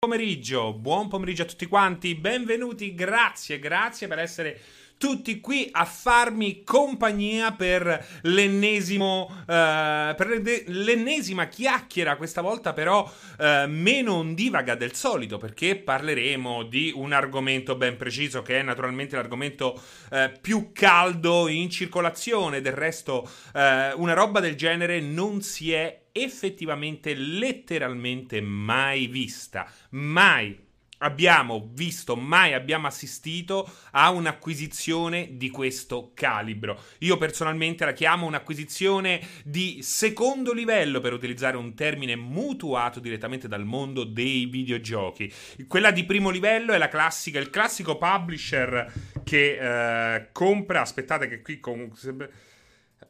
pomeriggio, 0.00 0.74
buon 0.74 1.08
pomeriggio 1.08 1.42
a 1.42 1.46
tutti 1.46 1.66
quanti, 1.66 2.14
benvenuti, 2.14 2.94
grazie, 2.94 3.58
grazie 3.58 4.06
per 4.06 4.20
essere 4.20 4.60
tutti 4.98 5.40
qui 5.40 5.68
a 5.70 5.84
farmi 5.84 6.62
compagnia 6.64 7.52
per 7.52 8.06
l'ennesimo 8.22 9.30
uh, 9.30 9.44
per 9.46 10.42
l'ennesima 10.66 11.46
chiacchiera 11.46 12.16
questa 12.16 12.40
volta 12.40 12.72
però 12.72 13.04
uh, 13.04 13.68
meno 13.68 14.14
ondivaga 14.14 14.74
del 14.74 14.94
solito 14.94 15.38
perché 15.38 15.76
parleremo 15.76 16.64
di 16.64 16.92
un 16.94 17.12
argomento 17.12 17.76
ben 17.76 17.96
preciso 17.96 18.42
che 18.42 18.58
è 18.58 18.62
naturalmente 18.62 19.16
l'argomento 19.16 19.80
uh, 20.10 20.30
più 20.40 20.72
caldo 20.72 21.48
in 21.48 21.70
circolazione. 21.70 22.60
Del 22.60 22.72
resto 22.72 23.28
una 23.52 24.14
roba 24.14 24.40
del 24.40 24.56
genere 24.56 25.00
non 25.00 25.42
si 25.42 25.72
è 25.72 26.06
effettivamente 26.12 27.14
letteralmente 27.14 28.40
mai 28.40 29.06
vista. 29.06 29.70
Mai 29.90 30.66
abbiamo 30.98 31.68
visto, 31.72 32.16
mai 32.16 32.54
abbiamo 32.54 32.86
assistito 32.86 33.70
a 33.92 34.10
un'acquisizione 34.10 35.36
di 35.36 35.50
questo 35.50 36.12
calibro. 36.14 36.80
Io 36.98 37.16
personalmente 37.16 37.84
la 37.84 37.92
chiamo 37.92 38.26
un'acquisizione 38.26 39.20
di 39.44 39.78
secondo 39.82 40.52
livello, 40.52 41.00
per 41.00 41.12
utilizzare 41.12 41.56
un 41.56 41.74
termine 41.74 42.16
mutuato 42.16 43.00
direttamente 43.00 43.48
dal 43.48 43.64
mondo 43.64 44.04
dei 44.04 44.46
videogiochi. 44.46 45.32
Quella 45.66 45.90
di 45.90 46.04
primo 46.04 46.30
livello 46.30 46.72
è 46.72 46.78
la 46.78 46.88
classica, 46.88 47.38
il 47.38 47.50
classico 47.50 47.96
publisher 47.96 48.92
che 49.24 50.14
eh, 50.16 50.28
compra. 50.32 50.80
Aspettate, 50.80 51.28
che 51.28 51.42
qui. 51.42 51.60
Con... 51.60 51.90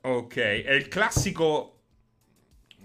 Ok, 0.00 0.36
è 0.36 0.72
il 0.72 0.88
classico 0.88 1.77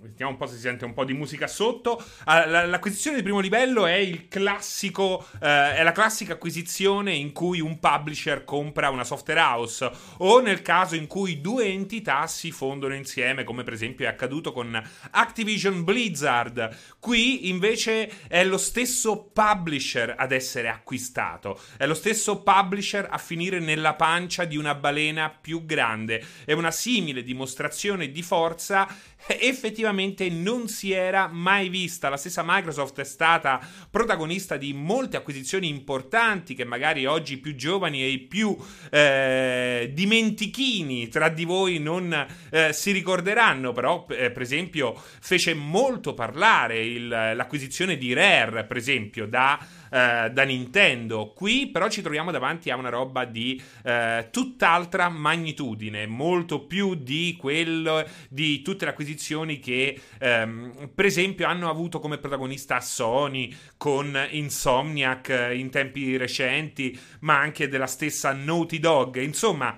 Vediamo 0.03 0.33
un 0.33 0.37
po' 0.37 0.47
se 0.47 0.55
si 0.55 0.61
sente 0.61 0.83
un 0.83 0.93
po' 0.93 1.05
di 1.05 1.13
musica 1.13 1.47
sotto. 1.47 2.03
Ah, 2.25 2.65
l'acquisizione 2.65 3.15
di 3.15 3.23
primo 3.23 3.39
livello 3.39 3.85
è 3.85 4.27
classico. 4.27 5.25
Eh, 5.39 5.75
è 5.75 5.81
la 5.81 5.93
classica 5.93 6.33
acquisizione 6.33 7.13
in 7.13 7.31
cui 7.31 7.61
un 7.61 7.79
publisher 7.79 8.43
compra 8.43 8.89
una 8.89 9.05
software 9.05 9.39
house. 9.39 9.89
O 10.17 10.41
nel 10.41 10.61
caso 10.61 10.95
in 10.95 11.07
cui 11.07 11.39
due 11.39 11.67
entità 11.67 12.27
si 12.27 12.51
fondono 12.51 12.95
insieme, 12.95 13.45
come 13.45 13.63
per 13.63 13.71
esempio 13.71 14.05
è 14.05 14.09
accaduto 14.09 14.51
con 14.51 14.77
Activision 15.11 15.85
Blizzard. 15.85 16.97
Qui 16.99 17.47
invece 17.47 18.27
è 18.27 18.43
lo 18.43 18.57
stesso 18.57 19.29
publisher 19.31 20.15
ad 20.17 20.33
essere 20.33 20.67
acquistato. 20.67 21.57
È 21.77 21.85
lo 21.85 21.93
stesso 21.93 22.43
publisher 22.43 23.07
a 23.09 23.17
finire 23.17 23.59
nella 23.59 23.93
pancia 23.93 24.43
di 24.43 24.57
una 24.57 24.75
balena 24.75 25.29
più 25.29 25.65
grande. 25.65 26.21
È 26.43 26.51
una 26.51 26.71
simile 26.71 27.23
dimostrazione 27.23 28.11
di 28.11 28.21
forza 28.21 28.85
effettivamente 29.27 30.29
non 30.29 30.67
si 30.67 30.91
era 30.91 31.27
mai 31.27 31.69
vista. 31.69 32.09
La 32.09 32.17
stessa 32.17 32.43
Microsoft 32.45 32.99
è 32.99 33.03
stata 33.03 33.59
protagonista 33.89 34.57
di 34.57 34.73
molte 34.73 35.17
acquisizioni 35.17 35.67
importanti 35.67 36.55
che 36.55 36.65
magari 36.65 37.05
oggi 37.05 37.33
i 37.33 37.37
più 37.37 37.55
giovani 37.55 38.01
e 38.01 38.07
i 38.09 38.19
più 38.19 38.55
eh, 38.89 39.91
dimentichini 39.93 41.07
tra 41.07 41.29
di 41.29 41.45
voi 41.45 41.79
non 41.79 42.27
eh, 42.49 42.73
si 42.73 42.91
ricorderanno, 42.91 43.71
però 43.71 44.05
eh, 44.09 44.31
per 44.31 44.41
esempio 44.41 44.93
fece 45.19 45.53
molto 45.53 46.13
parlare 46.13 46.83
il, 46.83 47.07
l'acquisizione 47.07 47.97
di 47.97 48.13
Rare, 48.13 48.65
per 48.65 48.77
esempio, 48.77 49.27
da 49.27 49.59
eh, 49.93 50.31
da 50.31 50.43
Nintendo. 50.43 51.33
Qui 51.35 51.67
però 51.67 51.87
ci 51.87 52.01
troviamo 52.01 52.31
davanti 52.31 52.71
a 52.71 52.75
una 52.75 52.89
roba 52.89 53.25
di 53.25 53.61
eh, 53.83 54.27
tutt'altra 54.31 55.07
magnitudine, 55.07 56.07
molto 56.07 56.65
più 56.65 56.95
di 56.95 57.35
quello 57.37 58.03
di 58.27 58.63
tutte 58.63 58.85
le 58.85 58.91
acquisizioni 58.91 59.12
che 59.59 59.99
ehm, 60.19 60.91
per 60.93 61.05
esempio 61.05 61.47
hanno 61.47 61.69
avuto 61.69 61.99
come 61.99 62.17
protagonista 62.17 62.79
Sony 62.79 63.55
con 63.77 64.17
Insomniac 64.31 65.29
eh, 65.29 65.57
in 65.57 65.69
tempi 65.69 66.17
recenti, 66.17 66.97
ma 67.21 67.39
anche 67.39 67.67
della 67.67 67.87
stessa 67.87 68.33
Naughty 68.33 68.79
Dog. 68.79 69.21
Insomma, 69.21 69.77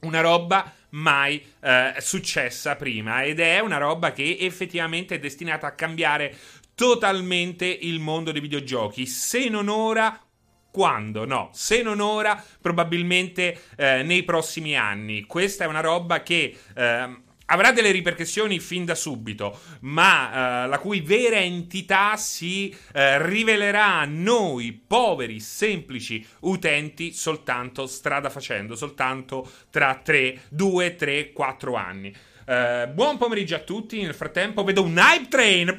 una 0.00 0.20
roba 0.20 0.72
mai 0.90 1.44
eh, 1.60 1.94
successa 1.98 2.76
prima 2.76 3.22
ed 3.22 3.40
è 3.40 3.60
una 3.60 3.78
roba 3.78 4.12
che 4.12 4.36
effettivamente 4.40 5.16
è 5.16 5.18
destinata 5.18 5.66
a 5.66 5.74
cambiare 5.74 6.34
totalmente 6.74 7.66
il 7.66 8.00
mondo 8.00 8.32
dei 8.32 8.40
videogiochi. 8.40 9.06
Se 9.06 9.48
non 9.48 9.68
ora, 9.68 10.20
quando? 10.70 11.24
No, 11.24 11.50
se 11.52 11.82
non 11.82 12.00
ora, 12.00 12.42
probabilmente 12.60 13.62
eh, 13.76 14.02
nei 14.02 14.22
prossimi 14.24 14.76
anni. 14.76 15.24
Questa 15.24 15.64
è 15.64 15.66
una 15.66 15.80
roba 15.80 16.22
che. 16.22 16.56
Eh, 16.74 17.24
avrà 17.46 17.72
delle 17.72 17.90
ripercussioni 17.90 18.58
fin 18.58 18.84
da 18.84 18.94
subito, 18.94 19.58
ma 19.80 20.64
eh, 20.64 20.68
la 20.68 20.78
cui 20.78 21.00
vera 21.00 21.38
entità 21.38 22.16
si 22.16 22.74
eh, 22.92 23.24
rivelerà 23.26 24.00
a 24.00 24.04
noi, 24.04 24.72
poveri, 24.72 25.40
semplici 25.40 26.24
utenti, 26.40 27.12
soltanto 27.12 27.86
strada 27.86 28.30
facendo, 28.30 28.74
soltanto 28.74 29.48
tra 29.70 30.00
3, 30.02 30.42
2, 30.50 30.96
3, 30.96 31.32
4 31.32 31.74
anni. 31.74 32.14
Eh, 32.48 32.88
buon 32.92 33.18
pomeriggio 33.18 33.56
a 33.56 33.60
tutti. 33.60 34.00
Nel 34.00 34.14
frattempo 34.14 34.62
vedo 34.62 34.82
un 34.82 34.96
hype 34.96 35.28
train. 35.28 35.76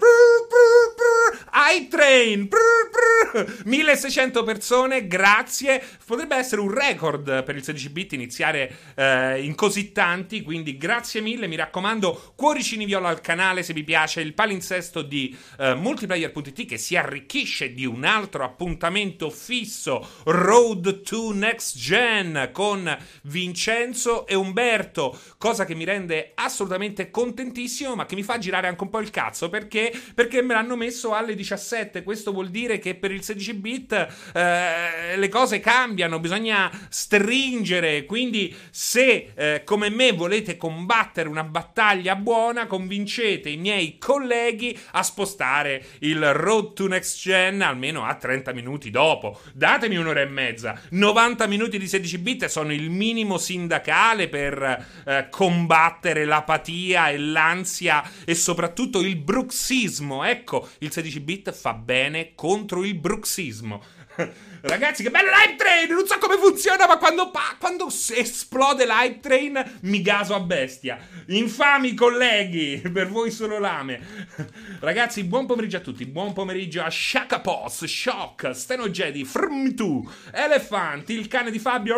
Hype 1.70 1.90
Train! 1.90 2.48
Brr, 2.48 3.44
brr, 3.44 3.64
1600 3.66 4.44
persone, 4.44 5.06
grazie. 5.06 5.84
Potrebbe 6.06 6.38
essere 6.38 6.62
un 6.62 6.74
record 6.74 7.44
per 7.44 7.58
il 7.58 7.64
16 7.64 7.90
bit 7.90 8.14
iniziare 8.14 8.74
eh, 8.96 9.44
in 9.44 9.54
così 9.54 9.92
tanti, 9.92 10.44
quindi 10.44 10.78
grazie 10.78 11.20
mille. 11.20 11.48
Mi 11.48 11.58
raccomando, 11.58 12.32
cuoricini 12.38 12.86
viola 12.86 13.10
al 13.10 13.20
canale 13.20 13.64
se 13.64 13.74
vi 13.74 13.84
piace 13.84 14.22
il 14.22 14.34
palinsesto 14.34 15.02
di 15.02 15.38
eh, 15.60 15.74
multiplayer.it 15.74 16.66
che 16.66 16.78
si 16.78 16.96
arricchisce 16.96 17.74
di 17.74 17.86
un 17.86 18.06
altro 18.06 18.46
appuntamento 18.46 19.30
fisso, 19.30 20.08
Road 20.24 21.02
to 21.02 21.34
Next 21.34 21.78
Gen 21.78 22.52
con 22.54 22.98
Vincenzo 23.24 24.26
e 24.26 24.36
Umberto, 24.36 25.20
cosa 25.38 25.66
che 25.66 25.76
mi 25.76 25.84
rende 25.84 26.32
assolutamente 26.36 27.12
contentissimo, 27.12 27.94
ma 27.94 28.06
che 28.06 28.16
mi 28.16 28.24
fa 28.24 28.38
girare 28.38 28.68
anche 28.68 28.84
un 28.84 28.90
po' 28.90 29.02
il 29.02 29.10
cazzo 29.10 29.50
perché, 29.50 29.92
perché 30.16 30.42
me 30.42 30.54
l'hanno 30.54 30.78
messo 30.78 31.14
alle 31.14 31.36
17 31.36 31.56
17. 31.58 32.04
Questo 32.04 32.32
vuol 32.32 32.50
dire 32.50 32.80
che 32.80 32.96
per 32.96 33.12
il 33.12 33.24
16 33.24 33.54
bit 33.56 34.08
eh, 34.34 35.18
le 35.18 35.30
cose 35.30 35.60
cambiano, 35.60 36.20
bisogna 36.20 36.72
stringere. 36.90 38.06
Quindi, 38.06 38.56
se 38.70 39.34
eh, 39.36 39.64
come 39.66 39.90
me 39.90 40.12
volete 40.14 40.56
combattere 40.56 41.28
una 41.28 41.44
battaglia 41.44 42.16
buona, 42.16 42.68
convincete 42.68 43.50
i 43.50 43.58
miei 43.58 43.98
colleghi 43.98 44.78
a 44.92 45.04
spostare 45.04 45.84
il 46.00 46.34
Road 46.34 46.74
to 46.74 46.88
Next 46.88 47.20
Gen 47.20 47.62
almeno 47.62 48.06
a 48.06 48.14
30 48.16 48.54
minuti 48.54 48.90
dopo. 48.90 49.40
Datemi 49.54 49.98
un'ora 49.98 50.22
e 50.22 50.28
mezza. 50.28 50.80
90 50.92 51.48
minuti 51.48 51.78
di 51.80 51.88
16 51.88 52.18
bit 52.20 52.46
sono 52.46 52.72
il 52.72 52.90
minimo 52.90 53.38
sindacale 53.38 54.28
per 54.28 54.86
eh, 55.06 55.28
combattere 55.30 56.26
l'apatia 56.26 57.10
e 57.10 57.18
l'ansia 57.18 58.04
e 58.24 58.36
soprattutto 58.36 59.02
il 59.02 59.16
bruxismo. 59.16 60.24
Ecco, 60.24 60.68
il 60.80 60.92
16 60.92 61.20
bit 61.22 61.47
fa 61.52 61.74
bene 61.74 62.34
contro 62.36 62.84
il 62.84 62.96
bruxismo. 62.96 63.82
Ragazzi, 64.62 65.04
che 65.04 65.12
bello 65.12 65.30
l'hype 65.30 65.56
train! 65.56 65.94
Non 65.94 66.08
so 66.08 66.18
come 66.18 66.38
funziona, 66.38 66.88
ma 66.88 66.98
quando, 66.98 67.30
pa- 67.30 67.56
quando 67.60 67.88
esplode 67.88 68.86
l'hype 68.86 69.20
train 69.20 69.80
mi 69.82 70.02
gaso 70.02 70.34
a 70.34 70.40
bestia. 70.40 70.98
Infami 71.28 71.94
colleghi, 71.94 72.82
per 72.92 73.08
voi 73.08 73.32
solo 73.32 73.60
lame. 73.60 74.26
Ragazzi, 74.80 75.24
buon 75.24 75.46
pomeriggio 75.46 75.78
a 75.78 75.82
tutti. 75.82 76.06
Buon 76.06 76.34
pomeriggio 76.34 76.82
a 76.82 76.90
Shaka 76.90 77.40
Poss, 77.40 77.86
Shock, 77.86 78.56
Steno 78.56 78.90
Jedi, 78.90 79.24
Frm2, 79.24 80.02
Elefanti, 80.32 81.14
il 81.14 81.28
cane 81.28 81.52
di 81.52 81.60
Fabio, 81.60 81.96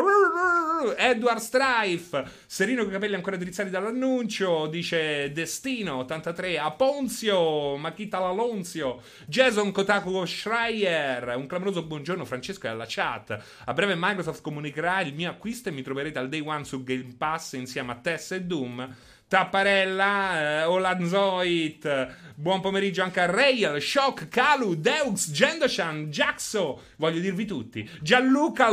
Edward 0.98 1.40
Strife, 1.40 2.24
Serino 2.46 2.82
con 2.82 2.92
i 2.92 2.94
capelli 2.94 3.16
ancora 3.16 3.38
drizzati 3.38 3.70
dall'annuncio, 3.70 4.68
dice 4.68 5.32
Destino 5.32 5.98
83, 6.00 6.60
Aponzio, 6.60 7.78
Makita 7.78 8.20
Lalonzio, 8.20 9.02
Jason 9.26 9.72
Kotaku 9.72 10.26
Schreier, 10.26 11.36
un 11.38 11.48
clamoroso 11.48 11.84
buongiorno 11.84 12.09
Francesco 12.26 12.50
Francesco 12.50 12.66
e 12.66 12.70
alla 12.70 12.86
chat. 12.88 13.44
A 13.66 13.74
breve 13.74 13.96
Microsoft 13.96 14.42
comunicherà 14.42 15.02
il 15.02 15.14
mio 15.14 15.30
acquisto 15.30 15.70
e 15.70 15.72
mi 15.72 15.82
troverete 15.82 16.20
al 16.20 16.30
day 16.30 16.42
one 16.42 16.64
su 16.64 16.84
Game 16.84 17.16
Pass 17.18 17.54
insieme 17.54 17.92
a 17.92 17.96
Tess 17.96 18.32
e 18.32 18.42
Doom. 18.44 18.96
Tapparella, 19.28 20.62
eh, 20.62 20.64
Olanzoit, 20.64 22.16
buon 22.34 22.62
pomeriggio 22.62 23.04
anche 23.04 23.20
a 23.20 23.28
Rail, 23.28 23.80
Shock, 23.80 24.28
Kalu, 24.28 24.74
Deux, 24.74 25.30
Gendoshan, 25.30 26.10
Jaxo, 26.10 26.82
voglio 26.96 27.20
dirvi 27.20 27.46
tutti, 27.46 27.88
Gianluca, 28.02 28.70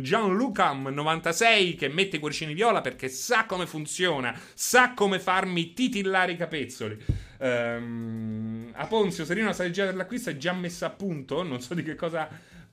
Gianluca 0.00 0.70
96 0.72 1.74
che 1.74 1.88
mette 1.88 2.14
i 2.14 2.18
cuoricini 2.20 2.54
viola 2.54 2.80
perché 2.80 3.08
sa 3.08 3.44
come 3.44 3.66
funziona, 3.66 4.38
sa 4.54 4.94
come 4.94 5.18
farmi 5.18 5.72
titillare 5.72 6.30
i 6.30 6.36
capezzoli. 6.36 6.96
Um, 7.38 8.70
a 8.74 8.86
Ponzio, 8.86 9.24
Serino, 9.24 9.46
la 9.46 9.52
strategia 9.52 9.84
dell'acquisto 9.84 10.30
è 10.30 10.36
già 10.36 10.52
messa 10.52 10.86
a 10.86 10.90
punto, 10.90 11.42
non 11.42 11.60
so 11.60 11.74
di 11.74 11.82
che 11.82 11.96
cosa 11.96 12.28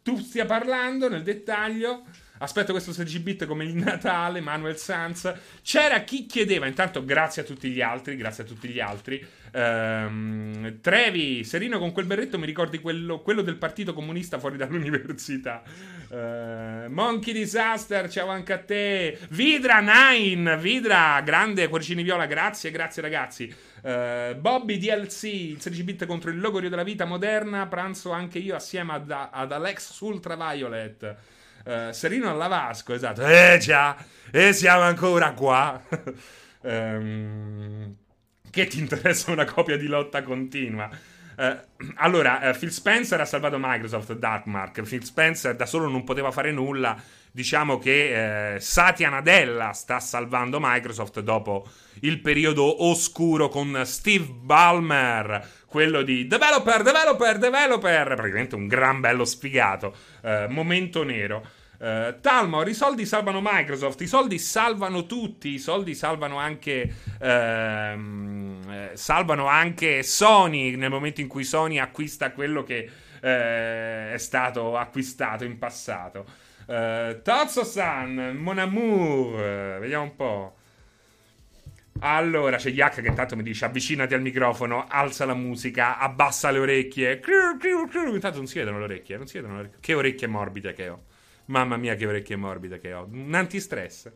tu 0.05 0.17
stia 0.17 0.45
parlando 0.45 1.09
nel 1.09 1.23
dettaglio. 1.23 2.03
Aspetto 2.37 2.73
questo 2.73 2.91
16 2.91 3.19
bit 3.19 3.45
come 3.45 3.63
il 3.63 3.75
Natale, 3.75 4.41
Manuel 4.41 4.77
Sanz. 4.77 5.33
C'era 5.61 6.01
chi 6.01 6.25
chiedeva, 6.25 6.65
intanto 6.65 7.05
grazie 7.05 7.43
a 7.43 7.45
tutti 7.45 7.69
gli 7.69 7.81
altri, 7.81 8.17
grazie 8.17 8.43
a 8.43 8.47
tutti 8.47 8.67
gli 8.67 8.79
altri. 8.79 9.25
Ehm, 9.51 10.81
Trevi, 10.81 11.45
Serino 11.45 11.79
con 11.79 11.93
quel 11.93 12.05
berretto 12.05 12.37
mi 12.37 12.45
ricordi 12.45 12.79
quello, 12.79 13.21
quello 13.21 13.41
del 13.41 13.55
partito 13.55 13.93
comunista 13.93 14.37
fuori 14.37 14.57
dall'università. 14.57 15.63
Ehm, 16.09 16.91
Monkey 16.91 17.33
Disaster, 17.33 18.09
ciao 18.09 18.27
anche 18.27 18.51
a 18.51 18.59
te. 18.59 19.17
Vidra 19.29 19.79
9, 19.79 20.57
Vidra, 20.57 21.21
grande, 21.21 21.69
cuoricini 21.69 22.03
viola, 22.03 22.25
grazie, 22.25 22.69
grazie 22.69 23.01
ragazzi. 23.01 23.55
Uh, 23.81 24.35
Bobby 24.39 24.79
DLC, 24.79 25.23
il 25.25 25.61
16 25.61 25.83
bit 25.83 26.05
contro 26.07 26.31
il 26.31 26.39
logorio 26.39 26.69
della 26.69 26.83
vita 26.83 27.05
moderna, 27.05 27.67
pranzo 27.67 28.09
anche 28.11 28.39
io 28.39 28.55
assieme 28.55 28.93
ad, 28.93 29.11
ad 29.11 29.51
Alex 29.51 29.99
Ultraviolet. 29.99 31.15
Eh, 31.67 31.89
Serino 31.93 32.29
alla 32.29 32.47
Vasco, 32.47 32.93
esatto. 32.93 33.25
Eh 33.25 33.57
già, 33.59 33.97
e 34.31 34.53
siamo 34.53 34.81
ancora 34.81 35.33
qua. 35.33 35.81
um, 36.61 37.95
che 38.51 38.67
ti 38.67 38.79
interessa 38.79 39.31
una 39.31 39.45
copia 39.45 39.75
di 39.75 39.87
lotta 39.87 40.21
continua? 40.21 40.87
Uh, 41.37 41.91
allora, 41.95 42.39
uh, 42.49 42.57
Phil 42.57 42.71
Spencer 42.71 43.19
ha 43.19 43.25
salvato 43.25 43.57
Microsoft 43.59 44.13
Darkmark. 44.13 44.81
Phil 44.83 45.03
Spencer 45.03 45.55
da 45.55 45.65
solo 45.65 45.87
non 45.87 46.03
poteva 46.03 46.31
fare 46.31 46.51
nulla. 46.51 46.95
Diciamo 47.31 47.77
che 47.77 48.55
uh, 48.55 48.59
Satya 48.59 49.09
Nadella 49.09 49.73
sta 49.73 49.99
salvando 49.99 50.59
Microsoft 50.61 51.19
dopo 51.19 51.67
il 52.01 52.21
periodo 52.21 52.85
oscuro 52.85 53.49
con 53.49 53.81
Steve 53.85 54.25
Ballmer, 54.25 55.45
quello 55.65 56.01
di 56.01 56.27
developer, 56.27 56.81
developer, 56.81 57.37
developer, 57.37 58.15
praticamente 58.15 58.55
un 58.55 58.67
gran 58.67 58.99
bello 59.01 59.25
sfigato, 59.25 59.95
momento 60.49 61.03
nero. 61.03 61.45
Eh, 61.79 62.07
uh, 62.07 62.19
Talmor, 62.21 62.67
i 62.67 62.73
soldi 62.73 63.05
salvano 63.05 63.39
Microsoft, 63.41 64.01
i 64.01 64.07
soldi 64.07 64.39
salvano 64.39 65.05
tutti, 65.05 65.49
i 65.49 65.59
soldi 65.59 65.95
salvano 65.95 66.37
anche, 66.37 66.93
ehm, 67.19 68.61
eh, 68.69 68.91
salvano 68.93 69.47
anche 69.47 70.03
Sony 70.03 70.75
nel 70.75 70.89
momento 70.89 71.21
in 71.21 71.27
cui 71.27 71.43
Sony 71.43 71.79
acquista 71.79 72.31
quello 72.31 72.63
che 72.63 72.89
eh, 73.21 74.13
è 74.13 74.17
stato 74.17 74.77
acquistato 74.77 75.43
in 75.43 75.57
passato. 75.57 76.25
Eh, 76.67 77.09
uh, 77.09 77.21
Tozzo-san, 77.21 78.35
Mon 78.37 78.57
Amour, 78.57 79.79
vediamo 79.79 80.03
un 80.03 80.15
po'. 80.15 80.55
Allora, 81.99 82.57
c'è 82.57 82.71
Yak 82.71 83.01
che 83.01 83.07
intanto 83.07 83.37
mi 83.37 83.43
dice 83.43 83.65
avvicinati 83.65 84.13
al 84.13 84.21
microfono, 84.21 84.85
alza 84.87 85.25
la 85.25 85.33
musica, 85.33 85.97
abbassa 85.97 86.51
le 86.51 86.59
orecchie. 86.59 87.21
Intanto 87.23 88.37
non 88.37 88.47
si 88.47 88.57
vedono 88.57 88.79
le 88.79 88.83
orecchie, 88.83 89.15
non 89.15 89.27
si 89.27 89.37
vedono 89.37 89.53
le 89.53 89.59
orecchie. 89.59 89.79
Che 89.79 89.93
orecchie 89.93 90.27
morbide 90.27 90.73
che 90.73 90.89
ho. 90.89 91.03
Mamma 91.45 91.77
mia, 91.77 91.95
che 91.95 92.07
orecchie 92.07 92.35
morbide 92.35 92.79
che 92.79 92.93
ho. 92.93 93.07
Un 93.09 93.33
antistress. 93.33 94.11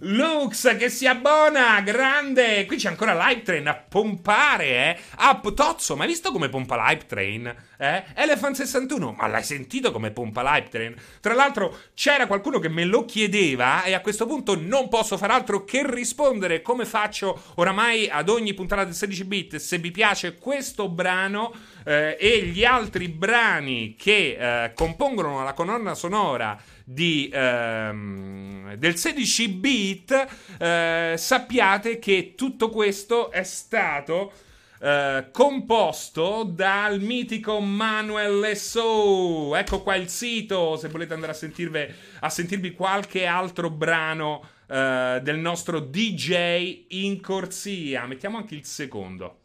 Lux 0.00 0.76
che 0.76 0.88
si 0.88 1.06
abbona, 1.06 1.80
grande! 1.80 2.66
Qui 2.66 2.76
c'è 2.76 2.88
ancora 2.88 3.14
Live 3.28 3.42
Train 3.42 3.68
a 3.68 3.74
pompare, 3.74 4.66
eh? 4.66 4.98
Ah, 5.16 5.40
Tozzo, 5.54 5.94
ma 5.94 6.02
hai 6.02 6.08
visto 6.08 6.32
come 6.32 6.48
pompa 6.48 6.88
Live 6.88 7.06
Train? 7.06 7.54
Eh? 7.78 8.04
Elephant 8.14 8.56
61, 8.56 9.12
ma 9.12 9.28
l'hai 9.28 9.44
sentito 9.44 9.92
come 9.92 10.10
pompa 10.10 10.42
Live 10.42 10.68
Train? 10.68 10.94
Tra 11.20 11.34
l'altro 11.34 11.78
c'era 11.94 12.26
qualcuno 12.26 12.58
che 12.58 12.68
me 12.68 12.84
lo 12.84 13.04
chiedeva 13.04 13.84
e 13.84 13.92
a 13.92 14.00
questo 14.00 14.26
punto 14.26 14.58
non 14.58 14.88
posso 14.88 15.16
far 15.16 15.30
altro 15.30 15.64
che 15.64 15.82
rispondere 15.88 16.60
come 16.60 16.86
faccio 16.86 17.40
oramai 17.56 18.08
ad 18.08 18.28
ogni 18.28 18.52
puntata 18.52 18.84
del 18.84 18.94
16 18.94 19.24
bit. 19.24 19.56
Se 19.56 19.78
vi 19.78 19.92
piace 19.92 20.36
questo 20.36 20.88
brano 20.88 21.52
eh, 21.84 22.16
e 22.18 22.42
gli 22.46 22.64
altri 22.64 23.08
brani 23.08 23.94
che 23.96 24.64
eh, 24.64 24.72
compongono 24.74 25.44
la 25.44 25.52
colonna 25.52 25.94
sonora 25.94 26.58
di, 26.84 27.30
ehm, 27.32 28.74
del 28.74 28.96
16 28.96 29.48
bit, 29.48 30.26
eh, 30.58 31.14
sappiate 31.16 31.98
che 31.98 32.34
tutto 32.36 32.68
questo 32.68 33.30
è 33.30 33.42
stato 33.42 34.32
eh, 34.80 35.28
composto 35.32 36.42
dal 36.42 37.00
mitico 37.00 37.58
Manuel 37.58 38.44
Esso. 38.44 39.56
Ecco 39.56 39.82
qua 39.82 39.94
il 39.94 40.10
sito 40.10 40.76
se 40.76 40.88
volete 40.88 41.14
andare 41.14 41.32
a, 41.32 41.34
sentirve, 41.34 41.94
a 42.20 42.28
sentirvi 42.28 42.72
qualche 42.72 43.24
altro 43.24 43.70
brano 43.70 44.46
eh, 44.66 45.20
del 45.22 45.38
nostro 45.38 45.80
DJ 45.80 46.84
in 46.88 47.20
corsia. 47.22 48.04
Mettiamo 48.06 48.36
anche 48.36 48.54
il 48.54 48.66
secondo. 48.66 49.38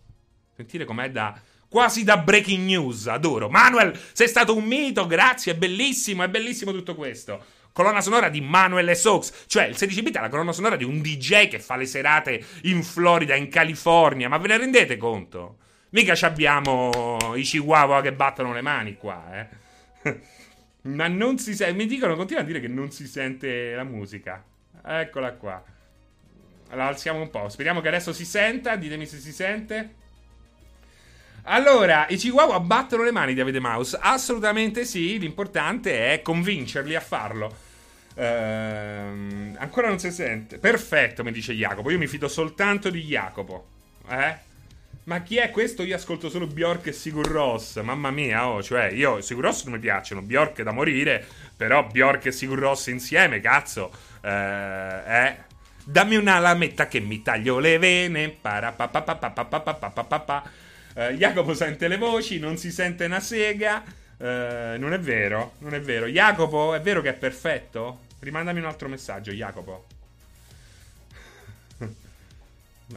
Sentire 0.56 0.84
com'è 0.84 1.10
da 1.10 1.40
quasi 1.70 2.04
da 2.04 2.18
breaking 2.18 2.66
news. 2.66 3.08
Adoro. 3.08 3.50
Manuel, 3.50 3.98
sei 4.12 4.28
stato 4.28 4.56
un 4.56 4.66
mito, 4.66 5.06
grazie, 5.06 5.54
è 5.54 5.56
bellissimo, 5.56 6.24
è 6.24 6.28
bellissimo 6.30 6.72
tutto 6.72 6.96
questo. 6.96 7.42
Colonna 7.72 8.02
sonora 8.02 8.28
di 8.28 8.42
Manuel 8.42 8.94
S. 8.96 9.06
Oaks, 9.06 9.46
cioè 9.48 9.66
il 9.66 9.78
16 9.78 10.02
bit 10.02 10.18
è 10.18 10.20
la 10.20 10.28
colonna 10.28 10.52
sonora 10.52 10.76
di 10.76 10.84
un 10.84 11.02
DJ 11.02 11.48
che 11.48 11.60
fa 11.60 11.78
le 11.78 11.86
serate 11.86 12.44
in 12.64 12.84
Florida, 12.84 13.36
in 13.36 13.48
California, 13.48 14.28
ma 14.28 14.38
ve 14.38 14.48
ne 14.48 14.58
rendete 14.58 14.98
conto? 14.98 15.60
Mica 15.92 16.14
ci 16.14 16.26
abbiamo 16.26 17.18
i 17.36 17.42
Chihuahua 17.44 18.02
che 18.02 18.12
battono 18.12 18.54
le 18.54 18.62
mani 18.62 18.96
qua, 18.96 19.48
eh. 20.04 20.20
ma 20.90 21.08
non 21.08 21.38
si 21.38 21.56
sente, 21.56 21.74
mi 21.74 21.86
dicono, 21.86 22.16
continua 22.16 22.42
a 22.42 22.46
dire 22.46 22.60
che 22.60 22.68
non 22.68 22.92
si 22.92 23.08
sente 23.08 23.74
la 23.74 23.84
musica. 23.84 24.44
Eccola 24.84 25.34
qua. 25.34 25.64
La 26.72 26.88
alziamo 26.88 27.22
un 27.22 27.30
po', 27.30 27.50
speriamo 27.50 27.82
che 27.82 27.88
adesso 27.88 28.14
si 28.14 28.26
senta, 28.26 28.76
ditemi 28.76 29.06
se 29.06 29.20
si 29.20 29.32
sente. 29.32 29.96
Allora, 31.52 32.06
i 32.10 32.16
Chihuahua 32.16 32.60
battono 32.60 33.02
le 33.02 33.12
mani 33.12 33.34
di 33.34 33.40
Davide 33.40 33.60
Mouse? 33.60 33.98
Assolutamente 34.00 34.86
sì, 34.86 35.18
l'importante 35.18 36.14
è 36.14 36.22
convincerli 36.22 36.94
a 36.94 37.00
farlo. 37.00 37.52
Ehm, 38.14 39.56
ancora 39.58 39.88
non 39.88 39.98
si 39.98 40.12
sente. 40.12 40.60
Perfetto, 40.60 41.24
mi 41.24 41.32
dice 41.32 41.54
Jacopo. 41.54 41.90
Io 41.90 41.98
mi 41.98 42.06
fido 42.06 42.28
soltanto 42.28 42.92
di 42.92 43.02
Jacopo. 43.02 43.66
Eh? 44.10 44.38
Ma 45.06 45.22
chi 45.24 45.38
è 45.38 45.50
questo? 45.50 45.82
Io 45.82 45.96
ascolto 45.96 46.30
solo 46.30 46.46
Bjork 46.46 46.86
e 46.86 46.92
Sigur 46.92 47.28
Ross. 47.28 47.82
Mamma 47.82 48.12
mia, 48.12 48.48
oh, 48.48 48.62
cioè, 48.62 48.92
io 48.92 49.20
Sigur 49.22 49.46
Ross 49.46 49.64
non 49.64 49.74
mi 49.74 49.80
piacciono, 49.80 50.22
Bjork 50.22 50.60
è 50.60 50.64
da 50.64 50.72
morire, 50.72 51.26
però 51.58 51.84
Bjork 51.84 52.28
e 52.28 52.32
Sigur 52.32 52.60
Ross 52.60 52.88
insieme, 52.88 53.40
cazzo. 53.40 53.92
Eh, 54.22 54.30
eh. 54.30 55.36
Dammi 55.84 56.16
una 56.16 56.38
lametta 56.38 56.88
che 56.88 57.00
mi 57.00 57.24
taglio 57.24 57.58
le 57.58 57.80
vene. 57.80 58.30
Pa, 58.30 58.72
eh, 61.00 61.16
Jacopo 61.16 61.54
sente 61.54 61.88
le 61.88 61.96
voci, 61.96 62.40
non 62.40 62.58
si 62.58 62.72
sente 62.72 63.06
una 63.06 63.22
sega. 63.22 63.86
Eh, 64.18 64.76
non 64.78 64.92
è 64.92 65.00
vero, 65.00 65.54
non 65.60 65.74
è 65.74 65.80
vero. 65.80 66.08
Jacopo, 66.08 66.74
è 66.74 66.82
vero 66.82 67.02
che 67.02 67.12
è 67.12 67.14
perfetto? 67.14 68.08
Rimandami 68.20 68.60
un 68.60 68.66
altro 68.66 68.90
messaggio, 68.90 69.32
Jacopo. 69.32 69.86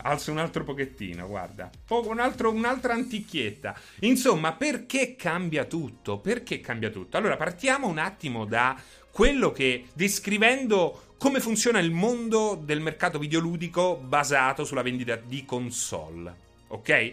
Alzo 0.03 0.33
un 0.33 0.39
altro 0.39 0.65
pochettino, 0.65 1.29
guarda. 1.29 1.71
Un 1.87 2.19
altro, 2.19 2.51
un'altra 2.51 2.93
antichietta. 2.93 3.79
Insomma, 4.01 4.51
perché 4.55 5.15
cambia 5.15 5.65
tutto? 5.65 6.19
Perché 6.19 6.61
cambia 6.61 6.91
tutto? 6.91 7.17
Allora, 7.17 7.37
partiamo 7.37 7.87
un 7.87 7.99
attimo 7.99 8.47
da 8.47 8.77
quello 9.13 9.53
che, 9.53 9.87
descrivendo 9.93 11.15
come 11.19 11.39
funziona 11.39 11.79
il 11.79 11.93
mondo 11.93 12.61
del 12.61 12.81
mercato 12.81 13.21
videoludico 13.21 13.95
basato 13.95 14.65
sulla 14.65 14.83
vendita 14.83 15.15
di 15.15 15.45
console. 15.45 16.35
Ok? 16.67 17.13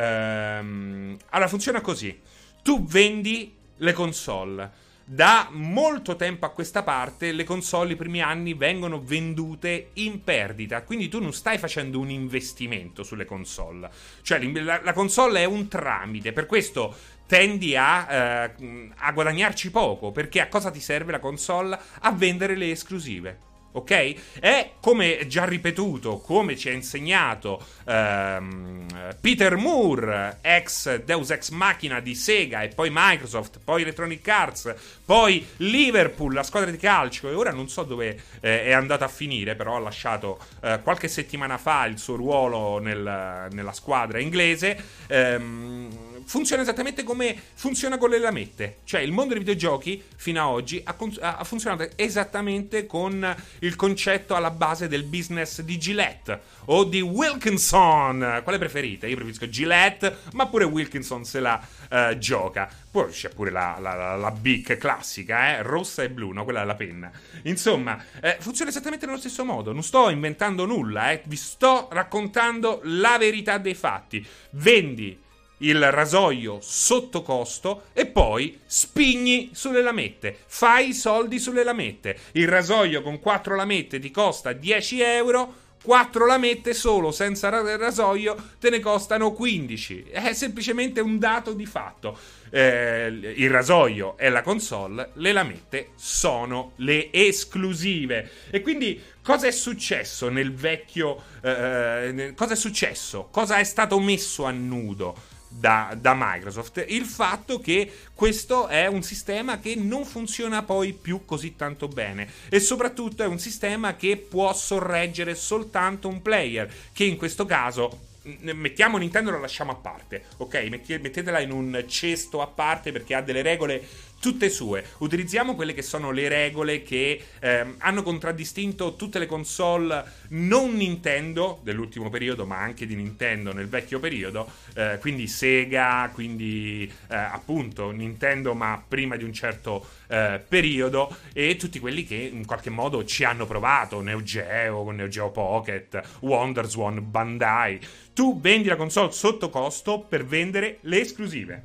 Ehm, 0.00 1.16
allora, 1.30 1.48
funziona 1.48 1.80
così. 1.80 2.20
Tu 2.62 2.84
vendi 2.84 3.54
le 3.76 3.92
console. 3.92 4.88
Da 5.04 5.48
molto 5.50 6.14
tempo 6.14 6.46
a 6.46 6.50
questa 6.50 6.84
parte 6.84 7.32
le 7.32 7.42
console 7.42 7.94
i 7.94 7.96
primi 7.96 8.22
anni 8.22 8.54
vengono 8.54 9.02
vendute 9.02 9.90
in 9.94 10.22
perdita, 10.22 10.84
quindi 10.84 11.08
tu 11.08 11.20
non 11.20 11.32
stai 11.32 11.58
facendo 11.58 11.98
un 11.98 12.10
investimento 12.10 13.02
sulle 13.02 13.24
console, 13.24 13.90
cioè 14.22 14.40
la, 14.40 14.80
la 14.84 14.92
console 14.92 15.40
è 15.40 15.46
un 15.46 15.66
tramite, 15.66 16.32
per 16.32 16.46
questo 16.46 16.94
tendi 17.26 17.74
a, 17.74 18.06
eh, 18.08 18.90
a 18.98 19.10
guadagnarci 19.10 19.72
poco, 19.72 20.12
perché 20.12 20.42
a 20.42 20.46
cosa 20.46 20.70
ti 20.70 20.80
serve 20.80 21.10
la 21.10 21.18
console? 21.18 21.76
A 22.02 22.12
vendere 22.12 22.54
le 22.54 22.70
esclusive 22.70 23.49
ok? 23.72 24.38
È 24.40 24.72
come 24.80 25.26
già 25.26 25.44
ripetuto, 25.44 26.18
come 26.18 26.56
ci 26.56 26.68
ha 26.68 26.72
insegnato 26.72 27.62
ehm, 27.86 28.86
Peter 29.20 29.56
Moore, 29.56 30.38
ex 30.40 31.02
Deus 31.02 31.30
Ex 31.30 31.50
Machina 31.50 32.00
di 32.00 32.14
Sega 32.14 32.62
e 32.62 32.68
poi 32.68 32.90
Microsoft, 32.92 33.60
poi 33.62 33.82
Electronic 33.82 34.26
Arts, 34.28 34.74
poi 35.04 35.46
Liverpool, 35.58 36.32
la 36.32 36.42
squadra 36.42 36.70
di 36.70 36.78
calcio 36.78 37.28
e 37.28 37.34
ora 37.34 37.52
non 37.52 37.68
so 37.68 37.82
dove 37.82 38.20
eh, 38.40 38.64
è 38.64 38.72
andata 38.72 39.04
a 39.04 39.08
finire, 39.08 39.54
però 39.54 39.76
ha 39.76 39.80
lasciato 39.80 40.38
eh, 40.62 40.80
qualche 40.82 41.08
settimana 41.08 41.58
fa 41.58 41.86
il 41.86 41.98
suo 41.98 42.16
ruolo 42.16 42.78
nel, 42.78 43.48
nella 43.50 43.72
squadra 43.72 44.18
inglese. 44.18 44.82
Ehm, 45.08 46.09
funziona 46.30 46.62
esattamente 46.62 47.02
come 47.02 47.36
funziona 47.54 47.98
con 47.98 48.08
le 48.08 48.20
lamette. 48.20 48.78
Cioè, 48.84 49.00
il 49.00 49.10
mondo 49.10 49.34
dei 49.34 49.40
videogiochi 49.42 50.00
fino 50.14 50.40
ad 50.40 50.46
oggi 50.46 50.80
ha, 50.84 50.94
ha, 51.18 51.42
funzionato 51.42 51.88
esattamente 51.96 52.86
con 52.86 53.36
il 53.58 53.74
concetto 53.74 54.36
alla 54.36 54.52
base 54.52 54.86
del 54.86 55.02
business 55.02 55.60
di 55.62 55.76
Gillette 55.76 56.40
o 56.66 56.84
di 56.84 57.00
Wilkinson. 57.00 58.42
Quale 58.44 58.58
preferite? 58.58 59.08
Io 59.08 59.16
preferisco 59.16 59.48
Gillette, 59.48 60.18
ma 60.34 60.46
pure 60.46 60.62
Wilkinson 60.62 61.24
se 61.24 61.40
la 61.40 61.60
uh, 61.90 62.16
gioca. 62.16 62.70
Poi 62.88 63.10
c'è 63.10 63.30
pure 63.30 63.50
la, 63.50 63.78
la, 63.80 63.94
la, 63.94 64.14
la 64.14 64.30
Bic 64.30 64.76
classica, 64.76 65.56
eh? 65.56 65.62
rossa 65.62 66.04
e 66.04 66.10
blu, 66.10 66.30
no? 66.30 66.44
Quella 66.44 66.60
della 66.60 66.76
penna. 66.76 67.10
Insomma, 67.42 68.00
eh, 68.20 68.36
funziona 68.38 68.70
esattamente 68.70 69.04
nello 69.04 69.18
stesso 69.18 69.44
modo. 69.44 69.72
Non 69.72 69.82
sto 69.82 70.08
inventando 70.10 70.64
nulla, 70.64 71.10
eh? 71.10 71.22
vi 71.24 71.36
sto 71.36 71.88
raccontando 71.90 72.82
la 72.84 73.18
verità 73.18 73.58
dei 73.58 73.74
fatti. 73.74 74.24
Vendi 74.50 75.28
il 75.60 75.90
rasoio 75.90 76.58
sotto 76.60 77.22
costo 77.22 77.84
e 77.92 78.06
poi 78.06 78.58
spigni 78.66 79.50
sulle 79.52 79.82
lamette. 79.82 80.36
Fai 80.46 80.90
i 80.90 80.94
soldi 80.94 81.38
sulle 81.38 81.64
lamette. 81.64 82.16
Il 82.32 82.48
rasoio 82.48 83.02
con 83.02 83.18
4 83.18 83.56
lamette 83.56 83.98
ti 83.98 84.10
costa 84.10 84.52
10 84.52 85.00
euro. 85.00 85.54
4 85.82 86.26
lamette 86.26 86.74
solo 86.74 87.10
senza 87.10 87.48
rasoio 87.48 88.36
te 88.58 88.68
ne 88.68 88.80
costano 88.80 89.32
15. 89.32 90.06
È 90.10 90.32
semplicemente 90.34 91.00
un 91.00 91.18
dato 91.18 91.52
di 91.52 91.66
fatto. 91.66 92.18
Eh, 92.50 93.06
il 93.36 93.48
rasoio 93.48 94.16
è 94.18 94.28
la 94.28 94.42
console, 94.42 95.10
le 95.14 95.32
lamette 95.32 95.90
sono 95.94 96.72
le 96.76 97.10
esclusive. 97.12 98.30
E 98.50 98.60
quindi 98.60 99.00
cosa 99.22 99.46
è 99.46 99.52
successo 99.52 100.28
nel 100.28 100.52
vecchio... 100.52 101.22
Eh, 101.42 102.34
cosa 102.36 102.52
è 102.52 102.56
successo? 102.56 103.28
Cosa 103.30 103.56
è 103.56 103.64
stato 103.64 103.98
messo 104.00 104.44
a 104.44 104.50
nudo? 104.50 105.29
Da, 105.50 105.96
da, 106.00 106.14
Microsoft. 106.16 106.84
Il 106.88 107.04
fatto 107.04 107.58
che 107.58 107.92
questo 108.14 108.68
è 108.68 108.86
un 108.86 109.02
sistema 109.02 109.58
che 109.58 109.74
non 109.74 110.04
funziona 110.04 110.62
poi 110.62 110.92
più 110.92 111.24
così 111.24 111.56
tanto 111.56 111.88
bene 111.88 112.28
e 112.48 112.60
soprattutto 112.60 113.24
è 113.24 113.26
un 113.26 113.38
sistema 113.38 113.96
che 113.96 114.16
può 114.16 114.52
sorreggere 114.54 115.34
soltanto 115.34 116.08
un 116.08 116.22
player, 116.22 116.72
che 116.92 117.04
in 117.04 117.16
questo 117.16 117.44
caso 117.44 118.08
mettiamo 118.22 118.98
Nintendo 118.98 119.30
la 119.30 119.38
lasciamo 119.38 119.72
a 119.72 119.76
parte, 119.76 120.24
ok? 120.36 120.80
Mettetela 121.00 121.40
in 121.40 121.50
un 121.50 121.84
cesto 121.88 122.42
a 122.42 122.46
parte 122.46 122.92
perché 122.92 123.14
ha 123.14 123.22
delle 123.22 123.42
regole 123.42 123.82
tutte 124.20 124.50
sue. 124.50 124.84
Utilizziamo 124.98 125.54
quelle 125.54 125.72
che 125.72 125.82
sono 125.82 126.10
le 126.10 126.28
regole 126.28 126.82
che 126.82 127.20
ehm, 127.40 127.76
hanno 127.78 128.02
contraddistinto 128.02 128.94
tutte 128.94 129.18
le 129.18 129.26
console 129.26 130.04
non 130.28 130.76
Nintendo 130.76 131.60
dell'ultimo 131.62 132.10
periodo, 132.10 132.44
ma 132.46 132.58
anche 132.58 132.86
di 132.86 132.94
Nintendo 132.94 133.52
nel 133.52 133.66
vecchio 133.66 133.98
periodo, 133.98 134.48
eh, 134.74 134.98
quindi 135.00 135.26
Sega, 135.26 136.10
quindi 136.12 136.90
eh, 137.08 137.16
appunto 137.16 137.90
Nintendo, 137.90 138.54
ma 138.54 138.82
prima 138.86 139.16
di 139.16 139.24
un 139.24 139.32
certo 139.32 139.86
eh, 140.08 140.40
periodo, 140.46 141.16
e 141.32 141.56
tutti 141.56 141.78
quelli 141.78 142.04
che 142.04 142.14
in 142.14 142.44
qualche 142.44 142.70
modo 142.70 143.04
ci 143.04 143.24
hanno 143.24 143.46
provato, 143.46 144.00
Neo 144.02 144.22
Geo, 144.22 144.90
Neo 144.90 145.08
Geo 145.08 145.30
Pocket, 145.30 146.00
WonderSwan, 146.20 147.10
Bandai. 147.10 147.80
Tu 148.12 148.38
vendi 148.38 148.68
la 148.68 148.76
console 148.76 149.12
sotto 149.12 149.48
costo 149.48 150.00
per 150.00 150.26
vendere 150.26 150.78
le 150.82 151.00
esclusive. 151.00 151.64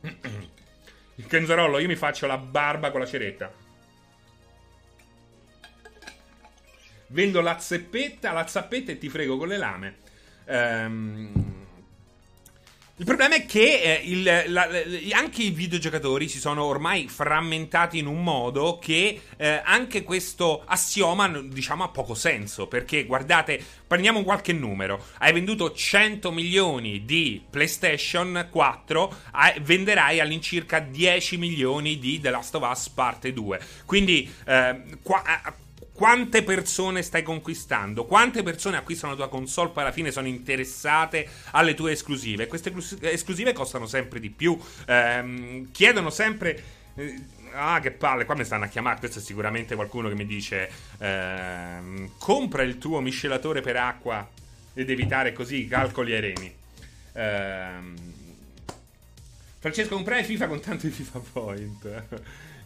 Il 1.16 1.26
Kenzarollo, 1.26 1.78
io 1.78 1.88
mi 1.88 1.96
faccio 1.96 2.26
la 2.26 2.38
barba 2.38 2.90
con 2.90 3.00
la 3.00 3.06
ceretta. 3.06 3.52
Vendo 7.08 7.40
la 7.40 7.58
zeppetta, 7.58 8.32
la 8.32 8.46
zappetta 8.46 8.92
e 8.92 8.98
ti 8.98 9.08
frego 9.08 9.36
con 9.36 9.48
le 9.48 9.56
lame. 9.56 9.96
Ehm 10.46 11.55
il 12.98 13.04
problema 13.04 13.34
è 13.34 13.44
che 13.44 13.82
eh, 13.82 14.00
il, 14.04 14.44
la, 14.46 14.68
anche 15.12 15.42
i 15.42 15.50
videogiocatori 15.50 16.28
si 16.28 16.38
sono 16.38 16.64
ormai 16.64 17.08
frammentati 17.08 17.98
in 17.98 18.06
un 18.06 18.22
modo 18.22 18.78
che 18.78 19.20
eh, 19.36 19.60
anche 19.62 20.02
questo 20.02 20.62
assioma, 20.64 21.28
diciamo, 21.28 21.84
ha 21.84 21.88
poco 21.88 22.14
senso. 22.14 22.66
Perché, 22.68 23.04
guardate, 23.04 23.62
prendiamo 23.86 24.22
qualche 24.22 24.54
numero. 24.54 25.04
Hai 25.18 25.34
venduto 25.34 25.72
100 25.72 26.30
milioni 26.30 27.04
di 27.04 27.44
PlayStation 27.50 28.48
4, 28.50 29.16
hai, 29.32 29.60
venderai 29.60 30.18
all'incirca 30.20 30.78
10 30.78 31.36
milioni 31.36 31.98
di 31.98 32.18
The 32.18 32.30
Last 32.30 32.54
of 32.54 32.66
Us 32.66 32.88
Parte 32.88 33.34
2. 33.34 33.60
Quindi, 33.84 34.32
eh, 34.46 34.82
qua, 35.02 35.22
quante 35.96 36.44
persone 36.44 37.02
stai 37.02 37.22
conquistando, 37.22 38.04
quante 38.04 38.42
persone 38.42 38.76
acquistano 38.76 39.12
la 39.12 39.18
tua 39.18 39.28
console 39.28 39.70
poi 39.70 39.82
alla 39.82 39.92
fine 39.92 40.12
sono 40.12 40.28
interessate 40.28 41.26
alle 41.52 41.74
tue 41.74 41.92
esclusive. 41.92 42.46
Queste 42.46 42.72
esclusive 43.00 43.52
costano 43.52 43.86
sempre 43.86 44.20
di 44.20 44.30
più, 44.30 44.56
ehm, 44.86 45.72
chiedono 45.72 46.10
sempre... 46.10 46.62
Eh, 46.94 47.34
ah, 47.52 47.80
che 47.80 47.90
palle, 47.90 48.26
qua 48.26 48.34
mi 48.34 48.44
stanno 48.44 48.64
a 48.64 48.68
chiamare. 48.68 48.98
Questo 48.98 49.18
è 49.18 49.22
sicuramente 49.22 49.74
qualcuno 49.74 50.08
che 50.08 50.14
mi 50.14 50.26
dice: 50.26 50.70
ehm, 50.98 52.12
compra 52.18 52.62
il 52.62 52.78
tuo 52.78 53.00
miscelatore 53.00 53.60
per 53.62 53.76
acqua 53.76 54.28
ed 54.74 54.90
evitare 54.90 55.32
così 55.32 55.62
i 55.62 55.68
calcoli 55.68 56.12
ai 56.12 56.20
reni. 56.20 56.54
Ehm, 57.14 57.94
Francesco, 59.58 59.94
comprai 59.94 60.22
FIFA 60.22 60.46
con 60.46 60.60
tanto 60.60 60.86
di 60.86 60.92
FIFA 60.92 61.20
Point. 61.32 62.04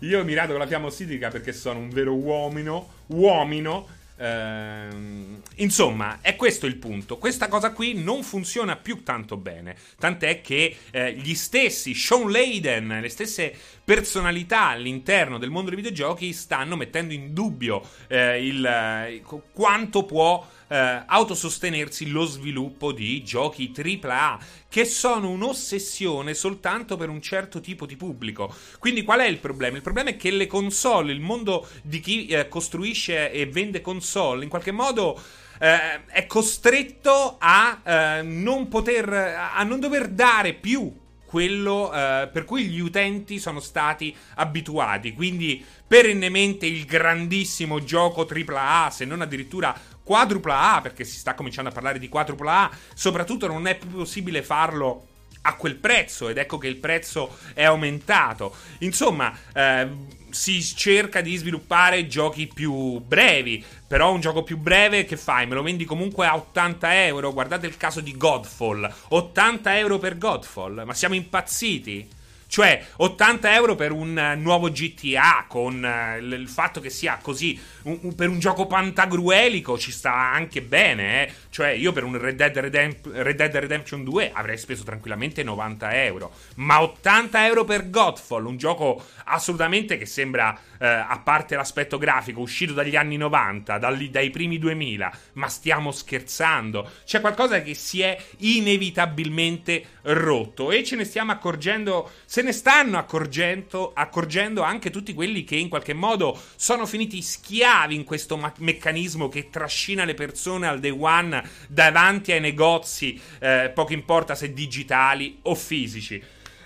Io 0.01 0.21
ho 0.21 0.25
mirato 0.25 0.51
con 0.51 0.61
la 0.61 0.67
fiamma 0.67 0.87
ossidrica 0.87 1.29
perché 1.29 1.53
sono 1.53 1.79
un 1.79 1.91
vero 1.91 2.15
uomino. 2.15 2.89
Uomino. 3.09 3.99
Ehm, 4.17 5.41
insomma, 5.57 6.19
è 6.21 6.37
questo 6.37 6.67
il 6.67 6.77
punto. 6.77 7.19
Questa 7.19 7.49
cosa 7.49 7.73
qui 7.73 7.95
non 7.95 8.23
funziona 8.23 8.77
più 8.77 9.03
tanto 9.03 9.37
bene. 9.37 9.77
Tant'è 9.99 10.41
che 10.41 10.77
eh, 10.91 11.15
gli 11.15 11.35
stessi 11.35 11.95
Sean 11.95 12.31
Layden, 12.31 12.99
le 13.01 13.09
stesse 13.09 13.55
personalità 13.85 14.69
all'interno 14.69 15.39
del 15.39 15.51
mondo 15.51 15.71
dei 15.71 15.81
videogiochi 15.81 16.33
stanno 16.33 16.77
mettendo 16.77 17.13
in 17.13 17.33
dubbio 17.33 17.83
eh, 18.09 18.47
il, 18.47 18.65
eh, 18.65 19.23
quanto 19.53 20.05
può 20.05 20.47
eh, 20.71 21.03
autosostenersi 21.05 22.11
lo 22.11 22.25
sviluppo 22.25 22.93
di 22.93 23.25
giochi 23.25 23.73
AAA 23.77 24.39
che 24.69 24.85
sono 24.85 25.29
un'ossessione 25.31 26.33
soltanto 26.33 26.97
per 26.97 27.09
un 27.09 27.21
certo 27.21 27.61
tipo 27.61 27.87
di 27.87 27.97
pubblico. 27.97 28.55
Quindi 28.79 29.03
qual 29.03 29.19
è 29.19 29.27
il 29.27 29.39
problema? 29.39 29.77
Il 29.77 29.83
problema 29.83 30.11
è 30.11 30.17
che 30.17 30.31
le 30.31 30.47
console, 30.47 31.13
il 31.13 31.21
mondo 31.21 31.69
di 31.83 31.99
chi 31.99 32.27
eh, 32.27 32.47
costruisce 32.47 33.33
e 33.33 33.47
vende 33.47 33.81
console, 33.81 34.45
in 34.45 34.49
qualche 34.49 34.71
modo 34.71 35.21
eh, 35.59 36.05
è 36.07 36.27
costretto 36.27 37.37
a 37.41 37.81
eh, 37.85 38.23
non 38.23 38.69
poter 38.69 39.13
a 39.13 39.63
non 39.65 39.81
dover 39.81 40.09
dare 40.09 40.55
più 40.55 41.00
quello 41.31 41.93
eh, 41.95 42.29
per 42.33 42.45
cui 42.45 42.65
gli 42.65 42.81
utenti 42.81 43.39
sono 43.39 43.61
stati 43.61 44.13
abituati. 44.35 45.13
Quindi 45.13 45.65
perennemente 45.87 46.67
il 46.67 46.85
grandissimo 46.85 47.85
gioco 47.85 48.27
AAA, 48.29 48.91
se 48.91 49.05
non 49.05 49.21
addirittura 49.21 49.73
quadrupla 50.03 50.75
A, 50.75 50.81
perché 50.81 51.05
si 51.05 51.17
sta 51.17 51.35
cominciando 51.35 51.71
a 51.71 51.73
parlare 51.73 52.01
di 52.01 52.09
quadrupla 52.09 52.63
A, 52.63 52.71
soprattutto 52.95 53.47
non 53.47 53.69
è 53.69 53.79
più 53.79 53.91
possibile 53.91 54.43
farlo 54.43 55.07
a 55.43 55.55
quel 55.55 55.77
prezzo 55.77 56.29
ed 56.29 56.37
ecco 56.37 56.59
che 56.59 56.67
il 56.67 56.79
prezzo 56.79 57.37
è 57.55 57.63
aumentato. 57.63 58.53
Insomma, 58.79 59.33
eh, 59.55 59.89
si 60.33 60.63
cerca 60.63 61.21
di 61.21 61.37
sviluppare 61.37 62.07
giochi 62.07 62.47
più 62.53 62.99
brevi, 63.01 63.65
però 63.87 64.13
un 64.13 64.21
gioco 64.21 64.43
più 64.43 64.57
breve 64.57 65.05
che 65.05 65.17
fai? 65.17 65.47
Me 65.47 65.55
lo 65.55 65.63
vendi 65.63 65.85
comunque 65.85 66.27
a 66.27 66.37
80 66.37 67.05
euro? 67.07 67.33
Guardate 67.33 67.67
il 67.67 67.77
caso 67.77 68.01
di 68.01 68.17
Godfall, 68.17 68.93
80 69.09 69.79
euro 69.79 69.99
per 69.99 70.19
Godfall, 70.19 70.83
ma 70.85 70.95
siamo 70.95 71.15
impazziti? 71.15 72.19
Cioè, 72.51 72.85
80 72.97 73.55
euro 73.55 73.77
per 73.77 73.93
un 73.93 74.35
nuovo 74.39 74.73
GTA 74.73 75.45
con 75.47 75.77
uh, 75.85 76.21
il 76.21 76.49
fatto 76.49 76.81
che 76.81 76.91
sia 76.91 77.17
così. 77.23 77.57
Un, 77.83 77.97
un, 78.03 78.15
per 78.17 78.29
un 78.29 78.41
gioco 78.41 78.67
pantagruelico 78.67 79.79
ci 79.79 79.93
sta 79.93 80.13
anche 80.13 80.61
bene, 80.61 81.23
eh. 81.23 81.33
Cioè, 81.49 81.69
io 81.69 81.93
per 81.93 82.03
un 82.03 82.19
Red 82.19 82.35
Dead, 82.35 82.59
Redemp- 82.59 83.09
Red 83.13 83.37
Dead, 83.37 83.55
Redemption 83.55 84.03
2 84.03 84.33
avrei 84.33 84.59
speso 84.59 84.83
tranquillamente 84.83 85.45
90 85.45 86.05
euro. 86.05 86.33
Ma 86.57 86.83
80 86.83 87.47
euro 87.47 87.65
per 87.65 87.89
Godfall, 87.89 88.47
un 88.47 88.57
gioco 88.57 89.01
assolutamente 89.27 89.97
che 89.97 90.07
sembra, 90.07 90.59
eh, 90.81 90.87
a 90.87 91.21
parte 91.23 91.55
l'aspetto 91.55 91.99
grafico, 91.99 92.41
uscito 92.41 92.73
dagli 92.73 92.97
anni 92.97 93.17
90, 93.17 93.79
dagli, 93.79 94.11
dai 94.11 94.31
primi 94.31 94.59
2000. 94.59 95.13
Ma 95.35 95.49
stiamo 95.49 95.93
scherzando. 95.93 96.91
C'è 97.05 97.21
qualcosa 97.21 97.63
che 97.63 97.75
si 97.75 98.01
è 98.01 98.21
inevitabilmente 98.39 99.99
rotto 100.03 100.73
e 100.73 100.83
ce 100.83 100.97
ne 100.97 101.05
stiamo 101.05 101.31
accorgendo. 101.31 102.11
Se 102.25 102.40
ne 102.43 102.53
stanno 102.53 102.99
accorgendo, 102.99 103.93
accorgendo 103.95 104.63
anche 104.63 104.91
tutti 104.91 105.15
quelli 105.15 105.45
che 105.45 105.57
in 105.57 105.69
qualche 105.69 105.95
modo 105.95 106.39
sono 106.57 106.87
finiti 106.87 107.23
schiavi 107.23 107.95
in 107.95 108.05
questo 108.05 108.37
ma- 108.37 108.53
meccanismo 108.59 109.29
che 109.29 109.51
trascina 109.51 110.05
le 110.05 110.15
persone 110.15 110.67
al 110.67 110.81
day 110.81 110.91
one 110.91 111.43
davanti 111.69 112.33
ai 112.33 112.41
negozi, 112.41 113.21
eh, 113.39 113.71
poco 113.75 113.93
importa 113.93 114.35
se 114.35 114.53
digitali 114.53 115.39
o 115.43 115.55
fisici. 115.55 116.23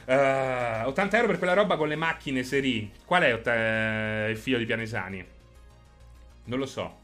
Uh, 0.06 0.10
eh, 0.10 0.82
80 0.84 1.16
euro 1.16 1.28
per 1.28 1.38
quella 1.38 1.54
roba 1.54 1.76
con 1.76 1.88
le 1.88 1.96
macchine 1.96 2.42
Seri. 2.42 2.90
Qual 3.04 3.22
è 3.22 3.32
uh, 3.32 4.30
il 4.30 4.36
figlio 4.36 4.58
di 4.58 4.66
Pianesani? 4.66 5.24
Non 6.44 6.58
lo 6.58 6.66
so. 6.66 6.98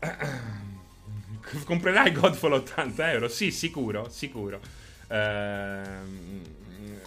Comprerai 1.64 2.12
Godfall 2.12 2.52
80 2.52 3.12
euro? 3.12 3.28
Sì, 3.28 3.50
sicuro, 3.50 4.08
sicuro. 4.10 4.60
Ehm, 5.08 6.42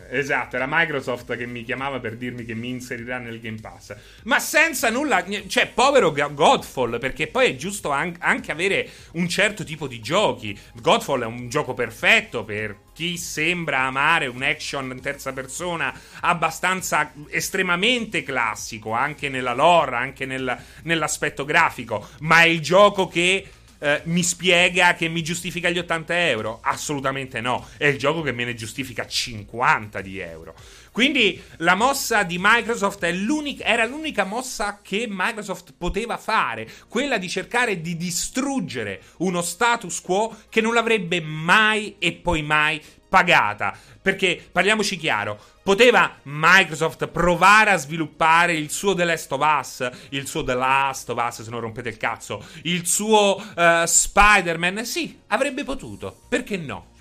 esatto, 0.10 0.55
era 0.55 0.65
Microsoft 0.67 1.36
che 1.36 1.46
mi 1.46 1.63
chiamava 1.63 2.00
per 2.00 2.15
dirmi 2.15 2.46
che 2.46 2.53
mi 2.53 2.69
inserirà 2.69 3.17
nel 3.17 3.39
Game 3.39 3.60
Pass. 3.60 3.96
Ma 4.24 4.39
senza 4.39 4.89
nulla, 4.89 5.25
cioè, 5.48 5.67
povero 5.67 6.12
Godfall, 6.12 7.00
perché 7.00 7.27
poi 7.27 7.51
è 7.51 7.55
giusto 7.55 7.91
anche 7.91 8.51
avere 8.51 8.89
un 9.13 9.27
certo 9.27 9.63
tipo 9.63 9.88
di 9.88 10.00
giochi. 10.00 10.57
Godfall 10.75 11.24
è 11.24 11.25
un 11.25 11.50
gioco 11.50 11.74
perfetto 11.74 12.43
per 12.43 12.86
chi 12.93 13.15
sembra 13.17 13.81
amare 13.81 14.25
un 14.25 14.41
action 14.41 14.89
in 14.89 15.01
terza 15.01 15.31
persona 15.31 15.93
abbastanza 16.22 17.13
estremamente 17.29 18.24
classico, 18.24 18.91
anche 18.91 19.29
nella 19.29 19.53
lore, 19.53 19.98
anche 19.98 20.25
nel, 20.25 20.57
nell'aspetto 20.81 21.46
grafico, 21.46 22.07
ma 22.22 22.41
è 22.41 22.48
il 22.48 22.60
gioco 22.60 23.07
che 23.07 23.48
eh, 23.79 24.01
mi 24.05 24.24
spiega 24.24 24.93
che 24.93 25.07
mi 25.07 25.24
giustifica 25.24 25.69
gli 25.69 25.77
80 25.77 26.27
euro? 26.27 26.60
Assolutamente 26.62 27.41
no. 27.41 27.67
È 27.77 27.86
il 27.86 27.98
gioco 27.98 28.22
che 28.22 28.31
me 28.31 28.46
ne 28.46 28.53
giustifica 28.53 29.05
50 29.05 30.01
di 30.01 30.19
euro. 30.19 30.55
Quindi 30.91 31.39
la 31.57 31.75
mossa 31.75 32.24
di 32.24 32.38
Microsoft 32.39 33.03
l'unica, 33.13 33.63
era 33.63 33.86
l'unica 33.86 34.24
mossa 34.24 34.79
che 34.81 35.05
Microsoft 35.07 35.75
poteva 35.77 36.17
fare, 36.17 36.67
quella 36.88 37.19
di 37.19 37.29
cercare 37.29 37.81
di 37.81 37.96
distruggere 37.96 39.01
uno 39.17 39.41
status 39.43 40.01
quo 40.01 40.36
che 40.50 40.60
non 40.60 40.74
l'avrebbe 40.74 41.22
mai 41.22 41.98
e 42.00 42.13
poi 42.13 42.41
mai 42.41 42.81
pagata. 43.07 43.77
Perché 44.01 44.43
parliamoci 44.51 44.98
chiaro, 44.98 45.39
poteva 45.67 46.15
Microsoft 46.24 47.07
provare 47.07 47.71
a 47.71 47.75
sviluppare 47.75 48.53
il 48.53 48.71
suo 48.71 48.93
The 48.93 49.03
Last 49.03 49.29
of 49.33 49.41
Us, 49.41 49.89
il 50.12 50.25
suo 50.25 50.41
The 50.41 50.53
Last 50.53 51.09
of 51.09 51.21
Us, 51.21 51.41
se 51.41 51.50
non 51.50 51.59
rompete 51.59 51.89
il 51.89 51.97
cazzo, 51.97 52.41
il 52.63 52.88
suo 52.88 53.36
uh, 53.36 53.83
Spider-Man? 53.83 54.86
Sì, 54.86 55.19
avrebbe 55.27 55.65
potuto. 55.65 56.19
Perché 56.29 56.55
no? 56.55 56.95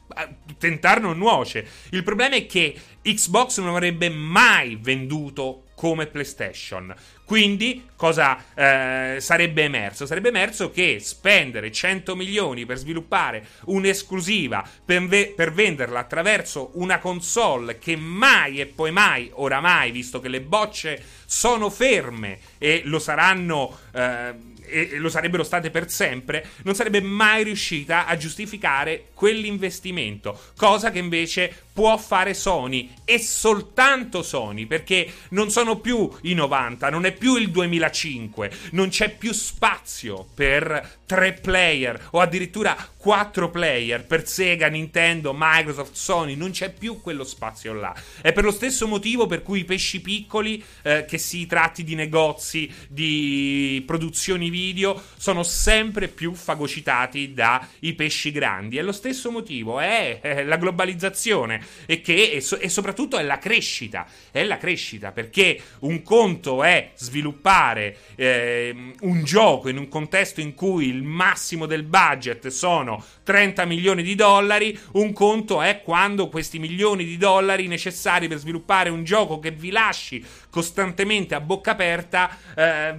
Tentare 0.58 1.00
non 1.00 1.18
nuoce. 1.18 1.66
Il 1.90 2.02
problema 2.02 2.36
è 2.36 2.46
che 2.46 2.74
Xbox 3.02 3.58
non 3.58 3.68
avrebbe 3.68 4.08
mai 4.08 4.78
venduto 4.80 5.66
come 5.76 6.06
PlayStation. 6.06 6.92
Quindi 7.24 7.88
cosa 7.96 8.42
eh, 8.54 9.16
sarebbe 9.20 9.64
emerso? 9.64 10.06
Sarebbe 10.06 10.28
emerso 10.28 10.70
che 10.70 10.98
spendere 11.00 11.70
100 11.70 12.16
milioni 12.16 12.64
per 12.64 12.78
sviluppare 12.78 13.46
un'esclusiva, 13.66 14.66
per, 14.84 15.06
ve- 15.06 15.34
per, 15.36 15.52
venderla 15.52 16.00
attraverso 16.00 16.70
una 16.74 16.98
console 16.98 17.78
che 17.78 17.94
mai 17.94 18.58
e 18.60 18.66
poi 18.66 18.90
mai, 18.90 19.30
oramai, 19.34 19.90
visto 19.90 20.20
che 20.20 20.28
le 20.28 20.40
bocce 20.40 21.02
sono 21.26 21.70
ferme 21.70 22.38
e 22.58 22.82
lo 22.84 22.98
saranno... 22.98 23.78
Eh, 23.92 24.54
e 24.66 24.98
lo 24.98 25.08
sarebbero 25.08 25.44
state 25.44 25.70
per 25.70 25.90
sempre, 25.90 26.44
non 26.64 26.74
sarebbe 26.74 27.00
mai 27.00 27.44
riuscita 27.44 28.06
a 28.06 28.16
giustificare 28.16 29.06
quell'investimento, 29.14 30.38
cosa 30.56 30.90
che 30.90 30.98
invece 30.98 31.65
può 31.76 31.98
fare 31.98 32.32
Sony 32.32 32.90
e 33.04 33.18
soltanto 33.18 34.22
Sony 34.22 34.64
perché 34.64 35.12
non 35.30 35.50
sono 35.50 35.78
più 35.78 36.10
i 36.22 36.32
90, 36.32 36.88
non 36.88 37.04
è 37.04 37.12
più 37.12 37.36
il 37.36 37.50
2005, 37.50 38.50
non 38.70 38.88
c'è 38.88 39.14
più 39.14 39.30
spazio 39.34 40.26
per 40.34 41.00
tre 41.04 41.34
player 41.34 42.08
o 42.12 42.20
addirittura 42.20 42.74
quattro 42.96 43.50
player 43.50 44.04
per 44.04 44.26
Sega, 44.26 44.68
Nintendo, 44.68 45.34
Microsoft, 45.36 45.94
Sony, 45.94 46.34
non 46.34 46.50
c'è 46.50 46.72
più 46.72 47.00
quello 47.02 47.24
spazio 47.24 47.74
là. 47.74 47.94
È 48.22 48.32
per 48.32 48.42
lo 48.42 48.50
stesso 48.50 48.88
motivo 48.88 49.26
per 49.26 49.42
cui 49.42 49.60
i 49.60 49.64
pesci 49.64 50.00
piccoli, 50.00 50.64
eh, 50.82 51.04
che 51.06 51.18
si 51.18 51.46
tratti 51.46 51.84
di 51.84 51.94
negozi, 51.94 52.72
di 52.88 53.84
produzioni 53.86 54.48
video, 54.50 55.00
sono 55.16 55.42
sempre 55.42 56.08
più 56.08 56.34
fagocitati 56.34 57.34
dai 57.34 57.92
pesci 57.94 58.32
grandi. 58.32 58.78
È 58.78 58.82
lo 58.82 58.92
stesso 58.92 59.30
motivo, 59.30 59.78
è, 59.78 60.20
è 60.20 60.42
la 60.42 60.56
globalizzazione 60.56 61.64
e 61.86 62.00
che 62.00 62.32
e, 62.32 62.40
so, 62.40 62.58
e 62.58 62.68
soprattutto 62.68 63.18
è 63.18 63.22
la 63.22 63.38
crescita. 63.38 64.06
È 64.30 64.42
la 64.42 64.58
crescita 64.58 65.12
perché 65.12 65.60
un 65.80 66.02
conto 66.02 66.62
è 66.62 66.90
sviluppare 66.94 67.96
eh, 68.14 68.74
un 69.00 69.24
gioco 69.24 69.68
in 69.68 69.78
un 69.78 69.88
contesto 69.88 70.40
in 70.40 70.54
cui 70.54 70.88
il 70.88 71.02
massimo 71.02 71.66
del 71.66 71.82
budget 71.82 72.48
sono 72.48 73.04
30 73.26 73.64
milioni 73.64 74.04
di 74.04 74.14
dollari, 74.14 74.78
un 74.92 75.12
conto 75.12 75.60
è 75.60 75.82
quando 75.82 76.28
questi 76.28 76.60
milioni 76.60 77.04
di 77.04 77.16
dollari 77.16 77.66
necessari 77.66 78.28
per 78.28 78.38
sviluppare 78.38 78.88
un 78.88 79.02
gioco 79.02 79.40
che 79.40 79.50
vi 79.50 79.70
lasci 79.70 80.24
costantemente 80.48 81.34
a 81.34 81.40
bocca 81.40 81.72
aperta, 81.72 82.30
eh, 82.54 82.94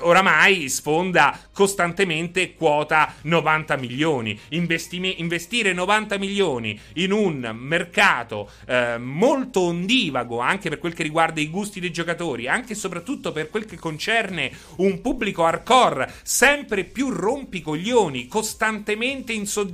oramai 0.00 0.68
sfonda 0.68 1.38
costantemente 1.52 2.54
quota 2.54 3.14
90 3.22 3.76
milioni. 3.76 4.38
Investime- 4.48 5.14
investire 5.16 5.72
90 5.72 6.18
milioni 6.18 6.78
in 6.94 7.12
un 7.12 7.50
mercato 7.54 8.50
eh, 8.66 8.98
molto 8.98 9.60
ondivago 9.60 10.40
anche 10.40 10.68
per 10.68 10.78
quel 10.78 10.92
che 10.92 11.04
riguarda 11.04 11.40
i 11.40 11.48
gusti 11.48 11.78
dei 11.78 11.92
giocatori, 11.92 12.48
anche 12.48 12.72
e 12.72 12.76
soprattutto 12.76 13.30
per 13.32 13.48
quel 13.48 13.64
che 13.64 13.78
concerne 13.78 14.50
un 14.76 15.00
pubblico 15.00 15.44
hardcore 15.44 16.12
sempre 16.22 16.84
più 16.84 17.10
rompicoglioni, 17.10 18.26
costantemente 18.26 19.32
insoddisfatto, 19.32 19.67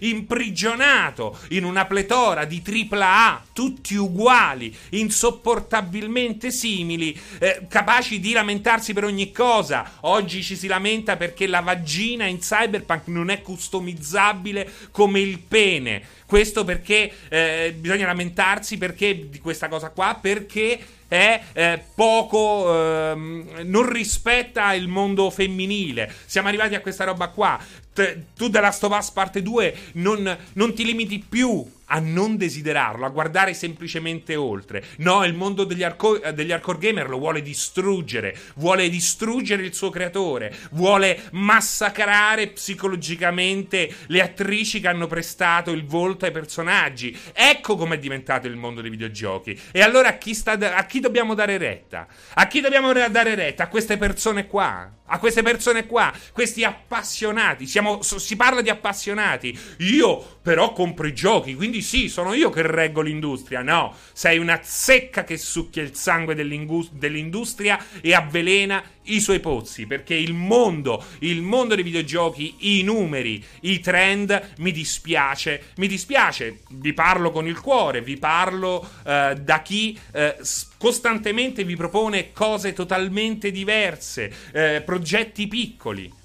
imprigionato 0.00 1.38
in 1.50 1.64
una 1.64 1.84
pletora 1.84 2.44
di 2.44 2.62
AAA, 2.64 3.44
tutti 3.52 3.94
uguali, 3.94 4.74
insopportabilmente 4.90 6.50
simili, 6.50 7.18
eh, 7.38 7.66
capaci 7.68 8.20
di 8.20 8.32
lamentarsi 8.32 8.92
per 8.92 9.04
ogni 9.04 9.32
cosa. 9.32 9.98
Oggi 10.00 10.42
ci 10.42 10.56
si 10.56 10.66
lamenta 10.66 11.16
perché 11.16 11.46
la 11.46 11.60
vagina 11.60 12.26
in 12.26 12.38
cyberpunk 12.38 13.06
non 13.08 13.30
è 13.30 13.42
customizzabile 13.42 14.70
come 14.90 15.20
il 15.20 15.38
pene. 15.38 16.02
Questo 16.26 16.64
perché 16.64 17.10
eh, 17.28 17.74
bisogna 17.78 18.06
lamentarsi 18.06 18.78
perché 18.78 19.28
di 19.30 19.38
questa 19.38 19.68
cosa 19.68 19.90
qua, 19.90 20.18
perché 20.20 20.78
è 21.08 21.40
eh, 21.52 21.82
poco 21.94 22.72
eh, 22.72 23.14
non 23.62 23.88
rispetta 23.88 24.74
il 24.74 24.88
mondo 24.88 25.30
femminile. 25.30 26.12
Siamo 26.26 26.48
arrivati 26.48 26.74
a 26.74 26.80
questa 26.80 27.04
roba 27.04 27.28
qua. 27.28 27.58
T- 27.92 28.18
tu 28.34 28.48
della 28.48 28.76
Us 28.78 29.10
parte 29.10 29.42
2 29.42 29.76
non, 29.92 30.36
non 30.54 30.74
ti 30.74 30.84
limiti 30.84 31.24
più 31.26 31.64
a 31.86 31.98
non 31.98 32.36
desiderarlo, 32.36 33.04
a 33.04 33.10
guardare 33.10 33.54
semplicemente 33.54 34.34
oltre. 34.36 34.84
No, 34.98 35.24
il 35.24 35.34
mondo 35.34 35.64
degli, 35.64 35.82
arco- 35.82 36.18
degli 36.32 36.52
hardcore 36.52 36.78
gamer 36.78 37.08
lo 37.08 37.18
vuole 37.18 37.42
distruggere, 37.42 38.36
vuole 38.56 38.88
distruggere 38.88 39.64
il 39.64 39.74
suo 39.74 39.90
creatore, 39.90 40.54
vuole 40.72 41.28
massacrare 41.32 42.48
psicologicamente 42.48 43.94
le 44.06 44.22
attrici 44.22 44.80
che 44.80 44.88
hanno 44.88 45.06
prestato 45.06 45.70
il 45.70 45.84
volto 45.84 46.24
ai 46.24 46.32
personaggi. 46.32 47.16
Ecco 47.32 47.76
com'è 47.76 47.98
diventato 47.98 48.46
il 48.46 48.56
mondo 48.56 48.80
dei 48.80 48.90
videogiochi. 48.90 49.58
E 49.70 49.80
allora 49.80 50.08
a 50.08 50.18
chi, 50.18 50.34
sta, 50.34 50.52
a 50.52 50.86
chi 50.86 51.00
dobbiamo 51.00 51.34
dare 51.34 51.58
retta? 51.58 52.06
A 52.34 52.46
chi 52.46 52.60
dobbiamo 52.60 52.92
dare 52.92 53.34
retta? 53.34 53.64
A 53.64 53.68
queste 53.68 53.96
persone 53.96 54.46
qua 54.46 54.90
a 55.06 55.18
queste 55.18 55.42
persone 55.42 55.86
qua, 55.86 56.12
questi 56.32 56.64
appassionati. 56.64 57.66
Siamo, 57.66 58.02
si 58.02 58.36
parla 58.36 58.60
di 58.60 58.70
appassionati. 58.70 59.56
Io 59.78 60.35
però 60.46 60.72
compro 60.72 61.08
i 61.08 61.12
giochi, 61.12 61.56
quindi 61.56 61.82
sì, 61.82 62.08
sono 62.08 62.32
io 62.32 62.50
che 62.50 62.62
reggo 62.62 63.00
l'industria. 63.00 63.62
No, 63.62 63.92
sei 64.12 64.38
una 64.38 64.60
zecca 64.62 65.24
che 65.24 65.36
succhia 65.38 65.82
il 65.82 65.96
sangue 65.96 66.36
dell'industria 66.36 67.84
e 68.00 68.14
avvelena 68.14 68.80
i 69.06 69.18
suoi 69.18 69.40
pozzi, 69.40 69.86
perché 69.86 70.14
il 70.14 70.34
mondo, 70.34 71.04
il 71.18 71.42
mondo 71.42 71.74
dei 71.74 71.82
videogiochi, 71.82 72.54
i 72.58 72.84
numeri, 72.84 73.44
i 73.62 73.80
trend, 73.80 74.50
mi 74.58 74.70
dispiace, 74.70 75.72
mi 75.78 75.88
dispiace, 75.88 76.60
vi 76.68 76.92
parlo 76.92 77.32
con 77.32 77.48
il 77.48 77.60
cuore, 77.60 78.00
vi 78.00 78.16
parlo 78.16 78.88
eh, 79.04 79.34
da 79.40 79.62
chi 79.62 79.98
eh, 80.12 80.36
costantemente 80.78 81.64
vi 81.64 81.74
propone 81.74 82.30
cose 82.32 82.72
totalmente 82.72 83.50
diverse, 83.50 84.32
eh, 84.52 84.80
progetti 84.86 85.48
piccoli. 85.48 86.24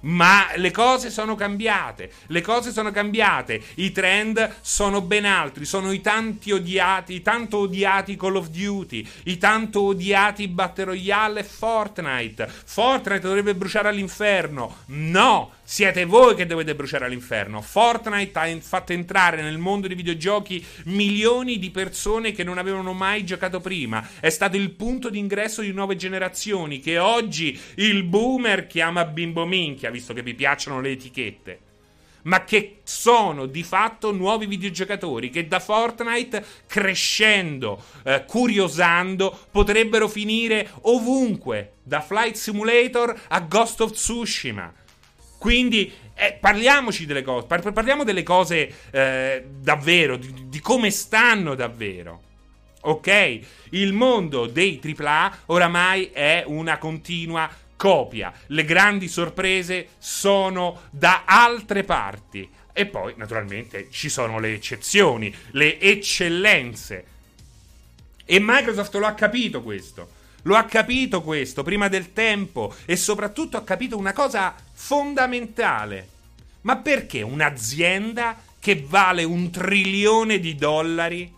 Ma 0.00 0.46
le 0.56 0.70
cose 0.70 1.10
sono 1.10 1.34
cambiate, 1.34 2.12
le 2.28 2.40
cose 2.40 2.70
sono 2.70 2.92
cambiate, 2.92 3.60
i 3.76 3.90
trend 3.90 4.56
sono 4.60 5.00
ben 5.00 5.24
altri, 5.24 5.64
sono 5.64 5.90
i 5.90 6.00
tanti 6.00 6.52
odiati, 6.52 7.14
i 7.14 7.22
tanto 7.22 7.58
odiati 7.58 8.16
Call 8.16 8.36
of 8.36 8.48
Duty, 8.48 9.06
i 9.24 9.38
tanto 9.38 9.82
odiati 9.82 10.46
Battle 10.46 10.84
Royale 10.84 11.40
e 11.40 11.44
Fortnite. 11.44 12.48
Fortnite 12.48 13.26
dovrebbe 13.26 13.54
bruciare 13.54 13.88
all'inferno. 13.88 14.76
No, 14.86 15.52
siete 15.70 16.06
voi 16.06 16.34
che 16.34 16.46
dovete 16.46 16.74
bruciare 16.74 17.04
all'inferno. 17.04 17.60
Fortnite 17.60 18.38
ha 18.38 18.58
fatto 18.60 18.94
entrare 18.94 19.42
nel 19.42 19.58
mondo 19.58 19.86
dei 19.86 19.96
videogiochi 19.96 20.64
milioni 20.84 21.58
di 21.58 21.70
persone 21.70 22.32
che 22.32 22.42
non 22.42 22.56
avevano 22.56 22.94
mai 22.94 23.22
giocato 23.24 23.60
prima. 23.60 24.08
È 24.18 24.30
stato 24.30 24.56
il 24.56 24.70
punto 24.70 25.10
d'ingresso 25.10 25.60
di 25.60 25.72
nuove 25.72 25.96
generazioni 25.96 26.80
che 26.80 26.96
oggi 26.96 27.60
il 27.74 28.02
boomer 28.04 28.66
chiama 28.66 29.04
bimbo 29.04 29.44
minchia, 29.44 29.87
visto 29.90 30.12
che 30.12 30.22
vi 30.22 30.34
piacciono 30.34 30.80
le 30.80 30.90
etichette 30.90 31.60
ma 32.22 32.44
che 32.44 32.80
sono 32.82 33.46
di 33.46 33.62
fatto 33.62 34.12
nuovi 34.12 34.46
videogiocatori 34.46 35.30
che 35.30 35.46
da 35.46 35.60
Fortnite, 35.60 36.44
crescendo, 36.66 37.82
eh, 38.04 38.24
curiosando, 38.26 39.46
potrebbero 39.50 40.08
finire 40.08 40.68
ovunque, 40.82 41.72
da 41.82 42.00
Flight 42.00 42.36
Simulator 42.36 43.18
a 43.28 43.40
Ghost 43.40 43.80
of 43.80 43.92
Tsushima. 43.92 44.72
Quindi 45.38 45.90
eh, 46.14 46.36
parliamoci 46.38 47.06
delle 47.06 47.22
cose, 47.22 47.46
par- 47.46 47.72
parliamo 47.72 48.04
delle 48.04 48.22
cose 48.22 48.74
eh, 48.90 49.44
davvero, 49.60 50.16
di, 50.16 50.48
di 50.48 50.60
come 50.60 50.90
stanno 50.90 51.54
davvero. 51.54 52.22
Ok? 52.80 53.40
Il 53.70 53.92
mondo 53.92 54.46
dei 54.46 54.80
AAA 54.82 55.38
oramai 55.46 56.10
è 56.12 56.44
una 56.46 56.78
continua 56.78 57.48
copia. 57.78 58.34
Le 58.48 58.64
grandi 58.64 59.08
sorprese 59.08 59.90
sono 59.98 60.82
da 60.90 61.22
altre 61.24 61.84
parti. 61.84 62.46
E 62.74 62.84
poi, 62.84 63.14
naturalmente, 63.16 63.88
ci 63.90 64.10
sono 64.10 64.38
le 64.38 64.52
eccezioni, 64.52 65.34
le 65.52 65.80
eccellenze. 65.80 67.06
E 68.26 68.38
Microsoft 68.38 68.94
lo 68.96 69.06
ha 69.06 69.14
capito 69.14 69.62
questo. 69.62 70.16
Lo 70.42 70.56
ha 70.56 70.64
capito 70.64 71.22
questo 71.22 71.62
prima 71.62 71.88
del 71.88 72.12
tempo 72.12 72.74
e 72.84 72.96
soprattutto 72.96 73.56
ha 73.56 73.64
capito 73.64 73.96
una 73.96 74.12
cosa 74.12 74.54
fondamentale. 74.72 76.08
Ma 76.62 76.76
perché 76.76 77.22
un'azienda 77.22 78.36
che 78.58 78.84
vale 78.86 79.24
un 79.24 79.50
trilione 79.50 80.38
di 80.38 80.54
dollari 80.56 81.32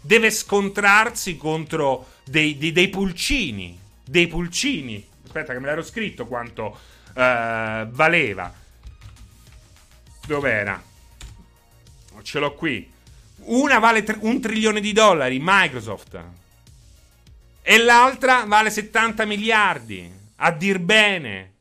deve 0.00 0.30
scontrarsi 0.30 1.36
contro 1.36 2.08
dei, 2.24 2.58
dei, 2.58 2.72
dei 2.72 2.88
pulcini? 2.88 3.84
Dei 4.06 4.26
pulcini. 4.28 5.06
Aspetta, 5.24 5.52
che 5.52 5.58
me 5.58 5.66
l'ero 5.66 5.82
scritto 5.82 6.26
quanto 6.26 6.78
uh, 7.14 7.88
valeva. 7.90 8.52
Dov'era? 10.26 10.82
Ce 12.22 12.38
l'ho 12.38 12.54
qui. 12.54 12.90
Una 13.46 13.78
vale 13.78 14.02
tr- 14.02 14.18
un 14.20 14.40
trilione 14.40 14.80
di 14.80 14.92
dollari, 14.92 15.38
Microsoft. 15.40 16.20
E 17.62 17.78
l'altra 17.78 18.44
vale 18.44 18.70
70 18.70 19.24
miliardi. 19.24 20.10
A 20.36 20.50
dir 20.52 20.78
bene 20.78 21.55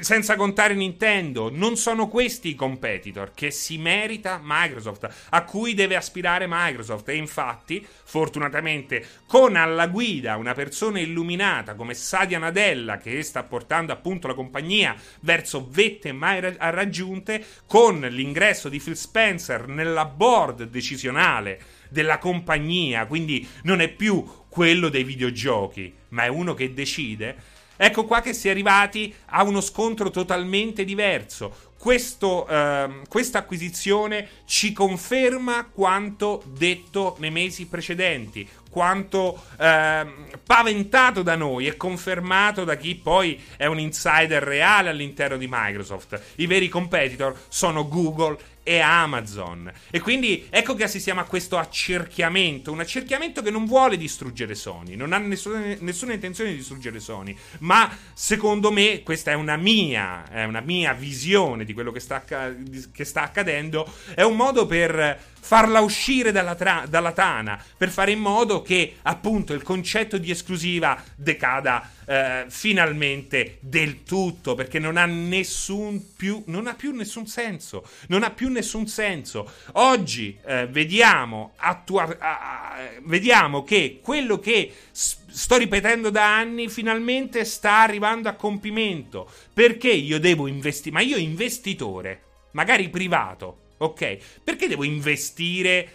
senza 0.00 0.36
contare 0.36 0.74
Nintendo, 0.74 1.50
non 1.52 1.76
sono 1.76 2.08
questi 2.08 2.50
i 2.50 2.54
competitor 2.54 3.32
che 3.34 3.50
si 3.50 3.78
merita 3.78 4.40
Microsoft, 4.42 5.08
a 5.30 5.44
cui 5.44 5.74
deve 5.74 5.96
aspirare 5.96 6.46
Microsoft. 6.48 7.08
E 7.08 7.16
infatti, 7.16 7.84
fortunatamente, 8.04 9.04
con 9.26 9.56
alla 9.56 9.86
guida 9.86 10.36
una 10.36 10.54
persona 10.54 11.00
illuminata 11.00 11.74
come 11.74 11.94
Sadia 11.94 12.38
Nadella, 12.38 12.98
che 12.98 13.22
sta 13.22 13.42
portando 13.42 13.92
appunto 13.92 14.26
la 14.26 14.34
compagnia 14.34 14.94
verso 15.20 15.66
vette 15.70 16.12
mai 16.12 16.40
raggiunte, 16.40 17.44
con 17.66 18.00
l'ingresso 18.00 18.68
di 18.68 18.80
Phil 18.80 18.96
Spencer 18.96 19.66
nella 19.68 20.04
board 20.04 20.64
decisionale 20.64 21.60
della 21.88 22.18
compagnia, 22.18 23.06
quindi 23.06 23.46
non 23.62 23.80
è 23.80 23.88
più 23.88 24.24
quello 24.48 24.88
dei 24.88 25.04
videogiochi, 25.04 25.92
ma 26.08 26.24
è 26.24 26.28
uno 26.28 26.54
che 26.54 26.72
decide 26.72 27.54
Ecco 27.76 28.04
qua 28.04 28.20
che 28.20 28.32
si 28.32 28.48
è 28.48 28.50
arrivati 28.50 29.14
a 29.26 29.42
uno 29.42 29.60
scontro 29.60 30.10
totalmente 30.10 30.84
diverso. 30.84 31.64
Questo, 31.78 32.48
eh, 32.48 33.02
questa 33.08 33.38
acquisizione 33.38 34.28
ci 34.46 34.72
conferma 34.72 35.68
quanto 35.72 36.42
detto 36.46 37.16
nei 37.18 37.30
mesi 37.30 37.66
precedenti, 37.66 38.48
quanto 38.70 39.40
eh, 39.58 40.06
paventato 40.44 41.22
da 41.22 41.36
noi 41.36 41.66
e 41.66 41.76
confermato 41.76 42.64
da 42.64 42.76
chi 42.76 42.96
poi 42.96 43.40
è 43.56 43.66
un 43.66 43.78
insider 43.78 44.42
reale 44.42 44.88
all'interno 44.88 45.36
di 45.36 45.46
Microsoft. 45.48 46.20
I 46.36 46.46
veri 46.46 46.68
competitor 46.68 47.38
sono 47.48 47.86
Google 47.86 48.38
e 48.68 48.80
Amazon. 48.80 49.70
E 49.92 50.00
quindi 50.00 50.48
ecco 50.50 50.74
che 50.74 50.82
assistiamo 50.82 51.20
a 51.20 51.24
questo 51.24 51.56
accerchiamento, 51.56 52.72
un 52.72 52.80
accerchiamento 52.80 53.40
che 53.40 53.52
non 53.52 53.64
vuole 53.64 53.96
distruggere 53.96 54.56
Sony, 54.56 54.96
non 54.96 55.12
ha 55.12 55.18
nessuna, 55.18 55.76
nessuna 55.78 56.14
intenzione 56.14 56.50
di 56.50 56.56
distruggere 56.56 56.98
Sony, 56.98 57.36
ma 57.58 57.96
secondo 58.12 58.72
me 58.72 59.04
questa 59.04 59.30
è 59.30 59.34
una 59.34 59.56
mia, 59.56 60.28
è 60.28 60.42
una 60.42 60.60
mia 60.60 60.92
visione 60.94 61.64
di 61.64 61.72
quello 61.74 61.92
che 61.92 62.00
sta, 62.00 62.24
che 62.24 63.04
sta 63.04 63.22
accadendo, 63.22 63.88
è 64.16 64.22
un 64.22 64.34
modo 64.34 64.66
per 64.66 65.34
farla 65.46 65.78
uscire 65.78 66.32
dalla, 66.32 66.56
tra- 66.56 66.86
dalla, 66.88 67.12
tana, 67.12 67.62
per 67.76 67.88
fare 67.88 68.10
in 68.10 68.18
modo 68.18 68.62
che 68.62 68.96
appunto 69.02 69.54
il 69.54 69.62
concetto 69.62 70.18
di 70.18 70.32
esclusiva 70.32 71.00
decada 71.14 71.88
eh, 72.04 72.46
finalmente 72.48 73.58
del 73.60 74.02
tutto, 74.02 74.56
perché 74.56 74.80
non 74.80 74.96
ha 74.96 75.06
nessun 75.06 76.14
più, 76.16 76.42
non 76.46 76.66
ha 76.66 76.74
più 76.74 76.92
nessun 76.92 77.28
senso, 77.28 77.86
non 78.08 78.24
ha 78.24 78.30
più 78.30 78.48
nessun 78.48 78.88
senso. 78.88 79.48
Oggi 79.74 80.36
eh, 80.44 80.66
vediamo, 80.66 81.52
attua- 81.58 82.96
vediamo 83.04 83.62
che 83.62 84.00
quello 84.02 84.40
che 84.40 84.72
sto 84.90 85.56
ripetendo 85.58 86.10
da 86.10 86.36
anni 86.36 86.68
finalmente 86.68 87.44
sta 87.44 87.82
arrivando 87.82 88.28
a 88.28 88.32
compimento, 88.32 89.30
perché 89.54 89.92
io 89.92 90.18
devo 90.18 90.48
investire, 90.48 90.92
ma 90.92 91.02
io 91.02 91.16
investitore, 91.18 92.22
magari 92.50 92.88
privato, 92.88 93.60
ok? 93.78 94.18
Perché 94.42 94.68
devo 94.68 94.84
investire 94.84 95.88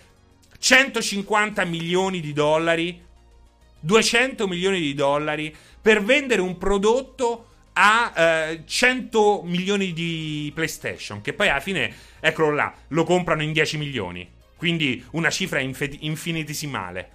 150 0.58 1.66
milioni 1.66 2.20
di 2.20 2.34
dollari, 2.34 3.02
200 3.80 4.48
milioni 4.48 4.80
di 4.80 4.94
dollari 4.94 5.56
per 5.82 6.04
vendere 6.04 6.42
un 6.42 6.58
prodotto 6.58 7.48
a 7.74 8.14
eh, 8.16 8.64
100 8.66 9.42
milioni 9.44 9.94
di 9.94 10.52
PlayStation, 10.54 11.22
che 11.22 11.34
poi 11.34 11.50
alla 11.50 11.60
fine, 11.60 11.94
eccolo 12.20 12.52
là, 12.52 12.74
lo 12.90 13.04
comprano 13.04 13.42
in 13.42 13.54
10 13.54 13.78
milioni. 13.78 14.30
Quindi 14.56 15.04
una 15.12 15.32
cifra 15.32 15.60
inf- 15.60 15.98
infinitesimale. 16.02 17.10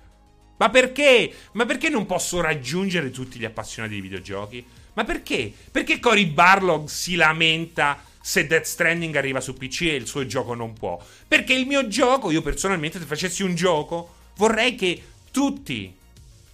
Ma 0.56 0.70
perché? 0.70 1.32
Ma 1.52 1.66
perché 1.66 1.88
non 1.88 2.06
posso 2.06 2.40
raggiungere 2.40 3.10
tutti 3.10 3.38
gli 3.38 3.44
appassionati 3.44 3.94
di 3.94 4.00
videogiochi? 4.00 4.64
Ma 4.94 5.04
perché? 5.04 5.52
Perché 5.70 6.00
Cory 6.00 6.26
Barlog 6.26 6.88
si 6.88 7.14
lamenta 7.14 8.02
se 8.26 8.44
Death 8.48 8.64
Stranding 8.64 9.14
arriva 9.14 9.40
su 9.40 9.54
PC 9.54 9.82
e 9.82 9.94
il 9.94 10.08
suo 10.08 10.26
gioco 10.26 10.52
non 10.54 10.72
può. 10.72 10.98
Perché 11.28 11.54
il 11.54 11.64
mio 11.64 11.86
gioco, 11.86 12.32
io 12.32 12.42
personalmente, 12.42 12.98
se 12.98 13.04
facessi 13.04 13.44
un 13.44 13.54
gioco, 13.54 14.14
vorrei 14.38 14.74
che 14.74 15.00
tutti 15.30 15.94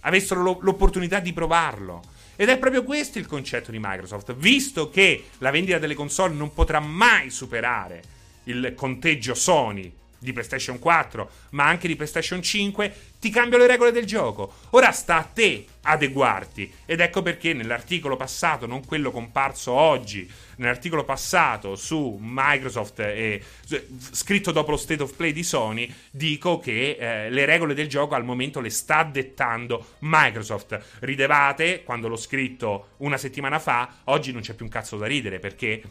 avessero 0.01 0.59
l'opportunità 0.61 1.19
di 1.19 1.33
provarlo. 1.33 2.03
Ed 2.35 2.49
è 2.49 2.59
proprio 2.59 2.83
questo 2.83 3.17
il 3.17 3.25
concetto 3.25 3.71
di 3.71 3.79
Microsoft, 3.81 4.35
visto 4.35 4.91
che 4.91 5.29
la 5.39 5.49
vendita 5.49 5.79
delle 5.79 5.95
console 5.95 6.35
non 6.35 6.53
potrà 6.53 6.79
mai 6.79 7.31
superare 7.31 8.03
il 8.43 8.73
conteggio 8.75 9.33
Sony 9.33 9.91
di 10.23 10.33
PlayStation 10.33 10.79
4, 10.79 11.29
ma 11.51 11.65
anche 11.67 11.87
di 11.87 11.95
PlayStation 11.95 12.41
5, 12.41 12.95
ti 13.19 13.29
cambio 13.29 13.57
le 13.57 13.67
regole 13.67 13.91
del 13.91 14.05
gioco. 14.05 14.53
Ora 14.71 14.91
sta 14.91 15.17
a 15.17 15.23
te 15.23 15.65
adeguarti. 15.83 16.71
Ed 16.85 16.99
ecco 16.99 17.21
perché 17.21 17.53
nell'articolo 17.53 18.15
passato, 18.15 18.65
non 18.65 18.85
quello 18.85 19.11
comparso 19.11 19.71
oggi, 19.71 20.29
nell'articolo 20.57 21.03
passato 21.03 21.75
su 21.75 22.17
Microsoft 22.19 22.99
e 22.99 23.43
scritto 24.11 24.51
dopo 24.51 24.71
lo 24.71 24.77
State 24.77 25.03
of 25.03 25.15
Play 25.15 25.31
di 25.31 25.43
Sony, 25.43 25.93
dico 26.09 26.59
che 26.59 26.97
eh, 26.99 27.29
le 27.29 27.45
regole 27.45 27.73
del 27.73 27.87
gioco 27.87 28.15
al 28.15 28.23
momento 28.23 28.59
le 28.59 28.69
sta 28.69 29.03
dettando 29.03 29.95
Microsoft. 29.99 30.79
Ridevate 30.99 31.83
quando 31.83 32.07
l'ho 32.07 32.17
scritto 32.17 32.89
una 32.97 33.17
settimana 33.17 33.59
fa, 33.59 33.99
oggi 34.05 34.31
non 34.31 34.41
c'è 34.41 34.53
più 34.53 34.65
un 34.65 34.71
cazzo 34.71 34.97
da 34.97 35.05
ridere 35.05 35.39
perché 35.39 35.81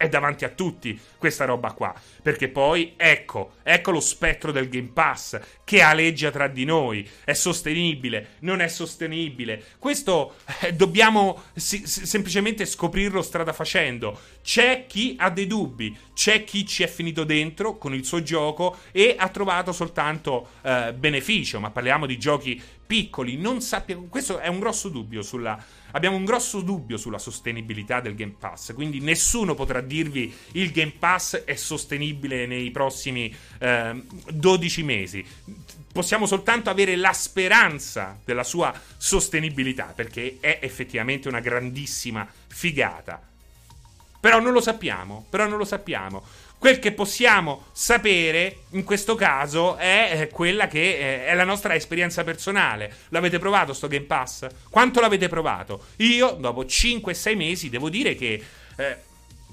è 0.00 0.08
davanti 0.08 0.46
a 0.46 0.48
tutti 0.48 0.98
questa 1.18 1.44
roba 1.44 1.72
qua. 1.72 1.94
Perché 2.22 2.48
poi, 2.48 2.94
ecco, 2.96 3.56
ecco 3.62 3.90
lo 3.90 4.00
spettro 4.00 4.50
del 4.50 4.70
Game 4.70 4.92
Pass 4.94 5.38
che 5.62 5.82
aleggia 5.82 6.30
tra 6.30 6.48
di 6.48 6.64
noi. 6.64 7.06
È 7.22 7.34
sostenibile, 7.34 8.36
non 8.38 8.62
è 8.62 8.68
sostenibile. 8.68 9.62
Questo 9.78 10.36
eh, 10.62 10.72
dobbiamo 10.72 11.42
si- 11.54 11.86
semplicemente 11.86 12.64
scoprirlo 12.64 13.20
strada 13.20 13.52
facendo. 13.52 14.18
C'è 14.42 14.86
chi 14.86 15.16
ha 15.18 15.28
dei 15.28 15.46
dubbi, 15.46 15.94
c'è 16.14 16.44
chi 16.44 16.64
ci 16.64 16.82
è 16.82 16.86
finito 16.86 17.24
dentro 17.24 17.76
con 17.76 17.92
il 17.92 18.06
suo 18.06 18.22
gioco 18.22 18.78
e 18.92 19.16
ha 19.18 19.28
trovato 19.28 19.70
soltanto 19.70 20.52
eh, 20.62 20.94
beneficio. 20.94 21.60
Ma 21.60 21.70
parliamo 21.70 22.06
di 22.06 22.16
giochi 22.18 22.58
piccoli. 22.86 23.36
Non 23.36 23.60
sappiamo. 23.60 24.06
Questo 24.08 24.38
è 24.38 24.48
un 24.48 24.60
grosso 24.60 24.88
dubbio 24.88 25.20
sulla 25.20 25.62
abbiamo 25.92 26.16
un 26.16 26.24
grosso 26.24 26.60
dubbio 26.60 26.96
sulla 26.96 27.18
sostenibilità 27.18 28.00
del 28.00 28.14
Game 28.14 28.36
Pass, 28.38 28.74
quindi 28.74 29.00
nessuno 29.00 29.54
potrà 29.54 29.80
dirvi 29.80 30.34
il 30.52 30.70
Game 30.70 30.94
Pass 30.98 31.36
è 31.44 31.54
sostenibile 31.54 32.46
nei 32.46 32.70
prossimi 32.70 33.34
eh, 33.58 34.02
12 34.28 34.82
mesi. 34.82 35.24
Possiamo 35.92 36.26
soltanto 36.26 36.70
avere 36.70 36.94
la 36.94 37.12
speranza 37.12 38.18
della 38.24 38.44
sua 38.44 38.72
sostenibilità, 38.96 39.92
perché 39.94 40.38
è 40.40 40.58
effettivamente 40.62 41.28
una 41.28 41.40
grandissima 41.40 42.26
figata. 42.46 43.20
Però 44.20 44.38
non 44.38 44.52
lo 44.52 44.60
sappiamo, 44.60 45.26
però 45.30 45.48
non 45.48 45.58
lo 45.58 45.64
sappiamo. 45.64 46.22
Quel 46.60 46.78
che 46.78 46.92
possiamo 46.92 47.68
sapere 47.72 48.64
in 48.72 48.84
questo 48.84 49.14
caso 49.14 49.76
è 49.76 50.10
eh, 50.12 50.28
quella 50.28 50.68
che 50.68 50.90
eh, 50.90 51.24
è 51.24 51.34
la 51.34 51.44
nostra 51.44 51.74
esperienza 51.74 52.22
personale. 52.22 52.92
L'avete 53.08 53.38
provato 53.38 53.72
sto 53.72 53.88
Game 53.88 54.04
Pass? 54.04 54.46
Quanto 54.68 55.00
l'avete 55.00 55.26
provato? 55.28 55.86
Io, 55.96 56.32
dopo 56.32 56.64
5-6 56.64 57.34
mesi, 57.34 57.70
devo 57.70 57.88
dire 57.88 58.14
che 58.14 58.44
eh, 58.76 58.96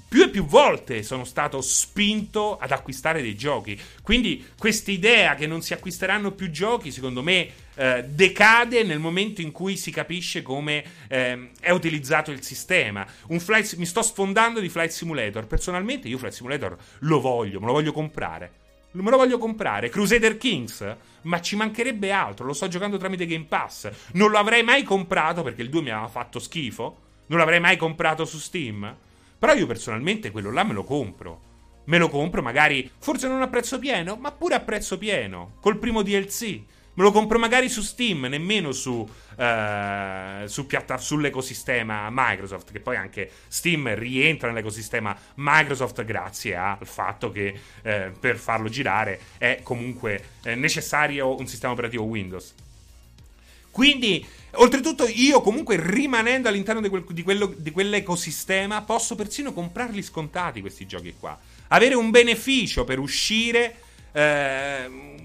più 0.06 0.24
e 0.24 0.28
più 0.28 0.44
volte 0.44 1.02
sono 1.02 1.24
stato 1.24 1.62
spinto 1.62 2.58
ad 2.58 2.72
acquistare 2.72 3.22
dei 3.22 3.36
giochi. 3.36 3.80
Quindi 4.02 4.46
quest'idea 4.58 5.34
che 5.34 5.46
non 5.46 5.62
si 5.62 5.72
acquisteranno 5.72 6.32
più 6.32 6.50
giochi, 6.50 6.92
secondo 6.92 7.22
me, 7.22 7.48
eh, 7.78 8.04
decade 8.08 8.82
nel 8.82 8.98
momento 8.98 9.40
in 9.40 9.52
cui 9.52 9.76
si 9.76 9.92
capisce 9.92 10.42
come 10.42 10.82
eh, 11.06 11.50
è 11.60 11.70
utilizzato 11.70 12.32
il 12.32 12.42
sistema. 12.42 13.06
Flight, 13.06 13.76
mi 13.76 13.86
sto 13.86 14.02
sfondando 14.02 14.58
di 14.58 14.68
Flight 14.68 14.90
Simulator. 14.90 15.46
Personalmente 15.46 16.08
io 16.08 16.18
Flight 16.18 16.34
Simulator 16.34 16.76
lo 17.00 17.20
voglio, 17.20 17.60
me 17.60 17.66
lo 17.66 17.72
voglio 17.72 17.92
comprare. 17.92 18.52
Me 18.90 19.10
lo 19.10 19.16
voglio 19.16 19.38
comprare. 19.38 19.90
Crusader 19.90 20.36
Kings? 20.38 20.96
Ma 21.22 21.40
ci 21.40 21.54
mancherebbe 21.54 22.10
altro. 22.10 22.46
Lo 22.46 22.52
sto 22.52 22.66
giocando 22.66 22.96
tramite 22.96 23.26
Game 23.26 23.44
Pass. 23.44 23.88
Non 24.14 24.30
lo 24.30 24.38
avrei 24.38 24.64
mai 24.64 24.82
comprato 24.82 25.42
perché 25.42 25.62
il 25.62 25.68
2 25.68 25.82
mi 25.82 25.90
aveva 25.90 26.08
fatto 26.08 26.40
schifo. 26.40 27.00
Non 27.26 27.38
l'avrei 27.38 27.60
mai 27.60 27.76
comprato 27.76 28.24
su 28.24 28.38
Steam. 28.38 28.96
Però 29.38 29.54
io 29.54 29.66
personalmente 29.66 30.32
quello 30.32 30.50
là 30.50 30.64
me 30.64 30.72
lo 30.72 30.82
compro. 30.82 31.42
Me 31.84 31.98
lo 31.98 32.08
compro 32.08 32.42
magari, 32.42 32.90
forse 32.98 33.28
non 33.28 33.40
a 33.40 33.48
prezzo 33.48 33.78
pieno, 33.78 34.16
ma 34.16 34.32
pure 34.32 34.54
a 34.54 34.60
prezzo 34.60 34.98
pieno, 34.98 35.52
col 35.60 35.78
primo 35.78 36.02
DLC. 36.02 36.60
Me 36.98 37.04
lo 37.04 37.12
compro 37.12 37.38
magari 37.38 37.68
su 37.68 37.80
Steam, 37.80 38.24
nemmeno 38.24 38.72
su, 38.72 38.90
uh, 38.90 40.46
su 40.46 40.66
piatta- 40.66 40.98
sull'ecosistema 40.98 42.08
Microsoft, 42.10 42.72
che 42.72 42.80
poi 42.80 42.96
anche 42.96 43.30
Steam 43.46 43.94
rientra 43.94 44.48
nell'ecosistema 44.48 45.16
Microsoft 45.36 46.04
grazie 46.04 46.56
al 46.56 46.84
fatto 46.88 47.30
che 47.30 47.56
eh, 47.82 48.10
per 48.18 48.36
farlo 48.36 48.68
girare 48.68 49.20
è 49.38 49.60
comunque 49.62 50.24
eh, 50.42 50.56
necessario 50.56 51.38
un 51.38 51.46
sistema 51.46 51.72
operativo 51.72 52.02
Windows. 52.02 52.52
Quindi, 53.70 54.26
oltretutto, 54.54 55.06
io 55.06 55.40
comunque 55.40 55.76
rimanendo 55.80 56.48
all'interno 56.48 56.80
di, 56.80 56.88
quel, 56.88 57.04
di, 57.10 57.22
quello, 57.22 57.54
di 57.56 57.70
quell'ecosistema, 57.70 58.82
posso 58.82 59.14
persino 59.14 59.52
comprarli 59.52 60.02
scontati 60.02 60.60
questi 60.60 60.84
giochi 60.84 61.14
qua. 61.16 61.38
Avere 61.68 61.94
un 61.94 62.10
beneficio 62.10 62.82
per 62.82 62.98
uscire. 62.98 63.82
Eh, 64.10 65.17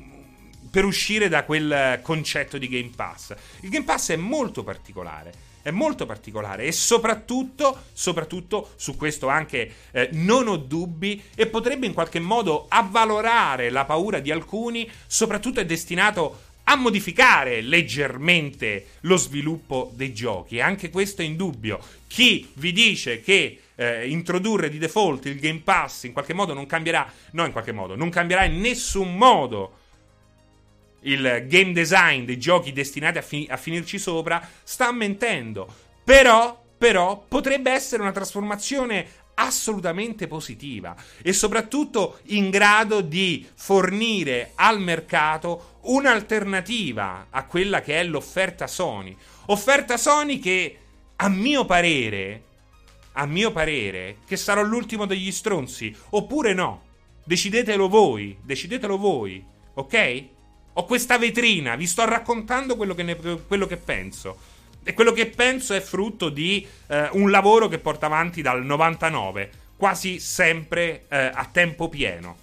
per 0.73 0.85
uscire 0.85 1.29
da 1.29 1.43
quel 1.43 1.99
concetto 2.01 2.57
di 2.57 2.67
Game 2.67 2.89
Pass. 2.95 3.35
Il 3.59 3.69
Game 3.69 3.85
Pass 3.85 4.09
è 4.09 4.15
molto 4.15 4.63
particolare. 4.63 5.31
È 5.61 5.69
molto 5.69 6.07
particolare 6.07 6.63
e 6.63 6.71
soprattutto, 6.71 7.83
soprattutto 7.93 8.71
su 8.75 8.97
questo 8.97 9.27
anche 9.27 9.71
eh, 9.91 10.09
non 10.13 10.47
ho 10.47 10.57
dubbi 10.57 11.21
e 11.35 11.45
potrebbe 11.45 11.85
in 11.85 11.93
qualche 11.93 12.19
modo 12.19 12.65
avvalorare 12.69 13.69
la 13.69 13.85
paura 13.85 14.17
di 14.17 14.31
alcuni, 14.31 14.89
soprattutto 15.05 15.59
è 15.59 15.65
destinato 15.65 16.39
a 16.63 16.75
modificare 16.75 17.61
leggermente 17.61 18.87
lo 19.01 19.17
sviluppo 19.17 19.91
dei 19.93 20.11
giochi. 20.11 20.59
Anche 20.59 20.89
questo 20.89 21.21
è 21.21 21.25
indubbio. 21.25 21.79
Chi 22.07 22.49
vi 22.55 22.71
dice 22.71 23.21
che 23.21 23.59
eh, 23.75 24.09
introdurre 24.09 24.69
di 24.69 24.79
default 24.79 25.27
il 25.27 25.39
Game 25.39 25.61
Pass 25.63 26.05
in 26.05 26.13
qualche 26.13 26.33
modo 26.33 26.53
non 26.53 26.65
cambierà, 26.65 27.09
no 27.33 27.45
in 27.45 27.51
qualche 27.51 27.71
modo, 27.71 27.95
non 27.95 28.09
cambierà 28.09 28.43
in 28.45 28.59
nessun 28.59 29.15
modo 29.15 29.81
il 31.03 31.45
game 31.47 31.71
design 31.71 32.25
dei 32.25 32.37
giochi 32.37 32.71
destinati 32.71 33.17
a, 33.17 33.21
fi- 33.21 33.47
a 33.49 33.57
finirci 33.57 33.97
sopra, 33.97 34.47
sta 34.63 34.91
mentendo. 34.91 35.67
Però, 36.03 36.61
però, 36.77 37.25
potrebbe 37.27 37.71
essere 37.71 38.01
una 38.01 38.11
trasformazione 38.11 39.21
assolutamente 39.35 40.27
positiva 40.27 40.95
e 41.21 41.33
soprattutto 41.33 42.19
in 42.27 42.49
grado 42.49 43.01
di 43.01 43.47
fornire 43.55 44.51
al 44.55 44.79
mercato 44.79 45.79
un'alternativa 45.83 47.27
a 47.29 47.45
quella 47.45 47.81
che 47.81 47.99
è 47.99 48.03
l'offerta 48.03 48.67
Sony. 48.67 49.15
Offerta 49.47 49.97
Sony 49.97 50.39
che, 50.39 50.77
a 51.15 51.29
mio 51.29 51.65
parere, 51.65 52.43
a 53.13 53.25
mio 53.25 53.51
parere, 53.51 54.17
che 54.25 54.37
sarò 54.37 54.61
l'ultimo 54.63 55.05
degli 55.05 55.31
stronzi, 55.31 55.95
oppure 56.11 56.53
no. 56.53 56.91
Decidetelo 57.25 57.87
voi, 57.87 58.37
decidetelo 58.43 58.97
voi, 58.97 59.43
ok? 59.75 60.23
Ho 60.73 60.85
questa 60.85 61.17
vetrina, 61.17 61.75
vi 61.75 61.85
sto 61.85 62.05
raccontando 62.05 62.75
quello 62.75 62.95
che, 62.95 63.03
ne, 63.03 63.15
quello 63.15 63.67
che 63.67 63.77
penso. 63.77 64.51
E 64.83 64.93
quello 64.93 65.11
che 65.11 65.27
penso 65.27 65.73
è 65.73 65.81
frutto 65.81 66.29
di 66.29 66.65
eh, 66.87 67.09
un 67.13 67.29
lavoro 67.31 67.67
che 67.67 67.77
porta 67.79 68.07
avanti 68.07 68.41
dal 68.41 68.65
99, 68.65 69.51
quasi 69.77 70.19
sempre 70.19 71.05
eh, 71.07 71.31
a 71.33 71.47
tempo 71.51 71.89
pieno. 71.89 72.37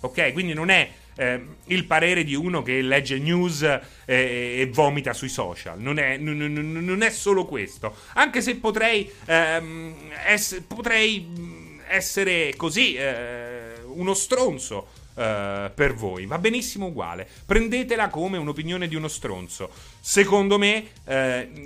Ok? 0.00 0.32
Quindi 0.32 0.52
non 0.52 0.68
è 0.68 0.88
eh, 1.16 1.42
il 1.64 1.84
parere 1.86 2.24
di 2.24 2.34
uno 2.34 2.62
che 2.62 2.82
legge 2.82 3.18
news 3.18 3.62
eh, 3.62 3.80
e 4.04 4.70
vomita 4.72 5.12
sui 5.12 5.28
social. 5.28 5.80
Non 5.80 5.98
è, 5.98 6.16
n- 6.18 6.36
n- 6.36 6.84
non 6.84 7.02
è, 7.02 7.10
solo 7.10 7.46
questo. 7.46 7.96
Anche 8.14 8.42
se 8.42 8.56
potrei, 8.56 9.10
ehm, 9.24 9.94
ess- 10.26 10.62
potrei 10.66 11.26
mm, 11.26 11.80
essere 11.88 12.54
così 12.56 12.94
eh, 12.94 13.72
uno 13.86 14.14
stronzo. 14.14 15.04
Uh, 15.16 15.72
per 15.74 15.94
voi. 15.94 16.26
Va 16.26 16.36
benissimo 16.36 16.88
uguale. 16.88 17.26
Prendetela 17.46 18.10
come 18.10 18.36
un'opinione 18.36 18.86
di 18.86 18.96
uno 18.96 19.08
stronzo. 19.08 19.70
Secondo 19.98 20.58
me, 20.58 20.88
uh, 21.04 21.12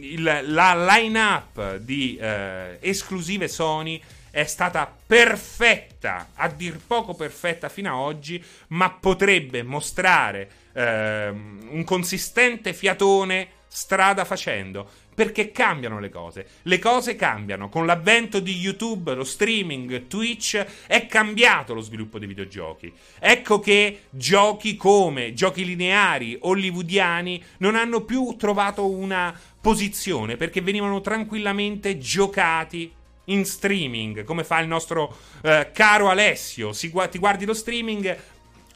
il, 0.02 0.22
la 0.22 0.86
line-up 0.88 1.78
di 1.78 2.16
uh, 2.16 2.76
esclusive 2.78 3.48
Sony 3.48 4.00
è 4.30 4.44
stata 4.44 4.88
perfetta, 5.04 6.28
a 6.34 6.46
dir 6.46 6.78
poco 6.78 7.14
perfetta 7.14 7.68
fino 7.68 7.90
ad 7.90 7.98
oggi, 7.98 8.40
ma 8.68 8.88
potrebbe 8.90 9.64
mostrare 9.64 10.50
un 10.72 11.82
consistente 11.84 12.72
fiatone 12.72 13.48
strada 13.66 14.24
facendo 14.24 14.88
perché 15.20 15.52
cambiano 15.52 16.00
le 16.00 16.08
cose. 16.08 16.46
Le 16.62 16.78
cose 16.78 17.14
cambiano. 17.14 17.68
Con 17.68 17.84
l'avvento 17.84 18.40
di 18.40 18.56
YouTube, 18.56 19.12
lo 19.12 19.22
streaming, 19.22 20.06
Twitch, 20.06 20.64
è 20.86 21.04
cambiato 21.04 21.74
lo 21.74 21.82
sviluppo 21.82 22.18
dei 22.18 22.26
videogiochi. 22.26 22.90
Ecco 23.18 23.60
che 23.60 24.04
giochi 24.08 24.76
come 24.76 25.34
giochi 25.34 25.66
lineari 25.66 26.38
hollywoodiani 26.40 27.44
non 27.58 27.74
hanno 27.74 28.00
più 28.00 28.34
trovato 28.38 28.88
una 28.88 29.38
posizione 29.60 30.38
perché 30.38 30.62
venivano 30.62 31.02
tranquillamente 31.02 31.98
giocati 31.98 32.90
in 33.24 33.44
streaming, 33.44 34.24
come 34.24 34.42
fa 34.42 34.58
il 34.60 34.68
nostro 34.68 35.14
eh, 35.42 35.68
caro 35.74 36.08
Alessio. 36.08 36.72
Si, 36.72 36.90
ti 37.10 37.18
guardi 37.18 37.44
lo 37.44 37.52
streaming, 37.52 38.16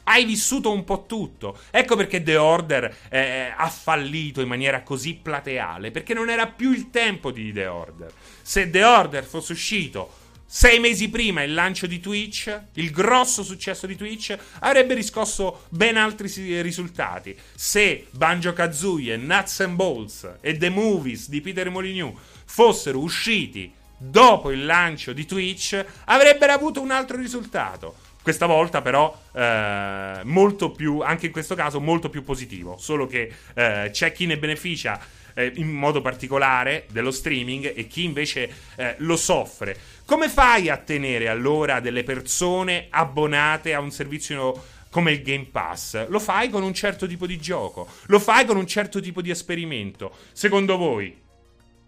hai 0.05 0.25
vissuto 0.25 0.71
un 0.71 0.83
po' 0.83 1.05
tutto. 1.05 1.59
Ecco 1.69 1.95
perché 1.95 2.23
The 2.23 2.37
Order 2.37 2.95
eh, 3.09 3.53
ha 3.55 3.69
fallito 3.69 4.41
in 4.41 4.47
maniera 4.47 4.81
così 4.81 5.15
plateale, 5.15 5.91
perché 5.91 6.13
non 6.13 6.29
era 6.29 6.47
più 6.47 6.71
il 6.71 6.89
tempo 6.89 7.31
di 7.31 7.53
The 7.53 7.67
Order. 7.67 8.11
Se 8.41 8.69
The 8.69 8.83
Order 8.83 9.23
fosse 9.23 9.51
uscito 9.51 10.23
sei 10.47 10.79
mesi 10.79 11.09
prima 11.09 11.41
il 11.41 11.53
lancio 11.53 11.87
di 11.87 11.99
Twitch, 11.99 12.61
il 12.73 12.91
grosso 12.91 13.43
successo 13.43 13.87
di 13.87 13.95
Twitch, 13.95 14.37
avrebbe 14.59 14.93
riscosso 14.93 15.65
ben 15.69 15.97
altri 15.97 16.61
risultati. 16.61 17.35
Se 17.53 18.07
Banjo 18.11 18.53
Kazooie, 18.53 19.17
Nuts 19.17 19.59
and 19.61 19.75
Balls 19.75 20.35
e 20.41 20.55
The 20.55 20.69
Movies 20.69 21.29
di 21.29 21.41
Peter 21.41 21.69
Molyneux 21.69 22.17
fossero 22.45 22.99
usciti 22.99 23.73
dopo 23.97 24.51
il 24.51 24.65
lancio 24.65 25.13
di 25.13 25.25
Twitch, 25.25 25.83
avrebbero 26.05 26.53
avuto 26.53 26.79
un 26.79 26.91
altro 26.91 27.17
risultato. 27.17 28.04
Questa 28.25 28.47
volta 28.47 28.81
però 28.81 29.15
eh, 29.33 30.21
molto 30.23 30.71
più, 30.71 31.01
anche 31.01 31.27
in 31.27 31.31
questo 31.31 31.53
caso 31.53 31.79
molto 31.79 32.09
più 32.09 32.23
positivo, 32.23 32.75
solo 32.79 33.05
che 33.05 33.31
eh, 33.53 33.89
c'è 33.91 34.11
chi 34.13 34.25
ne 34.25 34.39
beneficia 34.39 34.99
eh, 35.35 35.51
in 35.57 35.69
modo 35.69 36.01
particolare 36.01 36.87
dello 36.89 37.11
streaming 37.11 37.71
e 37.75 37.85
chi 37.85 38.03
invece 38.03 38.51
eh, 38.77 38.95
lo 38.97 39.15
soffre. 39.15 39.77
Come 40.05 40.27
fai 40.27 40.69
a 40.69 40.77
tenere 40.77 41.27
allora 41.27 41.79
delle 41.79 42.03
persone 42.03 42.87
abbonate 42.89 43.75
a 43.75 43.79
un 43.79 43.91
servizio 43.91 44.59
come 44.89 45.11
il 45.11 45.21
Game 45.21 45.49
Pass? 45.51 46.07
Lo 46.07 46.17
fai 46.19 46.49
con 46.49 46.63
un 46.63 46.73
certo 46.73 47.05
tipo 47.05 47.27
di 47.27 47.37
gioco, 47.37 47.87
lo 48.07 48.17
fai 48.17 48.45
con 48.45 48.57
un 48.57 48.65
certo 48.65 48.99
tipo 48.99 49.21
di 49.21 49.29
esperimento. 49.29 50.11
Secondo 50.31 50.77
voi? 50.77 51.15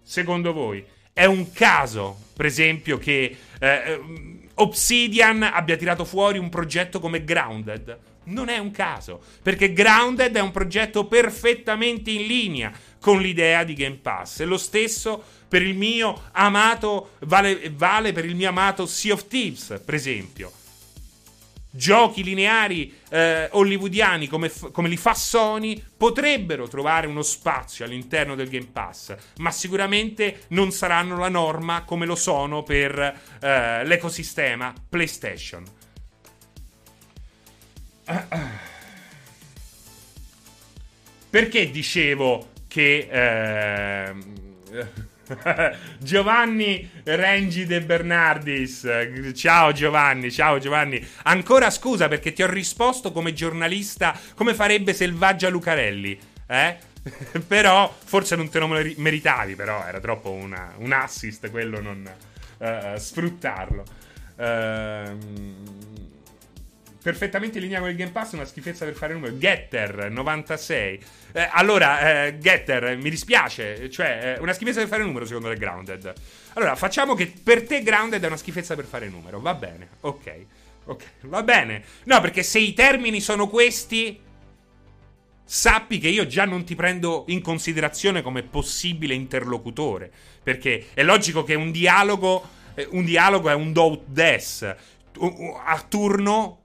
Secondo 0.04 0.54
voi? 0.54 0.86
È 1.12 1.26
un 1.26 1.52
caso, 1.52 2.15
per 2.36 2.45
esempio, 2.45 3.00
che 3.00 3.36
eh, 3.60 4.02
Obsidian 4.60 5.43
abbia 5.43 5.76
tirato 5.76 6.06
fuori 6.06 6.38
un 6.38 6.50
progetto 6.50 7.00
come 7.00 7.24
Grounded. 7.24 7.98
Non 8.26 8.50
è 8.50 8.58
un 8.58 8.72
caso, 8.72 9.22
perché 9.41 9.72
Grounded 9.72 10.36
è 10.36 10.41
un 10.41 10.52
progetto 10.52 11.06
perfettamente 11.06 12.12
in 12.12 12.26
linea 12.26 12.72
con 13.00 13.22
l'idea 13.22 13.63
di 13.63 13.74
Game 13.74 14.00
Pass. 14.02 14.41
E 14.41 14.46
lo 14.46 14.58
stesso 14.58 15.24
per 15.48 15.62
il 15.62 15.76
mio 15.76 16.24
amato, 16.34 17.12
vale, 17.20 17.72
vale 17.74 18.12
per 18.12 18.26
il 18.26 18.36
mio 18.36 18.50
amato 18.50 18.86
Sea 18.86 19.13
of 19.13 19.28
Thieves, 19.28 19.82
per 19.84 19.93
esempio 19.93 20.52
giochi 21.69 22.23
lineari 22.23 22.93
eh, 23.10 23.49
hollywoodiani 23.51 24.27
come, 24.27 24.49
f- 24.49 24.71
come, 24.71 24.89
li 24.89 24.97
fa 24.97 25.13
Sony 25.13 25.82
potrebbero 25.95 26.67
trovare 26.67 27.08
uno 27.08 27.21
spazio 27.21 27.86
all'interno 27.86 28.36
del 28.36 28.49
Game 28.49 28.69
Pass, 28.71 29.15
ma 29.38 29.51
sicuramente 29.51 30.45
non 30.49 30.71
saranno 30.71 31.17
la 31.17 31.30
norma 31.30 31.84
come 31.84 32.06
lo 32.06 32.15
sono 32.15 32.63
per 32.63 32.99
eh, 33.39 33.86
l'ecosistema 33.86 34.73
PlayStation. 34.89 35.63
Perché 41.30 41.71
dicevo 41.71 42.51
che... 42.67 43.08
Eh, 43.12 44.15
Giovanni 45.99 46.89
Rengi 47.03 47.65
De 47.65 47.81
Bernardis. 47.81 48.87
Ciao 49.33 49.71
Giovanni, 49.71 50.31
ciao 50.31 50.59
Giovanni. 50.59 51.05
Ancora 51.23 51.69
scusa 51.69 52.07
perché 52.07 52.33
ti 52.33 52.43
ho 52.43 52.47
risposto 52.47 53.11
come 53.11 53.33
giornalista 53.33 54.17
come 54.35 54.53
farebbe 54.53 54.93
Selvaggia 54.93 55.49
Lucarelli. 55.49 56.17
Eh? 56.47 56.77
però 57.47 57.93
forse 58.03 58.35
non 58.35 58.49
te 58.49 58.59
lo 58.59 58.67
meritavi, 58.67 59.55
però 59.55 59.83
era 59.85 59.99
troppo 59.99 60.31
una, 60.31 60.73
un 60.77 60.91
assist 60.91 61.49
quello 61.49 61.81
non 61.81 62.09
uh, 62.57 62.97
sfruttarlo. 62.97 63.83
Uh, 64.35 66.15
perfettamente 67.08 67.60
in 67.60 67.63
linea 67.63 67.80
con 67.80 67.88
il 67.88 67.96
Game 67.96 68.12
Pass, 68.12 68.34
una 68.34 68.43
schifezza 68.43 68.84
per 68.84 68.93
fare 68.93 69.13
numero. 69.13 69.38
Getter 69.38 70.12
96. 70.12 71.00
Eh, 71.32 71.48
allora, 71.54 72.26
eh, 72.26 72.38
Getter, 72.38 72.98
mi 72.98 73.10
dispiace, 73.10 73.89
cioè, 73.89 74.36
eh, 74.36 74.41
una 74.41 74.52
schifezza 74.52 74.82
per 74.82 74.89
fare 74.89 75.04
numero 75.04 75.26
secondo 75.26 75.48
te 75.48 75.56
Grounded. 75.56 76.13
Allora, 76.56 76.76
facciamo 76.76 77.13
che 77.13 77.32
per 77.41 77.65
te 77.65 77.82
Grounded 77.82 78.22
è 78.22 78.28
una 78.28 78.36
schifezza 78.36 78.76
per 78.76 78.84
fare 78.84 79.08
numero, 79.08 79.39
va 79.39 79.54
bene, 79.54 79.88
ok. 80.02 80.32
Ok, 80.88 81.04
va 81.22 81.43
bene. 81.43 81.82
No, 82.04 82.20
perché 82.20 82.43
se 82.43 82.60
i 82.60 82.74
termini 82.74 83.22
sono 83.22 83.48
questi, 83.48 84.20
sappi 85.46 86.00
che 86.00 86.10
io 86.10 86.28
già 86.28 86.43
non 86.43 86.65
ti 86.65 86.76
prendo 86.76 87.24
in 87.28 87.41
considerazione 87.41 88.22
come 88.22 88.43
possibile 88.43 89.13
interlocutore. 89.13 90.12
Perché 90.43 90.88
è 90.93 91.04
logico 91.04 91.46
che 91.46 91.56
un 91.56 91.72
dialogo, 91.72 92.46
eh, 92.76 92.86
un 92.91 93.06
dialogo 93.06 93.50
è 93.50 93.54
un 93.54 93.72
do 93.72 94.04
des. 94.06 94.63
A 95.65 95.86
turno 95.88 96.63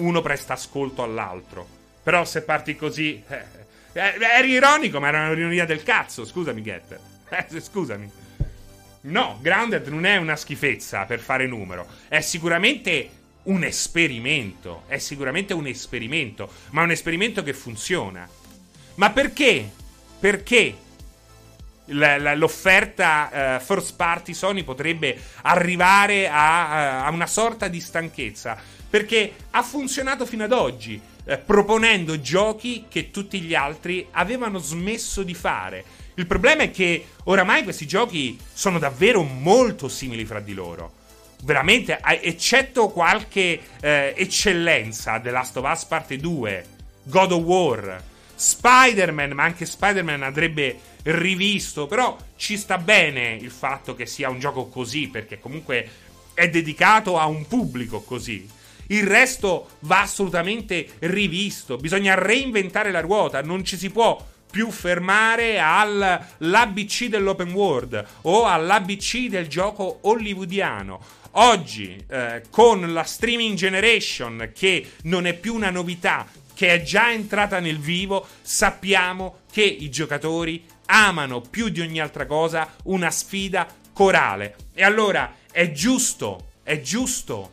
uno 0.00 0.20
presta 0.20 0.54
ascolto 0.54 1.02
all'altro. 1.02 1.66
Però 2.02 2.24
se 2.24 2.42
parti 2.42 2.76
così... 2.76 3.22
Eh, 3.28 3.58
eh, 3.92 4.14
eri 4.20 4.50
ironico, 4.50 5.00
ma 5.00 5.08
era 5.08 5.28
un'ironia 5.28 5.66
del 5.66 5.82
cazzo. 5.82 6.24
Scusami, 6.24 6.62
Getter. 6.62 7.00
Eh, 7.30 7.60
scusami. 7.60 8.10
No, 9.02 9.38
Grounded 9.40 9.86
non 9.86 10.04
è 10.04 10.16
una 10.16 10.34
schifezza 10.34 11.04
per 11.04 11.20
fare 11.20 11.46
numero. 11.46 11.86
È 12.08 12.20
sicuramente 12.20 13.08
un 13.44 13.62
esperimento. 13.62 14.82
È 14.86 14.98
sicuramente 14.98 15.54
un 15.54 15.66
esperimento. 15.66 16.50
Ma 16.70 16.82
un 16.82 16.90
esperimento 16.90 17.42
che 17.42 17.52
funziona. 17.52 18.28
Ma 18.96 19.10
perché? 19.10 19.70
Perché 20.18 20.76
l'offerta 21.86 23.56
uh, 23.58 23.64
first 23.64 23.96
party 23.96 24.32
Sony 24.34 24.62
potrebbe 24.62 25.18
arrivare 25.42 26.28
a, 26.28 27.08
una 27.10 27.26
sorta 27.26 27.68
di 27.68 27.80
stanchezza. 27.80 28.58
Perché 28.90 29.32
ha 29.52 29.62
funzionato 29.62 30.26
fino 30.26 30.44
ad 30.44 30.52
oggi, 30.52 31.00
eh, 31.24 31.38
proponendo 31.38 32.20
giochi 32.20 32.86
che 32.88 33.10
tutti 33.10 33.40
gli 33.40 33.54
altri 33.54 34.06
avevano 34.10 34.58
smesso 34.58 35.22
di 35.22 35.34
fare. 35.34 35.84
Il 36.14 36.26
problema 36.26 36.64
è 36.64 36.70
che 36.70 37.06
oramai 37.24 37.62
questi 37.62 37.86
giochi 37.86 38.38
sono 38.52 38.78
davvero 38.78 39.22
molto 39.22 39.88
simili 39.88 40.24
fra 40.24 40.40
di 40.40 40.54
loro. 40.54 40.98
Veramente, 41.44 41.98
eccetto 42.20 42.88
qualche 42.88 43.60
eh, 43.80 44.12
eccellenza, 44.16 45.18
The 45.20 45.30
Last 45.30 45.56
of 45.56 45.70
Us 45.70 45.84
Parte 45.84 46.18
2, 46.18 46.64
God 47.04 47.32
of 47.32 47.42
War, 47.42 48.02
Spider-Man, 48.34 49.30
ma 49.30 49.44
anche 49.44 49.64
Spider-Man 49.64 50.22
andrebbe 50.22 50.78
rivisto, 51.04 51.86
però 51.86 52.16
ci 52.36 52.56
sta 52.58 52.76
bene 52.76 53.38
il 53.40 53.50
fatto 53.50 53.94
che 53.94 54.04
sia 54.04 54.28
un 54.28 54.38
gioco 54.38 54.66
così, 54.66 55.08
perché 55.08 55.38
comunque 55.38 55.88
è 56.34 56.48
dedicato 56.50 57.18
a 57.18 57.26
un 57.26 57.46
pubblico 57.46 58.00
così. 58.00 58.46
Il 58.90 59.06
resto 59.06 59.70
va 59.80 60.02
assolutamente 60.02 60.86
rivisto. 61.00 61.76
Bisogna 61.76 62.14
reinventare 62.14 62.90
la 62.90 63.00
ruota. 63.00 63.40
Non 63.42 63.64
ci 63.64 63.76
si 63.76 63.90
può 63.90 64.24
più 64.50 64.70
fermare 64.70 65.60
all'ABC 65.60 67.04
dell'open 67.04 67.52
world 67.52 68.04
o 68.22 68.46
all'ABC 68.46 69.28
del 69.28 69.46
gioco 69.46 70.00
hollywoodiano. 70.02 71.00
Oggi, 71.34 71.96
eh, 72.08 72.42
con 72.50 72.92
la 72.92 73.04
streaming 73.04 73.56
generation, 73.56 74.50
che 74.52 74.92
non 75.02 75.26
è 75.26 75.34
più 75.34 75.54
una 75.54 75.70
novità, 75.70 76.26
che 76.52 76.74
è 76.74 76.82
già 76.82 77.12
entrata 77.12 77.60
nel 77.60 77.78
vivo, 77.78 78.26
sappiamo 78.42 79.42
che 79.52 79.62
i 79.62 79.88
giocatori 79.88 80.64
amano 80.86 81.40
più 81.40 81.68
di 81.68 81.80
ogni 81.80 82.00
altra 82.00 82.26
cosa 82.26 82.74
una 82.84 83.12
sfida 83.12 83.68
corale. 83.92 84.56
E 84.74 84.82
allora 84.82 85.36
è 85.52 85.70
giusto, 85.70 86.48
è 86.64 86.80
giusto 86.80 87.52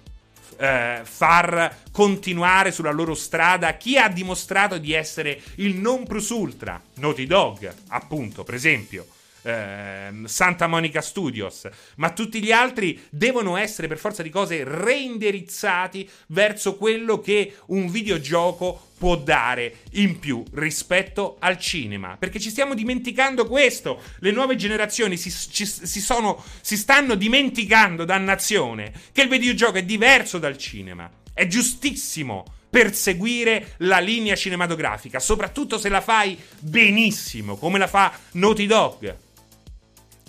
eh, 0.57 1.01
far 1.03 1.77
continuare 1.91 2.71
sulla 2.71 2.91
loro 2.91 3.13
strada 3.13 3.77
chi 3.77 3.97
ha 3.97 4.09
dimostrato 4.09 4.77
di 4.77 4.93
essere 4.93 5.39
il 5.55 5.75
non 5.75 6.05
plus 6.05 6.29
ultra. 6.29 6.81
Naughty 6.95 7.25
Dog, 7.25 7.73
appunto, 7.89 8.43
per 8.43 8.55
esempio. 8.55 9.07
Eh, 9.43 10.23
Santa 10.25 10.67
Monica 10.67 10.99
Studios, 10.99 11.69
ma 11.95 12.09
tutti 12.09 12.43
gli 12.43 12.51
altri 12.51 13.01
devono 13.09 13.55
essere 13.55 13.87
per 13.87 13.97
forza 13.97 14.21
di 14.21 14.29
cose 14.29 14.63
reindirizzati 14.65 16.09
verso 16.27 16.75
quello 16.75 17.21
che 17.21 17.55
un 17.67 17.87
videogioco 17.87 18.86
può 18.97 19.15
dare 19.15 19.79
in 19.91 20.19
più 20.19 20.43
rispetto 20.53 21.37
al 21.39 21.57
cinema. 21.57 22.17
Perché 22.17 22.39
ci 22.39 22.49
stiamo 22.49 22.73
dimenticando 22.73 23.45
questo. 23.45 24.01
Le 24.19 24.31
nuove 24.31 24.55
generazioni 24.55 25.17
si, 25.17 25.31
ci, 25.31 25.65
si, 25.65 26.01
sono, 26.01 26.43
si 26.61 26.75
stanno 26.75 27.15
dimenticando, 27.15 28.05
dannazione, 28.05 28.91
che 29.11 29.21
il 29.21 29.29
videogioco 29.29 29.77
è 29.77 29.83
diverso 29.83 30.39
dal 30.39 30.57
cinema. 30.57 31.09
È 31.33 31.45
giustissimo 31.47 32.45
perseguire 32.69 33.75
la 33.77 33.99
linea 33.99 34.35
cinematografica, 34.35 35.19
soprattutto 35.19 35.77
se 35.77 35.89
la 35.89 36.01
fai 36.01 36.37
benissimo, 36.59 37.55
come 37.55 37.79
la 37.79 37.87
fa 37.87 38.11
Naughty 38.31 38.65
Dog. 38.65 39.17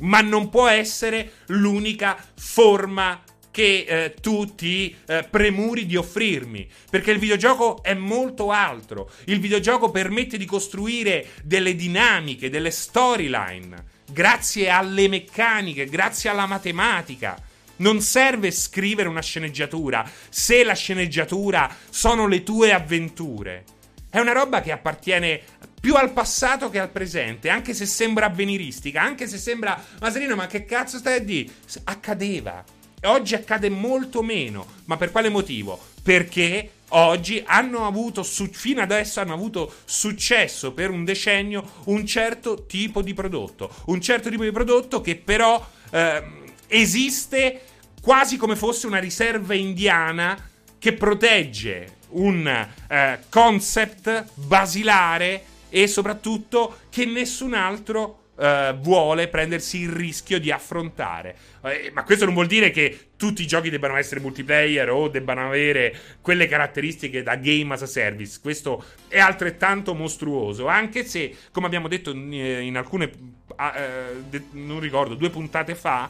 Ma 0.01 0.21
non 0.21 0.49
può 0.49 0.69
essere 0.69 1.33
l'unica 1.47 2.17
forma 2.37 3.21
che 3.59 3.87
eh, 3.89 4.15
tu 4.21 4.55
ti 4.55 4.95
eh, 5.07 5.27
premuri 5.29 5.85
di 5.85 5.97
offrirmi. 5.97 6.69
Perché 6.89 7.11
il 7.11 7.19
videogioco 7.19 7.83
è 7.83 7.93
molto 7.93 8.53
altro. 8.53 9.11
Il 9.25 9.41
videogioco 9.41 9.91
permette 9.91 10.39
di 10.39 10.45
costruire 10.45 11.27
delle 11.43 11.75
dinamiche, 11.75 12.51
delle 12.51 12.71
storyline, 12.71 13.85
grazie 14.13 14.71
alle 14.71 15.09
meccaniche, 15.09 15.87
grazie 15.87 16.31
alla 16.31 16.47
matematica. 16.47 17.37
Non 17.79 18.01
serve 18.01 18.53
scrivere 18.53 19.09
una 19.09 19.23
sceneggiatura 19.23 20.09
se 20.29 20.63
la 20.63 20.75
sceneggiatura 20.75 21.69
sono 21.91 22.29
le 22.29 22.45
tue 22.45 22.73
avventure. 22.73 23.65
È 24.09 24.21
una 24.21 24.33
roba 24.33 24.61
che 24.61 24.71
appartiene 24.71 25.43
più 25.81 25.95
al 25.95 26.13
passato 26.13 26.71
che 26.71 26.79
al 26.79 26.91
presente, 26.91 27.49
anche 27.49 27.75
se 27.75 27.87
sembra 27.87 28.27
avveniristica, 28.27 29.03
anche 29.03 29.27
se 29.27 29.37
sembra 29.37 29.83
Maserino, 29.99 30.37
ma 30.37 30.47
che 30.47 30.65
cazzo 30.65 30.99
stai 30.99 31.17
a 31.17 31.21
dire? 31.21 31.51
Accadeva. 31.85 32.77
Oggi 33.05 33.37
accade 33.37 33.71
molto 33.71 34.23
meno, 34.23 34.67
ma 34.87 34.97
per 34.97 35.13
quale 35.13 35.29
motivo? 35.29 35.79
Perché 36.03 36.71
oggi 36.89 37.41
hanno 37.47 37.87
avuto, 37.87 38.25
fino 38.25 38.81
adesso 38.81 39.21
hanno 39.21 39.35
avuto 39.35 39.73
successo 39.85 40.73
per 40.73 40.91
un 40.91 41.05
decennio 41.05 41.83
un 41.85 42.05
certo 42.05 42.67
tipo 42.67 43.01
di 43.01 43.15
prodotto. 43.15 43.71
Un 43.87 44.01
certo 44.01 44.31
tipo 44.31 44.43
di 44.43 44.51
prodotto 44.51 45.01
che 45.01 45.15
però 45.15 45.65
eh, 45.91 46.25
esiste 46.67 47.61
quasi 48.03 48.37
come 48.37 48.57
fosse 48.57 48.89
una 48.89 48.99
riserva 48.99 49.55
indiana 49.55 50.37
che 50.79 50.93
protegge 50.93 51.99
un 52.11 52.47
eh, 52.49 53.19
concept 53.29 54.25
basilare 54.35 55.45
e 55.69 55.87
soprattutto 55.87 56.79
che 56.91 57.05
nessun 57.05 57.55
altro 57.55 58.18
Uh, 58.39 58.73
vuole 58.75 59.27
prendersi 59.27 59.81
il 59.81 59.91
rischio 59.91 60.39
di 60.39 60.53
affrontare. 60.53 61.35
Uh, 61.61 61.91
ma 61.93 62.05
questo 62.05 62.25
non 62.25 62.35
vuol 62.35 62.47
dire 62.47 62.71
che 62.71 63.09
tutti 63.17 63.43
i 63.43 63.49
giochi 63.49 63.69
debbano 63.69 63.97
essere 63.97 64.21
multiplayer 64.21 64.89
o 64.91 65.09
debbano 65.09 65.49
avere 65.49 65.93
quelle 66.21 66.47
caratteristiche 66.47 67.25
da 67.25 67.35
game 67.35 67.75
as 67.75 67.83
a 67.83 67.87
service. 67.87 68.39
Questo 68.41 68.85
è 69.09 69.19
altrettanto 69.19 69.93
mostruoso, 69.93 70.69
anche 70.69 71.05
se, 71.05 71.35
come 71.51 71.67
abbiamo 71.67 71.89
detto 71.89 72.13
in, 72.13 72.33
in 72.33 72.77
alcune, 72.77 73.11
uh, 73.49 74.23
de- 74.29 74.45
non 74.53 74.79
ricordo, 74.79 75.17
due 75.17 75.31
puntate 75.31 75.75
fa, 75.75 76.09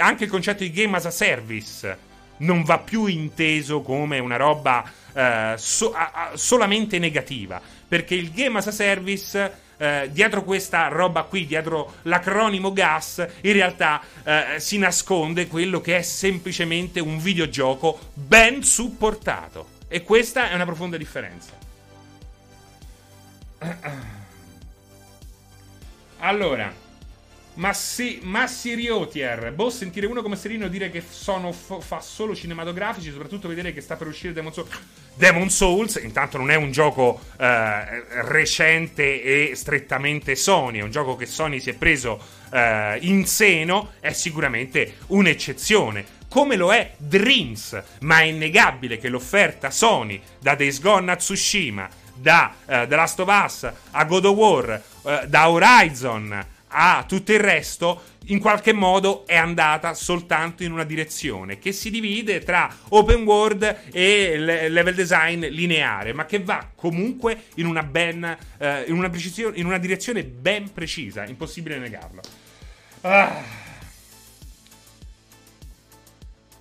anche 0.00 0.24
il 0.24 0.30
concetto 0.30 0.64
di 0.64 0.72
game 0.72 0.96
as 0.96 1.06
a 1.06 1.12
service 1.12 1.96
non 2.38 2.64
va 2.64 2.78
più 2.80 3.06
inteso 3.06 3.82
come 3.82 4.18
una 4.18 4.36
roba 4.36 4.84
so- 5.54 5.94
solamente 6.34 6.98
negativa, 6.98 7.62
perché 7.86 8.16
il 8.16 8.32
game 8.32 8.58
as 8.58 8.66
a 8.66 8.72
service 8.72 9.60
eh, 9.82 10.10
dietro 10.12 10.44
questa 10.44 10.86
roba 10.86 11.24
qui, 11.24 11.44
dietro 11.44 11.94
l'acronimo 12.02 12.72
GAS, 12.72 13.26
in 13.40 13.52
realtà 13.52 14.00
eh, 14.22 14.60
si 14.60 14.78
nasconde 14.78 15.48
quello 15.48 15.80
che 15.80 15.96
è 15.96 16.02
semplicemente 16.02 17.00
un 17.00 17.18
videogioco 17.18 17.98
ben 18.14 18.62
supportato. 18.62 19.80
E 19.88 20.04
questa 20.04 20.50
è 20.50 20.54
una 20.54 20.64
profonda 20.64 20.96
differenza. 20.96 21.50
Allora, 26.24 26.72
Massi, 27.54 28.20
Massi 28.22 28.74
Riotier. 28.74 29.52
Boh, 29.52 29.70
sentire 29.70 30.06
uno 30.06 30.22
come 30.22 30.36
Serino 30.36 30.68
dire 30.68 30.90
che 30.90 31.02
sono 31.06 31.52
fa 31.52 32.00
solo 32.00 32.34
cinematografici, 32.34 33.10
soprattutto 33.10 33.48
vedere 33.48 33.72
che 33.72 33.80
sta 33.80 33.96
per 33.96 34.06
uscire 34.06 34.32
Demon 34.32 34.52
Souls. 34.52 34.70
Demon 35.14 35.50
Souls, 35.50 35.96
intanto, 35.96 36.38
non 36.38 36.50
è 36.50 36.54
un 36.54 36.72
gioco 36.72 37.20
eh, 37.38 38.22
recente 38.22 39.22
e 39.22 39.54
strettamente 39.54 40.34
Sony, 40.34 40.78
è 40.78 40.82
un 40.82 40.90
gioco 40.90 41.16
che 41.16 41.26
Sony 41.26 41.60
si 41.60 41.70
è 41.70 41.74
preso 41.74 42.18
eh, 42.50 42.98
in 43.02 43.26
seno, 43.26 43.92
è 44.00 44.12
sicuramente 44.12 44.94
un'eccezione 45.08 46.20
come 46.32 46.56
lo 46.56 46.72
è 46.72 46.94
Dreams, 46.96 47.82
ma 48.00 48.20
è 48.20 48.22
innegabile 48.22 48.96
che 48.96 49.10
l'offerta 49.10 49.70
Sony 49.70 50.18
da 50.38 50.54
Days 50.54 50.80
Gone 50.80 51.12
a 51.12 51.16
Tsushima, 51.16 51.86
da 52.14 52.54
uh, 52.64 52.86
The 52.86 52.96
Last 52.96 53.20
of 53.20 53.28
Us 53.28 53.70
a 53.90 54.04
God 54.06 54.24
of 54.24 54.34
War, 54.34 54.82
uh, 55.02 55.26
da 55.26 55.50
Horizon 55.50 56.46
a 56.72 57.04
tutto 57.06 57.32
il 57.32 57.40
resto, 57.40 58.02
in 58.26 58.38
qualche 58.38 58.72
modo 58.72 59.26
è 59.26 59.36
andata 59.36 59.94
soltanto 59.94 60.62
in 60.62 60.72
una 60.72 60.84
direzione 60.84 61.58
che 61.58 61.72
si 61.72 61.90
divide 61.90 62.40
tra 62.40 62.72
open 62.88 63.24
world 63.24 63.90
e 63.92 64.38
level 64.38 64.94
design 64.94 65.46
lineare, 65.46 66.12
ma 66.12 66.24
che 66.24 66.40
va 66.40 66.70
comunque 66.74 67.44
in 67.56 67.66
una, 67.66 67.82
ben, 67.82 68.36
uh, 68.58 68.64
in 68.86 68.94
una, 68.94 69.10
in 69.54 69.66
una 69.66 69.78
direzione 69.78 70.24
ben 70.24 70.72
precisa, 70.72 71.26
impossibile 71.26 71.78
negarlo. 71.78 72.20
Ah. 73.02 73.61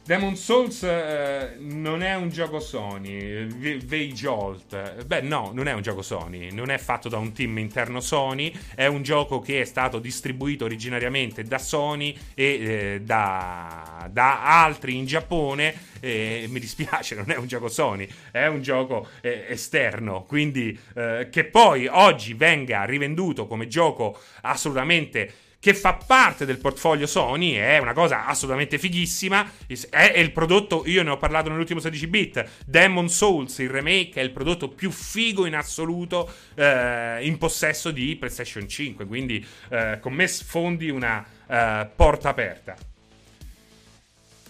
Demon 0.03 0.35
Souls 0.35 0.81
eh, 0.81 1.57
non 1.59 2.01
è 2.01 2.15
un 2.15 2.29
gioco 2.29 2.59
Sony, 2.59 3.45
Vei 3.85 4.11
Jolt. 4.13 5.05
Beh, 5.05 5.21
no, 5.21 5.51
non 5.53 5.67
è 5.67 5.73
un 5.73 5.83
gioco 5.83 6.01
Sony, 6.01 6.51
non 6.51 6.71
è 6.71 6.79
fatto 6.79 7.07
da 7.07 7.17
un 7.17 7.31
team 7.33 7.59
interno 7.59 7.99
Sony, 7.99 8.51
è 8.73 8.87
un 8.87 9.03
gioco 9.03 9.39
che 9.39 9.61
è 9.61 9.63
stato 9.63 9.99
distribuito 9.99 10.65
originariamente 10.65 11.43
da 11.43 11.59
Sony 11.59 12.17
e 12.33 12.43
eh, 12.43 13.01
da, 13.03 14.09
da, 14.11 14.63
altri 14.63 14.97
in 14.97 15.05
Giappone. 15.05 15.89
E 15.99 16.47
mi 16.49 16.59
dispiace, 16.59 17.13
non 17.15 17.29
è 17.29 17.37
un 17.37 17.45
gioco 17.45 17.67
Sony, 17.67 18.07
è 18.31 18.47
un 18.47 18.63
gioco 18.63 19.07
eh, 19.21 19.45
esterno. 19.49 20.23
Quindi 20.23 20.77
eh, 20.95 21.27
che 21.29 21.43
poi 21.43 21.85
oggi 21.85 22.33
venga 22.33 22.85
rivenduto 22.85 23.45
come 23.45 23.67
gioco 23.67 24.19
assolutamente 24.41 25.50
che 25.62 25.76
fa 25.76 25.93
parte 25.93 26.43
del 26.47 26.57
portfolio 26.57 27.05
Sony, 27.05 27.53
è 27.53 27.78
una 27.78 27.93
cosa 27.93 28.26
assolutamente 28.26 28.80
fighissima. 28.80 29.47
È, 29.91 30.14
il 30.18 30.32
prodotto, 30.32 30.82
io 30.88 31.03
ne 31.03 31.12
ho 31.12 31.18
parlato 31.18 31.49
nell'ultimo 31.49 31.80
16 31.80 32.07
bit. 32.07 32.45
Demon 32.66 33.07
Souls, 33.09 33.59
il 33.59 33.70
remake, 33.70 34.20
è 34.20 34.24
il 34.24 34.32
prodotto 34.32 34.70
più 34.70 34.89
figo 34.89 35.45
in 35.45 35.53
assoluto 35.53 36.28
eh, 36.55 37.20
in 37.22 37.38
possesso 37.38 37.91
di 37.91 38.16
PlayStation 38.16 38.68
5. 38.68 39.05
Quindi 39.05 39.45
eh, 39.70 39.99
con 40.01 40.14
me 40.14 40.26
sfondi 40.26 40.89
una 40.89 41.24
eh, 41.47 41.88
porta 41.95 42.30
aperta. 42.30 42.76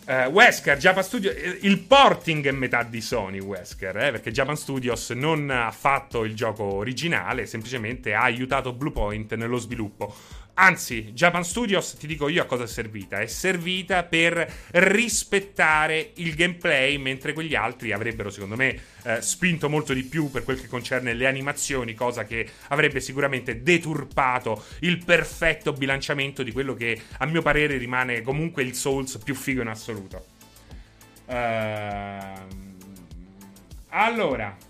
Uh, 0.04 0.30
Wesker, 0.32 0.78
Japan 0.78 1.04
Studios, 1.04 1.36
il 1.62 1.78
porting 1.78 2.48
è 2.48 2.52
metà 2.52 2.82
di 2.82 3.02
Sony, 3.02 3.40
Wesker, 3.40 3.96
eh, 3.98 4.12
perché 4.12 4.32
Japan 4.32 4.58
Studios 4.58 5.12
non 5.12 5.52
ha 5.52 5.70
fatto 5.72 6.24
il 6.24 6.36
gioco 6.36 6.64
originale, 6.64 7.46
semplicemente 7.46 8.16
ha 8.16 8.24
aiutato 8.24 8.74
Bluepoint 8.74 9.36
nello 9.36 9.58
sviluppo. 9.58 10.14
Anzi, 10.62 11.12
Japan 11.14 11.44
Studios, 11.44 11.96
ti 11.98 12.06
dico 12.06 12.30
io 12.30 12.44
a 12.44 12.46
cosa 12.46 12.66
è 12.66 12.68
servita. 12.68 13.18
È 13.18 13.26
servita 13.26 14.04
per 14.04 14.48
rispettare 14.74 16.12
il 16.18 16.36
gameplay, 16.36 16.98
mentre 16.98 17.34
quegli 17.34 17.56
altri 17.56 17.92
avrebbero, 17.92 18.30
secondo 18.30 18.56
me, 18.56 18.80
eh, 19.02 19.24
spinto 19.24 19.70
molto 19.70 19.92
di 19.92 20.04
più 20.04 20.30
per 20.30 20.44
quel 20.44 20.62
che 20.62 20.68
concerne 20.68 21.16
le 21.16 21.26
animazioni, 21.26 21.96
cosa 21.96 22.26
che 22.26 22.48
avrebbe 22.68 23.00
sicuramente 23.00 23.64
deturpato 23.64 24.64
il 24.82 25.04
perfetto 25.04 25.74
bilanciamento 25.74 26.44
di 26.44 26.52
quello 26.52 26.76
che, 26.76 27.02
a 27.18 27.26
mio 27.26 27.42
parere, 27.42 27.78
rimane 27.78 28.22
comunque 28.22 28.62
il 28.62 28.76
Souls 28.76 29.18
più 29.18 29.34
figo 29.34 29.64
in 29.64 29.68
assoluto. 29.68 30.26
Uh, 31.26 31.34
allora. 33.90 34.70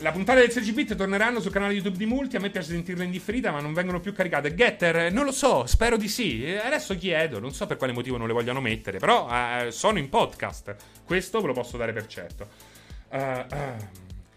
La 0.00 0.12
puntata 0.12 0.40
del 0.40 0.50
16 0.50 0.72
bit 0.72 0.96
torneranno 0.96 1.40
sul 1.40 1.52
canale 1.52 1.74
YouTube 1.74 1.98
di 1.98 2.06
Multi. 2.06 2.36
A 2.36 2.40
me 2.40 2.48
piace 2.48 2.70
sentirle 2.70 3.04
in 3.04 3.10
differita, 3.10 3.50
ma 3.50 3.60
non 3.60 3.74
vengono 3.74 4.00
più 4.00 4.14
caricate. 4.14 4.54
Getter, 4.54 5.12
non 5.12 5.26
lo 5.26 5.32
so, 5.32 5.66
spero 5.66 5.98
di 5.98 6.08
sì. 6.08 6.42
Adesso 6.46 6.96
chiedo, 6.96 7.38
non 7.38 7.52
so 7.52 7.66
per 7.66 7.76
quale 7.76 7.92
motivo 7.92 8.16
non 8.16 8.26
le 8.26 8.32
vogliano 8.32 8.62
mettere, 8.62 8.98
però 8.98 9.28
eh, 9.30 9.70
sono 9.70 9.98
in 9.98 10.08
podcast. 10.08 10.74
Questo 11.04 11.42
ve 11.42 11.48
lo 11.48 11.52
posso 11.52 11.76
dare 11.76 11.92
per 11.92 12.06
certo. 12.06 12.48
Uh, 13.10 13.18
uh. 13.18 13.76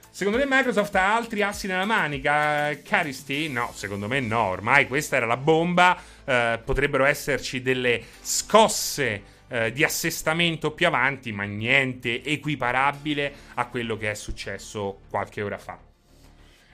Secondo 0.10 0.38
te 0.38 0.46
Microsoft 0.46 0.94
ha 0.96 1.16
altri 1.16 1.42
assi 1.42 1.68
nella 1.68 1.86
manica? 1.86 2.78
Caristi? 2.84 3.48
No, 3.48 3.72
secondo 3.74 4.10
me 4.10 4.20
no. 4.20 4.42
Ormai 4.42 4.86
questa 4.86 5.16
era 5.16 5.26
la 5.26 5.38
bomba. 5.38 5.98
Uh, 6.26 6.62
potrebbero 6.62 7.06
esserci 7.06 7.62
delle 7.62 8.04
scosse 8.22 9.33
eh, 9.48 9.72
di 9.72 9.84
assestamento 9.84 10.72
più 10.72 10.88
avanti, 10.88 11.32
ma 11.32 11.44
niente 11.44 12.24
equiparabile 12.24 13.34
a 13.56 13.68
quello 13.68 13.98
che 13.98 14.12
è 14.12 14.16
successo 14.16 15.00
qualche 15.10 15.42
ora 15.42 15.58
fa. 15.58 15.92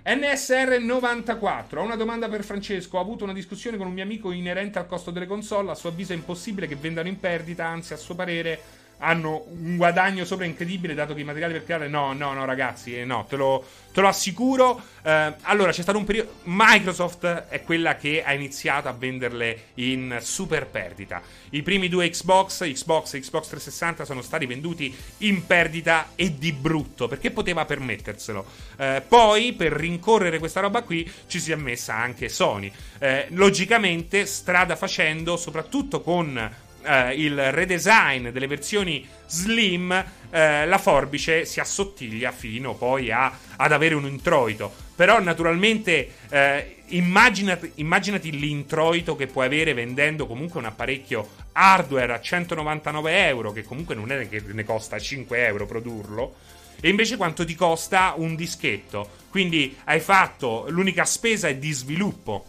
NSR94, 0.05 1.77
ho 1.77 1.83
una 1.83 1.95
domanda 1.95 2.29
per 2.29 2.43
Francesco. 2.43 2.97
Ho 2.97 3.01
avuto 3.01 3.25
una 3.25 3.33
discussione 3.33 3.77
con 3.77 3.87
un 3.87 3.93
mio 3.93 4.03
amico 4.03 4.31
inerente 4.31 4.79
al 4.79 4.87
costo 4.87 5.11
delle 5.11 5.27
console. 5.27 5.71
A 5.71 5.75
suo 5.75 5.89
avviso 5.89 6.13
è 6.13 6.15
impossibile 6.15 6.67
che 6.67 6.75
vendano 6.75 7.09
in 7.09 7.19
perdita, 7.19 7.65
anzi, 7.65 7.93
a 7.93 7.97
suo 7.97 8.15
parere 8.15 8.59
hanno 8.99 9.45
un 9.49 9.77
guadagno 9.77 10.25
sopra 10.25 10.45
incredibile 10.45 10.93
dato 10.93 11.13
che 11.13 11.21
i 11.21 11.23
materiali 11.23 11.53
per 11.53 11.63
creare 11.63 11.87
no 11.87 12.13
no 12.13 12.33
no 12.33 12.45
ragazzi 12.45 12.97
eh, 12.97 13.05
no 13.05 13.25
te 13.27 13.35
lo, 13.35 13.65
te 13.91 14.01
lo 14.01 14.07
assicuro. 14.07 14.81
Eh, 15.01 15.33
allora 15.41 15.71
c'è 15.71 15.81
stato 15.81 15.97
un 15.97 16.05
periodo 16.05 16.35
Microsoft 16.43 17.25
è 17.49 17.63
quella 17.63 17.95
che 17.95 18.23
ha 18.23 18.33
iniziato 18.33 18.87
a 18.87 18.93
venderle 18.93 19.67
in 19.75 20.17
super 20.21 20.67
perdita. 20.67 21.21
I 21.51 21.61
primi 21.61 21.87
due 21.87 22.09
Xbox 22.09 22.59
Xbox 22.59 23.13
e 23.13 23.19
Xbox 23.19 23.47
360 23.47 24.05
sono 24.05 24.21
stati 24.21 24.45
venduti 24.45 24.95
in 25.19 25.45
perdita 25.45 26.11
e 26.15 26.37
di 26.37 26.51
brutto 26.51 27.07
perché 27.07 27.31
poteva 27.31 27.65
permetterselo. 27.65 28.45
Eh, 28.77 29.03
poi 29.07 29.53
per 29.53 29.73
rincorrere 29.73 30.39
questa 30.39 30.59
roba 30.59 30.81
qui 30.81 31.09
ci 31.27 31.39
si 31.39 31.51
è 31.51 31.55
messa 31.55 31.95
anche 31.95 32.29
Sony. 32.29 32.71
Eh, 32.99 33.27
logicamente 33.29 34.25
strada 34.25 34.75
facendo 34.75 35.37
soprattutto 35.37 36.01
con 36.01 36.67
eh, 36.83 37.13
il 37.15 37.51
redesign 37.51 38.29
delle 38.29 38.47
versioni 38.47 39.07
slim, 39.27 39.91
eh, 40.29 40.65
la 40.65 40.77
forbice 40.77 41.45
si 41.45 41.59
assottiglia 41.59 42.31
fino 42.31 42.75
poi 42.75 43.11
a, 43.11 43.31
ad 43.55 43.71
avere 43.71 43.95
un 43.95 44.05
introito. 44.05 44.71
Però 44.95 45.21
naturalmente 45.21 46.11
eh, 46.29 46.77
immaginati, 46.87 47.71
immaginati 47.75 48.37
l'introito 48.37 49.15
che 49.15 49.27
puoi 49.27 49.45
avere 49.45 49.73
vendendo 49.73 50.27
comunque 50.27 50.59
un 50.59 50.65
apparecchio 50.65 51.29
hardware 51.53 52.13
a 52.13 52.19
199 52.19 53.27
euro, 53.27 53.51
che 53.51 53.63
comunque 53.63 53.95
non 53.95 54.11
è 54.11 54.27
che 54.27 54.41
ne 54.45 54.63
costa 54.63 54.99
5 54.99 55.45
euro 55.45 55.65
produrlo. 55.65 56.35
E 56.81 56.89
invece 56.89 57.17
quanto 57.17 57.43
ti 57.45 57.55
costa 57.55 58.13
un 58.15 58.35
dischetto? 58.35 59.09
Quindi 59.29 59.75
hai 59.85 59.99
fatto 59.99 60.65
l'unica 60.69 61.05
spesa 61.05 61.47
è 61.47 61.55
di 61.55 61.71
sviluppo. 61.71 62.45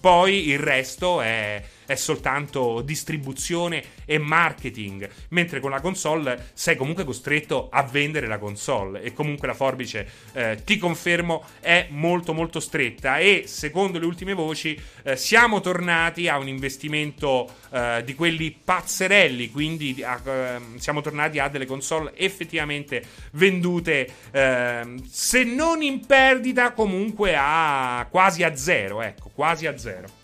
Poi 0.00 0.48
il 0.48 0.58
resto 0.58 1.20
è 1.20 1.62
è 1.88 1.94
soltanto 1.94 2.82
distribuzione 2.82 3.82
e 4.04 4.18
marketing, 4.18 5.08
mentre 5.30 5.58
con 5.58 5.70
la 5.70 5.80
console 5.80 6.50
sei 6.52 6.76
comunque 6.76 7.04
costretto 7.04 7.70
a 7.70 7.82
vendere 7.82 8.26
la 8.26 8.36
console 8.36 9.00
e 9.00 9.14
comunque 9.14 9.46
la 9.46 9.54
forbice, 9.54 10.06
eh, 10.34 10.60
ti 10.64 10.76
confermo, 10.76 11.42
è 11.60 11.86
molto 11.88 12.34
molto 12.34 12.60
stretta 12.60 13.16
e 13.16 13.44
secondo 13.46 13.98
le 13.98 14.04
ultime 14.04 14.34
voci 14.34 14.78
eh, 15.02 15.16
siamo 15.16 15.62
tornati 15.62 16.28
a 16.28 16.36
un 16.36 16.48
investimento 16.48 17.50
eh, 17.70 18.02
di 18.04 18.14
quelli 18.14 18.54
pazzerelli, 18.62 19.50
quindi 19.50 20.02
a, 20.02 20.20
ehm, 20.22 20.76
siamo 20.76 21.00
tornati 21.00 21.38
a 21.38 21.48
delle 21.48 21.64
console 21.64 22.12
effettivamente 22.16 23.02
vendute 23.32 24.10
ehm, 24.30 25.02
se 25.08 25.42
non 25.42 25.80
in 25.80 26.04
perdita 26.04 26.72
comunque 26.72 27.34
a 27.34 28.06
quasi 28.10 28.42
a 28.42 28.54
zero, 28.54 29.00
ecco, 29.00 29.30
quasi 29.32 29.66
a 29.66 29.78
zero. 29.78 30.18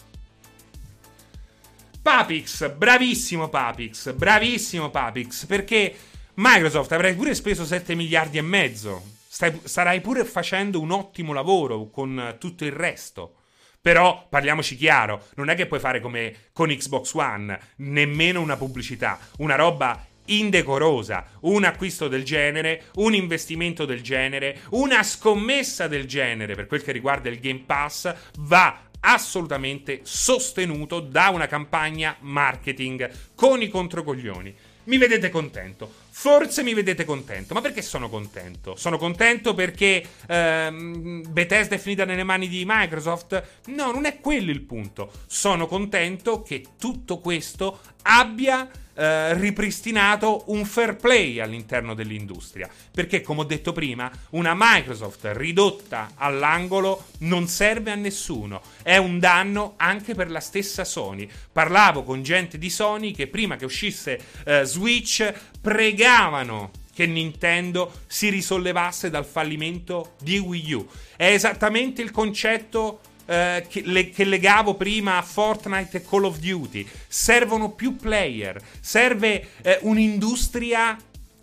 Papix, 2.05 2.71
bravissimo 2.71 3.49
Papix, 3.49 4.13
bravissimo 4.13 4.91
Papix, 4.91 5.47
perché 5.47 5.97
Microsoft 6.35 6.93
avrai 6.93 7.15
pure 7.15 7.35
speso 7.35 7.65
7 7.65 7.95
miliardi 7.95 8.37
e 8.37 8.43
mezzo. 8.43 9.03
Stai, 9.27 9.59
starai 9.65 10.03
pure 10.03 10.27
facendo 10.27 10.83
un 10.83 10.91
ottimo 10.91 11.33
lavoro 11.33 11.89
con 11.89 12.37
tutto 12.39 12.67
il 12.67 12.73
resto. 12.73 13.37
Però 13.81 14.27
parliamoci 14.29 14.77
chiaro, 14.77 15.29
non 15.37 15.49
è 15.49 15.55
che 15.55 15.65
puoi 15.65 15.81
fare 15.81 16.03
come 16.03 16.51
con 16.53 16.69
Xbox 16.69 17.15
One, 17.15 17.59
nemmeno 17.77 18.43
una 18.43 18.59
pubblicità, 18.59 19.19
una 19.39 19.55
roba 19.55 20.07
indecorosa, 20.27 21.25
un 21.41 21.65
acquisto 21.65 22.09
del 22.09 22.23
genere, 22.23 22.85
un 22.97 23.15
investimento 23.15 23.87
del 23.87 24.03
genere, 24.03 24.61
una 24.73 25.03
scommessa 25.03 25.89
del 25.89 26.05
genere 26.07 26.55
per 26.55 26.67
quel 26.67 26.83
che 26.83 26.93
riguarda 26.93 27.31
il 27.31 27.41
Game 27.41 27.63
Pass 27.65 28.15
va 28.41 28.79
assolutamente 29.05 30.01
sostenuto 30.03 31.01
da 31.01 31.29
una 31.29 31.47
campagna 31.47 32.17
marketing 32.21 33.11
con 33.35 33.63
i 33.63 33.69
controcoglioni. 33.69 34.55
Mi 34.85 34.99
vedete 34.99 35.31
contento. 35.31 36.03
forse 36.11 36.63
mi 36.63 36.75
vedete 36.75 37.05
contento. 37.05 37.55
Ma 37.55 37.61
perché 37.61 37.83
sono 37.83 38.09
contento? 38.09 38.77
Sono 38.77 38.99
contento 38.99 39.53
perché 39.53 40.05
ehm, 40.29 41.25
Bethesda 41.29 41.75
è 41.75 41.79
finita 41.79 42.05
nelle 42.05 42.23
mani 42.23 42.49
di 42.49 42.65
Microsoft? 42.67 43.61
No, 43.67 43.91
non 43.93 44.05
è 44.05 44.21
quello 44.21 44.51
il 44.51 44.63
punto. 44.63 45.11
Sono 45.27 45.67
contento 45.67 46.43
che 46.43 46.63
tutto 46.79 47.19
questo 47.19 47.81
abbia 48.03 48.69
eh, 48.95 49.35
ripristinato 49.35 50.45
un 50.47 50.65
fair 50.65 50.97
play 50.97 51.41
all'interno 51.41 51.95
dell'industria. 51.95 52.69
Perché, 52.93 53.23
come 53.23 53.41
ho 53.41 53.45
detto 53.45 53.73
prima, 53.73 54.11
una 54.31 54.55
Microsoft 54.57 55.29
ridotta 55.35 56.13
all'angolo 56.15 57.07
non 57.19 57.49
serve 57.49 57.91
a 57.91 57.97
nessuno. 57.97 58.63
È 58.83 58.97
un 58.97 59.19
danno 59.19 59.75
anche 59.77 60.15
per 60.15 60.31
la 60.31 60.41
stessa 60.41 60.85
Sony. 60.85 61.29
Parlavo 61.53 62.03
con 62.05 62.23
gente 62.23 62.59
di 62.59 62.71
Sony 62.71 63.13
che 63.13 63.27
prima 63.27 63.57
che 63.57 63.65
uscisse 63.65 64.21
eh, 64.45 64.65
Switch 64.65 65.33
pregavano 65.61 66.71
che 66.95 67.07
Nintendo 67.07 67.93
si 68.07 68.29
risollevasse 68.31 69.11
dal 69.11 69.27
fallimento 69.27 70.15
di 70.21 70.39
Wii 70.39 70.73
U. 70.73 70.89
È 71.17 71.27
esattamente 71.27 72.01
il 72.01 72.13
concetto 72.13 73.01
eh, 73.27 73.67
che, 73.69 73.83
le, 73.85 74.11
che, 74.11 74.25
legavo 74.25 74.75
prima 74.75 75.17
a 75.17 75.23
Fortnite 75.23 75.99
e 75.99 76.03
Call 76.03 76.25
of 76.25 76.39
Duty. 76.39 76.87
Servono 77.07 77.71
più 77.71 77.97
player, 77.97 78.61
serve 78.81 79.49
eh, 79.63 79.79
un'industria 79.83 80.97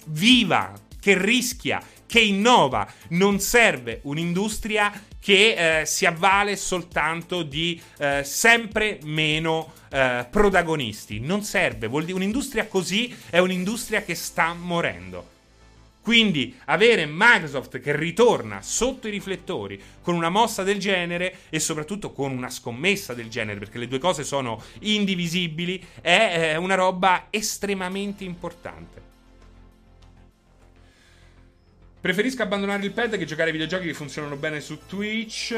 viva, 0.06 0.74
che 1.00 1.18
rischia, 1.18 1.82
che 2.06 2.20
innova. 2.20 2.88
Non 3.10 3.40
serve 3.40 4.00
un'industria 4.04 4.92
che 5.20 5.82
eh, 5.82 5.86
si 5.86 6.06
avvale 6.06 6.56
soltanto 6.56 7.44
di 7.44 7.80
eh, 8.00 8.24
sempre 8.24 9.00
meno 9.04 9.74
eh, 9.90 10.26
protagonisti. 10.30 11.20
Non 11.20 11.44
serve, 11.44 11.88
vuol 11.88 12.06
dire 12.06 12.18
un'industria 12.18 12.68
così 12.68 13.16
è 13.30 13.38
un'industria 13.38 14.02
che 14.02 14.16
sta 14.16 14.54
morendo. 14.54 15.40
Quindi 16.02 16.58
avere 16.66 17.06
Microsoft 17.08 17.80
che 17.80 17.96
ritorna 17.96 18.62
sotto 18.62 19.08
i 19.08 19.12
riflettori 19.12 19.80
con 20.02 20.16
una 20.16 20.30
mossa 20.30 20.64
del 20.64 20.80
genere 20.80 21.42
e 21.50 21.60
soprattutto 21.60 22.12
con 22.12 22.32
una 22.32 22.50
scommessa 22.50 23.14
del 23.14 23.30
genere, 23.30 23.60
perché 23.60 23.78
le 23.78 23.88
due 23.88 24.00
cose 24.00 24.24
sono 24.24 24.62
indivisibili, 24.80 25.84
è 26.02 26.56
una 26.56 26.76
roba 26.76 27.28
estremamente 27.30 28.24
importante. 28.24 29.10
Preferisco 32.02 32.42
abbandonare 32.42 32.84
il 32.84 32.92
pad 32.92 33.16
che 33.16 33.26
giocare 33.26 33.52
ai 33.52 33.58
videogiochi 33.58 33.86
che 33.86 33.94
funzionano 33.94 34.36
bene 34.36 34.60
su 34.60 34.80
Twitch. 34.88 35.52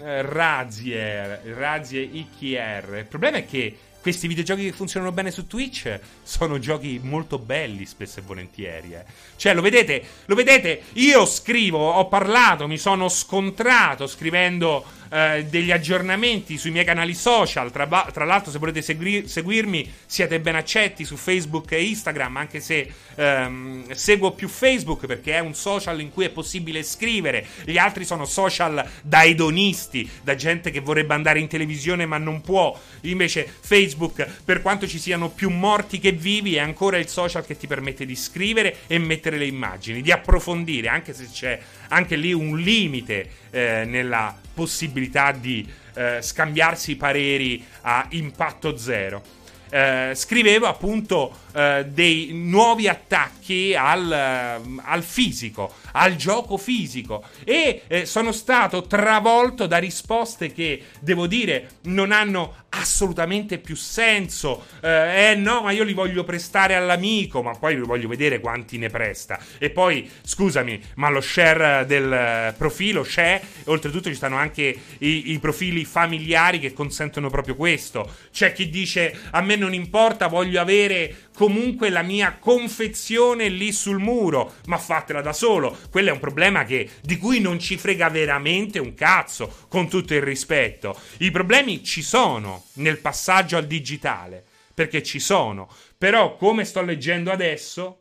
Eh, 0.00 0.22
Razier, 0.22 1.40
Razier 1.56 2.08
IKR. 2.14 2.98
Il 2.98 3.06
problema 3.06 3.38
è 3.38 3.46
che 3.46 3.76
questi 4.04 4.28
videogiochi 4.28 4.64
che 4.64 4.72
funzionano 4.72 5.12
bene 5.12 5.30
su 5.30 5.46
Twitch 5.46 5.98
sono 6.22 6.58
giochi 6.58 7.00
molto 7.02 7.38
belli, 7.38 7.86
spesso 7.86 8.18
e 8.18 8.22
volentieri. 8.22 8.92
Eh. 8.92 9.04
Cioè, 9.36 9.54
lo 9.54 9.62
vedete? 9.62 10.04
Lo 10.26 10.34
vedete? 10.34 10.82
Io 10.96 11.24
scrivo, 11.24 11.90
ho 11.90 12.06
parlato, 12.06 12.68
mi 12.68 12.76
sono 12.76 13.08
scontrato 13.08 14.06
scrivendo 14.06 14.84
eh, 15.14 15.46
degli 15.48 15.70
aggiornamenti 15.70 16.58
sui 16.58 16.72
miei 16.72 16.84
canali 16.84 17.14
social. 17.14 17.70
Tra, 17.70 17.86
tra 18.12 18.24
l'altro, 18.24 18.50
se 18.50 18.58
volete 18.58 18.82
segui- 18.82 19.28
seguirmi, 19.28 19.88
siete 20.06 20.40
ben 20.40 20.56
accetti 20.56 21.04
su 21.04 21.14
Facebook 21.14 21.70
e 21.70 21.84
Instagram, 21.84 22.36
anche 22.36 22.58
se 22.58 22.90
ehm, 23.14 23.92
seguo 23.92 24.32
più 24.32 24.48
Facebook 24.48 25.06
perché 25.06 25.34
è 25.34 25.38
un 25.38 25.54
social 25.54 26.00
in 26.00 26.10
cui 26.10 26.24
è 26.24 26.30
possibile 26.30 26.82
scrivere. 26.82 27.46
Gli 27.64 27.78
altri 27.78 28.04
sono 28.04 28.24
social 28.24 28.84
da 29.02 29.22
edonisti, 29.22 30.10
da 30.24 30.34
gente 30.34 30.72
che 30.72 30.80
vorrebbe 30.80 31.14
andare 31.14 31.38
in 31.38 31.46
televisione 31.46 32.06
ma 32.06 32.18
non 32.18 32.40
può. 32.40 32.76
Invece, 33.02 33.46
Facebook, 33.60 34.26
per 34.44 34.62
quanto 34.62 34.88
ci 34.88 34.98
siano 34.98 35.30
più 35.30 35.48
morti 35.48 36.00
che 36.00 36.10
vivi, 36.10 36.56
è 36.56 36.60
ancora 36.60 36.98
il 36.98 37.06
social 37.06 37.46
che 37.46 37.56
ti 37.56 37.68
permette 37.68 38.04
di 38.04 38.16
scrivere 38.16 38.78
e 38.88 38.98
mettere 38.98 39.38
le 39.38 39.46
immagini, 39.46 40.02
di 40.02 40.10
approfondire, 40.10 40.88
anche 40.88 41.14
se 41.14 41.28
c'è 41.32 41.60
anche 41.88 42.16
lì 42.16 42.32
un 42.32 42.58
limite 42.58 43.42
eh, 43.54 43.84
nella 43.86 44.36
possibilità 44.52 45.30
di 45.30 45.64
eh, 45.94 46.20
scambiarsi 46.20 46.96
pareri 46.96 47.64
a 47.82 48.06
impatto 48.10 48.76
zero. 48.76 49.22
Eh, 49.70 50.12
scrivevo 50.14 50.66
appunto 50.66 51.36
eh, 51.52 51.86
dei 51.88 52.30
nuovi 52.32 52.86
attacchi 52.86 53.74
al, 53.74 54.60
uh, 54.62 54.80
al, 54.84 55.02
fisico, 55.02 55.72
al 55.92 56.14
gioco 56.14 56.56
fisico 56.56 57.24
e 57.42 57.82
eh, 57.88 58.06
sono 58.06 58.30
stato 58.30 58.86
travolto 58.86 59.66
da 59.66 59.78
risposte 59.78 60.52
che 60.52 60.80
devo 61.00 61.26
dire 61.26 61.70
non 61.82 62.12
hanno 62.12 62.63
assolutamente 62.80 63.58
più 63.58 63.76
senso. 63.76 64.66
Eh, 64.80 65.30
eh, 65.30 65.34
no, 65.34 65.62
ma 65.62 65.70
io 65.70 65.84
li 65.84 65.92
voglio 65.92 66.24
prestare 66.24 66.74
all'amico, 66.74 67.42
ma 67.42 67.52
poi 67.52 67.76
voglio 67.78 68.08
vedere 68.08 68.40
quanti 68.40 68.78
ne 68.78 68.88
presta. 68.88 69.38
E 69.58 69.70
poi, 69.70 70.08
scusami, 70.22 70.80
ma 70.96 71.08
lo 71.08 71.20
share 71.20 71.86
del 71.86 72.54
profilo 72.56 73.02
c'è, 73.02 73.40
oltretutto 73.64 74.08
ci 74.08 74.14
stanno 74.14 74.36
anche 74.36 74.76
i, 74.98 75.32
i 75.32 75.38
profili 75.38 75.84
familiari 75.84 76.58
che 76.58 76.72
consentono 76.72 77.30
proprio 77.30 77.56
questo. 77.56 78.10
C'è 78.32 78.52
chi 78.52 78.68
dice 78.68 79.16
a 79.30 79.40
me 79.40 79.56
non 79.56 79.74
importa, 79.74 80.26
voglio 80.26 80.60
avere 80.60 81.28
comunque 81.34 81.90
la 81.90 82.02
mia 82.02 82.36
confezione 82.38 83.48
lì 83.48 83.72
sul 83.72 83.98
muro, 83.98 84.54
ma 84.66 84.78
fatela 84.78 85.20
da 85.20 85.32
solo. 85.32 85.76
Quello 85.90 86.10
è 86.10 86.12
un 86.12 86.20
problema 86.20 86.64
che, 86.64 86.88
di 87.02 87.16
cui 87.16 87.40
non 87.40 87.58
ci 87.58 87.76
frega 87.76 88.08
veramente 88.08 88.78
un 88.78 88.94
cazzo, 88.94 89.52
con 89.68 89.88
tutto 89.88 90.14
il 90.14 90.22
rispetto. 90.22 90.98
I 91.18 91.30
problemi 91.30 91.82
ci 91.82 92.02
sono 92.02 92.63
nel 92.74 92.98
passaggio 92.98 93.56
al 93.56 93.66
digitale, 93.66 94.44
perché 94.72 95.02
ci 95.02 95.20
sono. 95.20 95.68
Però, 95.96 96.36
come 96.36 96.64
sto 96.64 96.82
leggendo 96.82 97.30
adesso, 97.30 97.98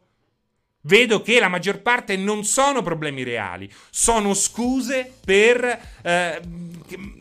vedo 0.81 1.21
che 1.21 1.39
la 1.39 1.47
maggior 1.47 1.81
parte 1.81 2.15
non 2.17 2.43
sono 2.43 2.81
problemi 2.81 3.23
reali, 3.23 3.71
sono 3.89 4.33
scuse 4.33 5.11
per... 5.23 5.79
Eh, 6.01 6.41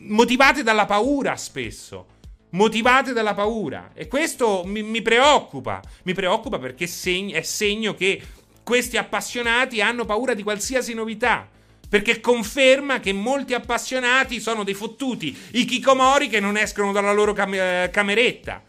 motivate 0.05 0.63
dalla 0.63 0.85
paura 0.85 1.35
spesso 1.37 2.07
motivate 2.53 3.13
dalla 3.13 3.33
paura. 3.33 3.91
E 3.93 4.07
questo 4.07 4.63
mi, 4.65 4.81
mi 4.81 5.01
preoccupa. 5.01 5.81
Mi 6.03 6.13
preoccupa 6.13 6.59
perché 6.59 6.87
segno, 6.87 7.35
è 7.35 7.41
segno 7.41 7.93
che 7.93 8.21
questi 8.63 8.97
appassionati 8.97 9.81
hanno 9.81 10.05
paura 10.05 10.33
di 10.33 10.43
qualsiasi 10.43 10.93
novità. 10.93 11.49
Perché 11.93 12.19
conferma 12.19 12.99
che 12.99 13.13
molti 13.13 13.53
appassionati 13.53 14.39
sono 14.39 14.63
dei 14.63 14.73
fottuti, 14.73 15.37
i 15.51 15.63
kikomori 15.63 16.27
che 16.27 16.39
non 16.39 16.57
escono 16.57 16.91
dalla 16.91 17.13
loro 17.13 17.33
cam- 17.33 17.53
eh, 17.53 17.91
cameretta. 17.93 18.63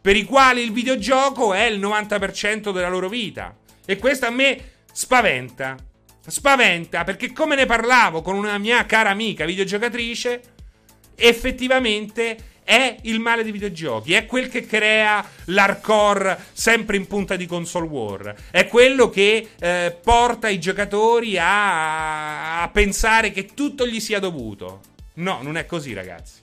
Per 0.00 0.16
i 0.16 0.24
quali 0.24 0.62
il 0.62 0.72
videogioco 0.72 1.52
è 1.52 1.64
il 1.64 1.78
90% 1.78 2.72
della 2.72 2.88
loro 2.88 3.10
vita. 3.10 3.54
E 3.84 3.98
questo 3.98 4.24
a 4.24 4.30
me 4.30 4.58
spaventa. 4.90 5.76
Spaventa 6.26 7.04
perché, 7.04 7.30
come 7.30 7.54
ne 7.54 7.66
parlavo 7.66 8.22
con 8.22 8.36
una 8.36 8.56
mia 8.56 8.86
cara 8.86 9.10
amica 9.10 9.44
videogiocatrice, 9.44 10.40
effettivamente 11.14 12.47
è 12.68 12.98
il 13.04 13.18
male 13.18 13.42
dei 13.42 13.50
videogiochi, 13.50 14.12
è 14.12 14.26
quel 14.26 14.50
che 14.50 14.66
crea 14.66 15.26
l'hardcore 15.46 16.38
sempre 16.52 16.98
in 16.98 17.06
punta 17.06 17.34
di 17.34 17.46
console 17.46 17.86
war, 17.86 18.34
è 18.50 18.66
quello 18.66 19.08
che 19.08 19.52
eh, 19.58 19.98
porta 20.02 20.50
i 20.50 20.60
giocatori 20.60 21.38
a, 21.38 22.60
a 22.60 22.68
pensare 22.68 23.30
che 23.30 23.54
tutto 23.54 23.86
gli 23.86 24.00
sia 24.00 24.18
dovuto. 24.18 24.82
No, 25.14 25.38
non 25.40 25.56
è 25.56 25.64
così, 25.64 25.94
ragazzi. 25.94 26.40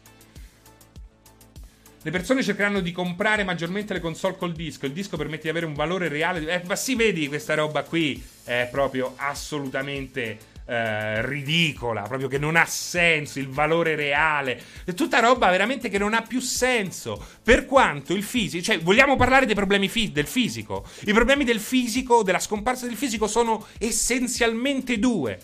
Le 2.01 2.11
persone 2.11 2.41
cercheranno 2.41 2.79
di 2.79 2.91
comprare 2.91 3.43
maggiormente 3.43 3.93
le 3.93 3.99
console 3.99 4.35
col 4.35 4.53
disco. 4.53 4.87
Il 4.87 4.93
disco 4.93 5.17
permette 5.17 5.43
di 5.43 5.49
avere 5.49 5.67
un 5.67 5.73
valore 5.75 6.07
reale. 6.07 6.47
Eh, 6.47 6.61
ma 6.65 6.75
si 6.75 6.95
vedi 6.95 7.27
questa 7.27 7.53
roba 7.53 7.83
qui? 7.83 8.23
È 8.43 8.67
proprio 8.71 9.13
assolutamente 9.15 10.53
eh, 10.65 11.25
ridicola, 11.25 12.01
proprio 12.01 12.27
che 12.27 12.37
non 12.37 12.55
ha 12.55 12.65
senso, 12.65 13.39
il 13.39 13.49
valore 13.49 13.95
reale, 13.95 14.61
è 14.83 14.93
tutta 14.93 15.19
roba 15.19 15.49
veramente 15.49 15.89
che 15.89 15.97
non 15.97 16.13
ha 16.13 16.21
più 16.21 16.39
senso. 16.39 17.23
Per 17.43 17.65
quanto 17.65 18.13
il 18.13 18.23
fisico, 18.23 18.63
cioè 18.63 18.79
vogliamo 18.79 19.15
parlare 19.15 19.45
dei 19.45 19.55
problemi 19.55 19.87
fi- 19.87 20.11
del 20.11 20.27
fisico. 20.27 20.85
I 21.01 21.13
problemi 21.13 21.43
del 21.43 21.59
fisico, 21.59 22.23
della 22.23 22.39
scomparsa 22.39 22.87
del 22.87 22.95
fisico 22.95 23.27
sono 23.27 23.67
essenzialmente 23.77 24.97
due. 24.97 25.39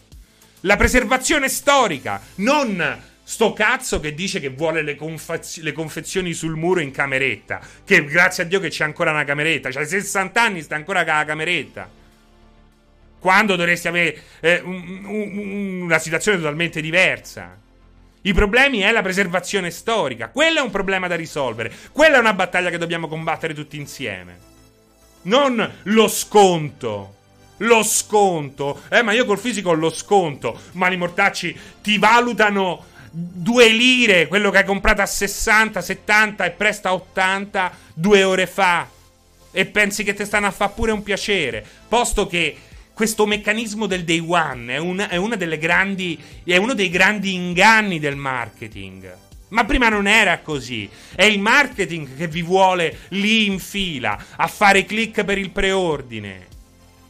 La 0.62 0.76
preservazione 0.76 1.50
storica, 1.50 2.22
non 2.36 3.10
sto 3.24 3.54
cazzo 3.54 4.00
che 4.00 4.14
dice 4.14 4.40
che 4.40 4.50
vuole 4.50 4.82
le, 4.82 4.96
confaz- 4.96 5.62
le, 5.62 5.72
confezioni 5.72 6.34
sul 6.34 6.56
muro 6.56 6.80
in 6.80 6.92
cameretta. 6.92 7.62
Che 7.86 8.06
grazie 8.06 8.44
a 8.44 8.46
Dio 8.46 8.60
che 8.60 8.70
c'è 8.70 8.84
ancora 8.84 9.12
una 9.12 9.24
cameretta. 9.24 9.70
C'hai 9.70 9.88
60 9.88 10.42
anni, 10.42 10.62
sta 10.62 10.76
ancora 10.76 11.04
la 11.04 11.26
cameretta 11.26 12.00
quando 13.22 13.56
dovresti 13.56 13.88
avere 13.88 14.20
eh, 14.40 14.62
un, 14.64 15.06
un, 15.06 15.82
una 15.84 16.00
situazione 16.00 16.38
totalmente 16.38 16.82
diversa. 16.82 17.56
I 18.24 18.34
problemi 18.34 18.80
è 18.80 18.92
la 18.92 19.04
preservazione 19.04 19.70
storica. 19.70 20.30
Quello 20.30 20.58
è 20.58 20.64
un 20.64 20.72
problema 20.72 21.08
da 21.08 21.16
risolvere. 21.16 21.72
Quella 21.92 22.18
è 22.18 22.20
una 22.20 22.34
battaglia 22.34 22.72
che 22.72 22.80
dobbiamo 22.80 23.08
combattere 23.08 23.54
tutti 23.54 23.78
insieme. 23.78 24.50
Non 25.24 25.72
lo 25.84 26.08
sconto. 26.08 27.16
Lo 27.58 27.84
sconto. 27.84 28.82
Eh, 28.90 29.04
ma 29.04 29.12
io 29.12 29.26
col 29.26 29.38
fisico 29.38 29.70
ho 29.70 29.74
lo 29.74 29.92
sconto. 29.92 30.60
Ma 30.74 30.92
i 30.92 30.98
mortacci 30.98 31.56
ti 31.84 32.00
valutano 32.00 32.86
due 33.12 33.68
lire 33.68 34.26
quello 34.28 34.50
che 34.50 34.60
hai 34.60 34.66
comprato 34.66 35.02
a 35.02 35.06
60, 35.06 35.80
70 35.80 36.46
e 36.46 36.52
presta 36.52 36.90
a 36.90 36.94
80 36.94 37.72
due 37.94 38.24
ore 38.24 38.48
fa. 38.48 38.88
e 39.54 39.66
pensi 39.66 40.04
che 40.04 40.14
ti 40.14 40.26
stanno 40.26 40.48
a 40.48 40.52
fare 40.52 40.72
pure 40.74 40.92
un 40.92 41.04
piacere, 41.04 41.66
posto 41.90 42.26
che 42.26 42.56
questo 43.02 43.26
meccanismo 43.26 43.88
del 43.88 44.04
day 44.04 44.20
one 44.20 44.76
è, 44.76 44.78
una, 44.78 45.10
è, 45.10 45.58
grandi, 45.58 46.22
è 46.44 46.56
uno 46.58 46.76
dei 46.76 46.90
grandi 46.90 47.34
inganni 47.34 47.98
del 47.98 48.16
marketing. 48.16 49.12
Ma 49.48 49.66
prima 49.66 49.90
non 49.90 50.06
era 50.06 50.38
così. 50.42 50.88
È 51.16 51.24
il 51.24 51.40
marketing 51.40 52.16
che 52.16 52.28
vi 52.28 52.44
vuole 52.44 53.00
lì 53.08 53.48
in 53.48 53.58
fila 53.58 54.24
a 54.36 54.46
fare 54.46 54.86
click 54.86 55.24
per 55.24 55.40
il 55.40 55.50
preordine. 55.50 56.46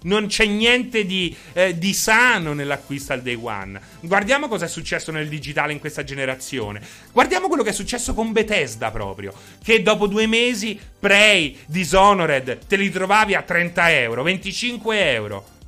Non 0.03 0.27
c'è 0.27 0.45
niente 0.45 1.05
di, 1.05 1.35
eh, 1.51 1.77
di, 1.77 1.93
sano 1.93 2.53
nell'acquisto 2.53 3.11
al 3.11 3.21
day 3.21 3.37
one. 3.37 3.77
Guardiamo 3.99 4.47
cosa 4.47 4.67
è 4.67 4.69
successo 4.69 5.11
nel 5.11 5.27
digitale 5.27 5.73
in 5.73 5.79
questa 5.79 6.05
generazione. 6.05 6.81
Guardiamo 7.11 7.49
quello 7.49 7.63
che 7.63 7.71
è 7.71 7.73
successo 7.73 8.13
con 8.13 8.31
Bethesda 8.31 8.91
proprio. 8.91 9.33
Che 9.61 9.81
dopo 9.81 10.07
due 10.07 10.25
mesi, 10.25 10.79
Prey, 10.97 11.57
Dishonored, 11.65 12.65
te 12.65 12.77
li 12.77 12.89
trovavi 12.89 13.35
a 13.35 13.41
30 13.41 13.91
euro, 13.91 14.23
25 14.23 15.11
euro. 15.11 15.59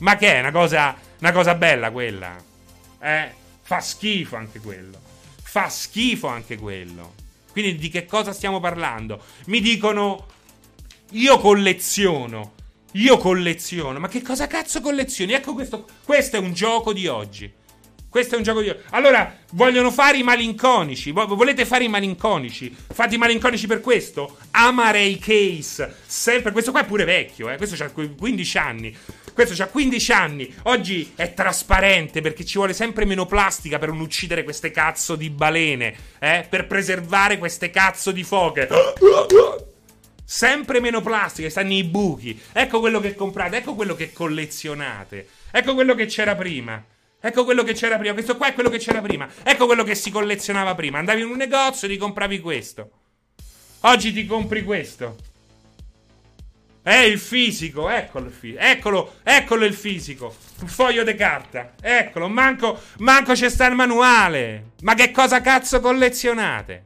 Ma 0.00 0.16
che 0.16 0.34
è 0.34 0.40
una 0.40 0.52
cosa, 0.52 0.96
una 1.20 1.32
cosa 1.32 1.54
bella 1.54 1.90
quella? 1.90 2.36
Eh? 3.00 3.34
Fa 3.62 3.80
schifo 3.80 4.36
anche 4.36 4.60
quello. 4.60 5.00
Fa 5.42 5.68
schifo 5.68 6.28
anche 6.28 6.56
quello. 6.56 7.14
Quindi 7.52 7.76
di 7.76 7.88
che 7.88 8.04
cosa 8.04 8.32
stiamo 8.32 8.60
parlando? 8.60 9.22
Mi 9.46 9.60
dicono, 9.60 10.26
io 11.10 11.38
colleziono 11.38 12.54
io 12.92 13.18
colleziono. 13.18 13.98
Ma 13.98 14.08
che 14.08 14.22
cosa 14.22 14.46
cazzo 14.46 14.80
collezioni? 14.80 15.32
Ecco 15.32 15.54
questo. 15.54 15.86
Questo 16.04 16.36
è 16.36 16.40
un 16.40 16.52
gioco 16.52 16.92
di 16.92 17.06
oggi. 17.06 17.52
Questo 18.10 18.34
è 18.34 18.38
un 18.38 18.44
gioco 18.44 18.62
di. 18.62 18.74
Allora, 18.90 19.36
vogliono 19.52 19.90
fare 19.90 20.16
i 20.16 20.22
malinconici. 20.22 21.10
Volete 21.10 21.66
fare 21.66 21.84
i 21.84 21.88
malinconici? 21.88 22.74
Fate 22.92 23.14
i 23.14 23.18
malinconici 23.18 23.66
per 23.66 23.80
questo? 23.80 24.38
Amarei 24.52 25.18
Case. 25.18 25.94
Sempre. 26.06 26.52
Questo 26.52 26.70
qua 26.70 26.80
è 26.80 26.86
pure 26.86 27.04
vecchio, 27.04 27.50
eh. 27.50 27.56
Questo 27.56 27.82
ha 27.82 27.90
15 27.90 28.58
anni. 28.58 28.96
Questo 29.34 29.62
ha 29.62 29.66
15 29.66 30.12
anni. 30.12 30.54
Oggi 30.64 31.12
è 31.14 31.34
trasparente 31.34 32.22
perché 32.22 32.44
ci 32.44 32.56
vuole 32.56 32.72
sempre 32.72 33.04
meno 33.04 33.26
plastica 33.26 33.78
per 33.78 33.90
non 33.90 34.00
uccidere 34.00 34.42
queste 34.42 34.70
cazzo 34.70 35.14
di 35.14 35.28
balene. 35.28 35.94
Eh? 36.18 36.46
Per 36.48 36.66
preservare 36.66 37.38
queste 37.38 37.70
cazzo 37.70 38.10
di 38.10 38.24
foche 38.24 38.68
sempre 40.30 40.78
meno 40.78 41.00
plastica, 41.00 41.48
stanno 41.48 41.72
i 41.72 41.84
buchi. 41.84 42.38
Ecco 42.52 42.80
quello 42.80 43.00
che 43.00 43.14
comprate, 43.14 43.56
ecco 43.56 43.74
quello 43.74 43.94
che 43.94 44.12
collezionate. 44.12 45.26
Ecco 45.50 45.72
quello 45.72 45.94
che 45.94 46.04
c'era 46.04 46.34
prima. 46.34 46.84
Ecco 47.20 47.44
quello 47.44 47.64
che 47.64 47.72
c'era 47.72 47.98
prima. 47.98 48.14
Questo 48.14 48.36
qua 48.36 48.48
è 48.48 48.54
quello 48.54 48.70
che 48.70 48.78
c'era 48.78 49.00
prima. 49.00 49.28
Ecco 49.42 49.66
quello 49.66 49.82
che 49.82 49.94
si 49.94 50.10
collezionava 50.10 50.74
prima. 50.74 50.98
Andavi 50.98 51.22
in 51.22 51.28
un 51.28 51.36
negozio 51.36 51.88
e 51.88 51.90
ti 51.90 51.96
compravi 51.96 52.40
questo. 52.40 52.90
Oggi 53.80 54.12
ti 54.12 54.24
compri 54.24 54.62
questo. 54.62 55.16
È 56.80 56.96
il 56.96 57.18
fisico, 57.18 57.88
eccolo 57.90 58.30
il. 58.30 58.54
Eccolo, 58.56 59.16
eccolo 59.22 59.64
il 59.64 59.74
fisico. 59.74 60.34
Un 60.60 60.68
foglio 60.68 61.02
di 61.02 61.14
carta. 61.14 61.74
Eccolo, 61.80 62.28
manco, 62.28 62.80
manco 62.98 63.32
c'è 63.32 63.48
sta 63.50 63.66
il 63.66 63.74
manuale. 63.74 64.70
Ma 64.82 64.94
che 64.94 65.10
cosa 65.10 65.40
cazzo 65.40 65.80
collezionate? 65.80 66.84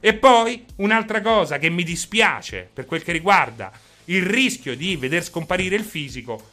E 0.00 0.14
poi 0.14 0.64
un'altra 0.76 1.20
cosa 1.20 1.58
che 1.58 1.70
mi 1.70 1.82
dispiace 1.82 2.68
per 2.72 2.84
quel 2.84 3.02
che 3.02 3.12
riguarda 3.12 3.72
il 4.04 4.22
rischio 4.22 4.76
di 4.76 4.96
veder 4.96 5.24
scomparire 5.24 5.74
il 5.74 5.84
fisico 5.84 6.50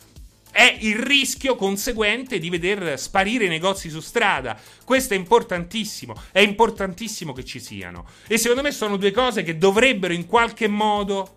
è 0.56 0.78
il 0.80 0.96
rischio 0.96 1.58
conseguente 1.58 2.40
di 2.40 2.50
veder 2.50 2.98
sparire 2.98 3.44
i 3.44 3.50
negozi 3.50 3.90
su 3.90 4.00
strada. 4.00 4.58
Questo 4.86 5.14
è 5.14 5.18
importantissimo, 5.18 6.16
è 6.32 6.40
importantissimo 6.40 7.34
che 7.34 7.44
ci 7.44 7.60
siano. 7.60 8.06
E 8.26 8.38
secondo 8.38 8.62
me 8.62 8.72
sono 8.72 8.96
due 8.96 9.12
cose 9.12 9.44
che 9.44 9.58
dovrebbero 9.58 10.14
in 10.14 10.26
qualche 10.26 10.70
modo 10.70 11.36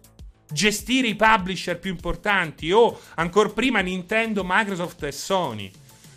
gestire 0.48 1.08
i 1.08 1.16
publisher 1.16 1.80
più 1.80 1.90
importanti 1.90 2.70
o 2.70 2.96
ancora 3.16 3.48
prima 3.48 3.80
Nintendo, 3.80 4.44
Microsoft 4.46 5.02
e 5.02 5.10
Sony. 5.10 5.68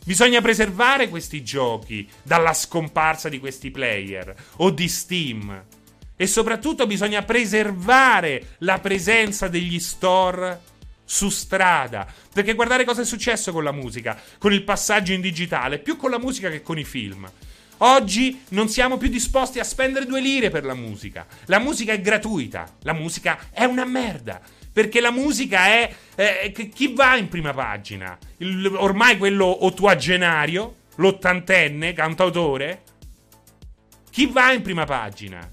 Bisogna 0.06 0.40
preservare 0.40 1.10
questi 1.10 1.44
giochi 1.44 2.08
dalla 2.22 2.54
scomparsa 2.54 3.30
di 3.30 3.40
questi 3.40 3.72
player 3.72 4.32
o 4.58 4.70
di 4.70 4.88
Steam. 4.88 5.64
E 6.16 6.28
soprattutto 6.28 6.86
bisogna 6.86 7.24
preservare 7.24 8.58
la 8.60 8.78
presenza 8.78 9.48
degli 9.48 9.80
store 9.80 10.70
su 11.12 11.28
strada. 11.28 12.08
Perché 12.34 12.54
guardare 12.54 12.86
cosa 12.86 13.02
è 13.02 13.06
successo 13.06 13.52
con 13.52 13.66
la 13.66 13.74
musica, 13.74 14.18
con 14.38 14.54
il 14.54 14.64
passaggio 14.64 15.12
in 15.12 15.20
digitale, 15.20 15.80
più 15.80 15.98
con 15.98 16.10
la 16.10 16.18
musica 16.18 16.50
che 16.50 16.62
con 16.62 16.80
i 16.80 16.86
film. 16.86 17.30
Oggi 17.80 18.44
non 18.50 18.70
siamo 18.70 18.96
più 18.96 19.10
disposti 19.10 19.60
a 19.60 19.66
spendere 19.66 20.06
due 20.06 20.22
lire 20.22 20.50
per 20.50 20.64
la 20.64 20.74
musica. 20.74 21.28
La 21.46 21.60
musica 21.60 21.92
è 21.92 22.00
gratuita, 22.00 22.78
la 22.84 22.94
musica 22.94 23.48
è 23.52 23.66
una 23.66 23.84
merda. 23.84 24.40
Perché 24.72 25.02
la 25.02 25.12
musica 25.12 25.66
è. 25.66 25.94
è 26.16 26.52
chi 26.54 26.94
va 26.94 27.18
in 27.18 27.28
prima 27.28 27.54
pagina? 27.54 28.18
Il, 28.38 28.66
ormai 28.68 29.18
quello 29.18 29.66
ottuagenario, 29.66 30.76
l'ottantenne, 30.96 31.92
cantautore. 31.92 32.84
Chi 34.10 34.28
va 34.28 34.54
in 34.54 34.62
prima 34.62 34.86
pagina? 34.86 35.46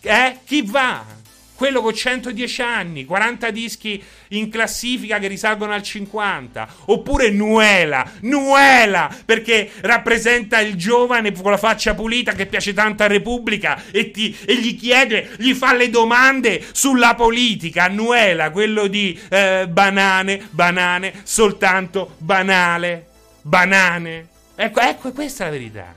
Eh? 0.00 0.38
Chi 0.44 0.62
va? 0.62 1.22
Quello 1.64 1.80
con 1.80 1.94
110 1.94 2.60
anni, 2.60 3.04
40 3.06 3.50
dischi 3.50 4.04
in 4.28 4.50
classifica 4.50 5.18
che 5.18 5.28
risalgono 5.28 5.72
al 5.72 5.82
50. 5.82 6.68
Oppure 6.88 7.30
Nuela, 7.30 8.06
Nuela, 8.20 9.10
perché 9.24 9.70
rappresenta 9.80 10.60
il 10.60 10.74
giovane 10.74 11.32
con 11.32 11.50
la 11.50 11.56
faccia 11.56 11.94
pulita 11.94 12.32
che 12.32 12.44
piace 12.44 12.74
tanto 12.74 13.02
a 13.02 13.06
Repubblica 13.06 13.82
e, 13.90 14.10
ti, 14.10 14.36
e 14.44 14.56
gli 14.56 14.78
chiede, 14.78 15.30
gli 15.38 15.54
fa 15.54 15.72
le 15.72 15.88
domande 15.88 16.62
sulla 16.72 17.14
politica. 17.14 17.88
Nuela, 17.88 18.50
quello 18.50 18.86
di 18.86 19.18
eh, 19.30 19.66
banane, 19.66 20.46
banane, 20.50 21.22
soltanto 21.22 22.16
banale, 22.18 23.06
banane. 23.40 24.28
Ecco, 24.54 24.80
ecco, 24.80 25.12
questa 25.12 25.44
è 25.44 25.46
la 25.46 25.52
verità. 25.52 25.94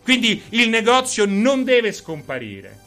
Quindi 0.00 0.40
il 0.50 0.68
negozio 0.68 1.24
non 1.26 1.64
deve 1.64 1.90
scomparire. 1.90 2.77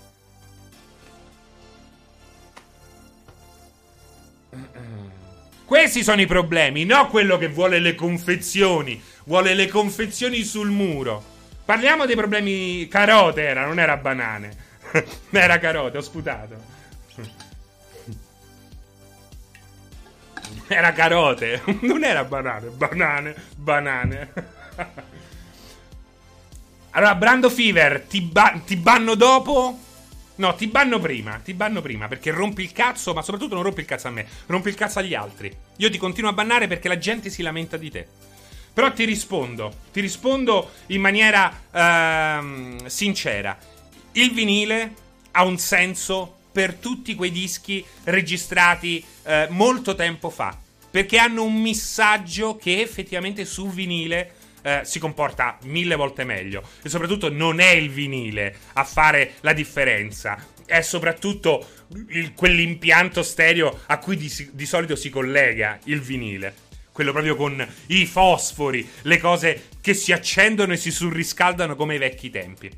Questi 5.71 6.03
sono 6.03 6.19
i 6.19 6.25
problemi, 6.25 6.83
no 6.83 7.07
quello 7.07 7.37
che 7.37 7.47
vuole 7.47 7.79
le 7.79 7.95
confezioni. 7.95 9.01
Vuole 9.23 9.53
le 9.53 9.69
confezioni 9.69 10.43
sul 10.43 10.69
muro. 10.69 11.23
Parliamo 11.63 12.05
dei 12.05 12.17
problemi. 12.17 12.89
Carote 12.89 13.43
era, 13.43 13.65
non 13.65 13.79
era 13.79 13.95
banane. 13.95 14.53
era 15.31 15.59
carote, 15.59 15.97
ho 15.97 16.01
sputato. 16.01 16.55
Era 20.67 20.91
carote, 20.91 21.61
non 21.83 22.03
era 22.03 22.25
banane, 22.25 22.67
banane, 22.67 23.35
banane. 23.55 24.33
Allora, 26.89 27.15
Brando 27.15 27.49
Fever, 27.49 28.01
ti, 28.01 28.21
ba- 28.21 28.59
ti 28.65 28.75
banno 28.75 29.15
dopo? 29.15 29.79
No, 30.41 30.55
ti 30.55 30.65
banno 30.65 30.97
prima, 30.97 31.35
ti 31.35 31.53
banno 31.53 31.81
prima 31.81 32.07
perché 32.07 32.31
rompi 32.31 32.63
il 32.63 32.71
cazzo, 32.71 33.13
ma 33.13 33.21
soprattutto 33.21 33.53
non 33.53 33.61
rompi 33.61 33.81
il 33.81 33.85
cazzo 33.85 34.07
a 34.07 34.09
me, 34.09 34.25
rompi 34.47 34.69
il 34.69 34.75
cazzo 34.75 34.97
agli 34.97 35.13
altri. 35.13 35.55
Io 35.77 35.89
ti 35.91 35.99
continuo 35.99 36.31
a 36.31 36.33
bannare 36.33 36.65
perché 36.65 36.87
la 36.87 36.97
gente 36.97 37.29
si 37.29 37.43
lamenta 37.43 37.77
di 37.77 37.91
te. 37.91 38.07
Però 38.73 38.91
ti 38.91 39.05
rispondo, 39.05 39.71
ti 39.93 39.99
rispondo 40.01 40.71
in 40.87 40.99
maniera 40.99 41.61
ehm, 41.71 42.87
sincera. 42.87 43.55
Il 44.13 44.33
vinile 44.33 44.93
ha 45.33 45.43
un 45.43 45.59
senso 45.59 46.37
per 46.51 46.73
tutti 46.73 47.13
quei 47.13 47.31
dischi 47.31 47.85
registrati 48.05 49.05
eh, 49.21 49.45
molto 49.51 49.93
tempo 49.93 50.31
fa, 50.31 50.57
perché 50.89 51.19
hanno 51.19 51.43
un 51.43 51.61
messaggio 51.61 52.55
che 52.55 52.81
effettivamente 52.81 53.45
su 53.45 53.69
vinile 53.69 54.37
eh, 54.61 54.81
si 54.83 54.99
comporta 54.99 55.57
mille 55.63 55.95
volte 55.95 56.23
meglio. 56.23 56.63
E 56.81 56.89
soprattutto 56.89 57.31
non 57.31 57.59
è 57.59 57.69
il 57.69 57.89
vinile 57.89 58.55
a 58.73 58.83
fare 58.83 59.33
la 59.41 59.53
differenza. 59.53 60.37
È 60.65 60.81
soprattutto 60.81 61.65
il, 62.09 62.33
quell'impianto 62.33 63.23
stereo 63.23 63.81
a 63.87 63.97
cui 63.97 64.15
di, 64.17 64.49
di 64.53 64.65
solito 64.65 64.95
si 64.95 65.09
collega 65.09 65.79
il 65.85 66.01
vinile 66.01 66.69
quello 66.91 67.13
proprio 67.13 67.37
con 67.37 67.65
i 67.87 68.05
fosfori, 68.05 68.87
le 69.03 69.17
cose 69.17 69.69
che 69.79 69.93
si 69.93 70.11
accendono 70.11 70.73
e 70.73 70.77
si 70.77 70.91
surriscaldano 70.91 71.75
come 71.75 71.93
ai 71.93 71.99
vecchi 71.99 72.29
tempi. 72.29 72.69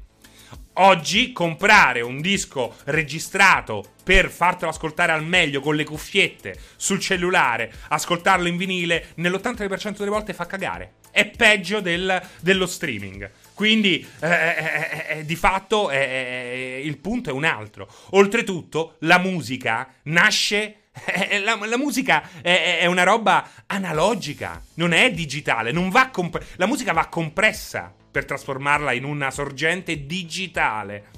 Oggi 0.77 1.31
comprare 1.33 2.01
un 2.01 2.19
disco 2.19 2.75
registrato 2.85 3.93
per 4.03 4.29
fartelo 4.29 4.71
ascoltare 4.71 5.11
al 5.11 5.23
meglio 5.23 5.61
con 5.61 5.75
le 5.75 5.83
cuffiette 5.83 6.57
sul 6.75 6.99
cellulare, 6.99 7.71
ascoltarlo 7.89 8.47
in 8.47 8.57
vinile, 8.57 9.09
nell'80% 9.15 9.97
delle 9.97 10.09
volte 10.09 10.33
fa 10.33 10.47
cagare. 10.47 10.93
È 11.13 11.27
peggio 11.27 11.79
del, 11.79 12.19
dello 12.39 12.65
streaming. 12.65 13.29
Quindi, 13.53 14.03
eh, 14.19 14.27
eh, 14.27 15.05
eh, 15.09 15.25
di 15.25 15.35
fatto, 15.35 15.91
il 15.91 16.97
punto 16.97 17.29
è 17.29 17.33
un 17.33 17.45
altro. 17.45 17.87
Oltretutto, 18.09 18.95
la 19.01 19.19
musica 19.19 19.93
nasce 20.05 20.77
la, 21.43 21.55
la, 21.65 21.77
musica 21.77 22.27
è, 22.41 22.79
è, 22.81 22.85
una 22.87 23.03
roba 23.03 23.47
analogica, 23.67 24.61
non 24.75 24.91
è 24.91 25.11
digitale, 25.11 25.71
non 25.71 25.91
comp- 26.11 26.43
la 26.55 26.65
musica 26.65 26.93
va 26.93 27.07
compressa 27.07 27.93
per 28.11 28.25
trasformarla 28.25 28.91
in 28.93 29.03
una 29.03 29.29
sorgente 29.29 30.05
digitale. 30.05 31.09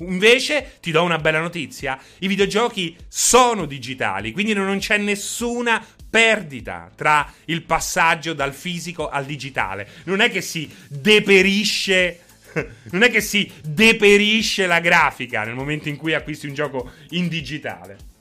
Invece 0.00 0.78
ti 0.80 0.92
do 0.92 1.02
una 1.02 1.18
bella 1.18 1.40
notizia, 1.40 1.98
i 2.18 2.28
videogiochi 2.28 2.96
sono 3.08 3.66
digitali, 3.66 4.30
quindi 4.30 4.52
non 4.52 4.78
c'è 4.78 4.96
nessuna 4.96 5.84
perdita 6.08 6.90
tra 6.94 7.30
il 7.46 7.62
passaggio 7.62 8.32
dal 8.32 8.54
fisico 8.54 9.08
al 9.08 9.24
digitale. 9.24 9.88
Non 10.04 10.20
è 10.20 10.30
che 10.30 10.40
si 10.40 10.70
deperisce 10.88 12.20
non 12.92 13.02
è 13.02 13.10
che 13.10 13.20
si 13.20 13.50
deperisce 13.62 14.66
la 14.66 14.80
grafica 14.80 15.44
nel 15.44 15.54
momento 15.54 15.88
in 15.88 15.96
cui 15.96 16.14
acquisti 16.14 16.46
un 16.46 16.54
gioco 16.54 16.90
in 17.10 17.28
digitale. 17.28 18.16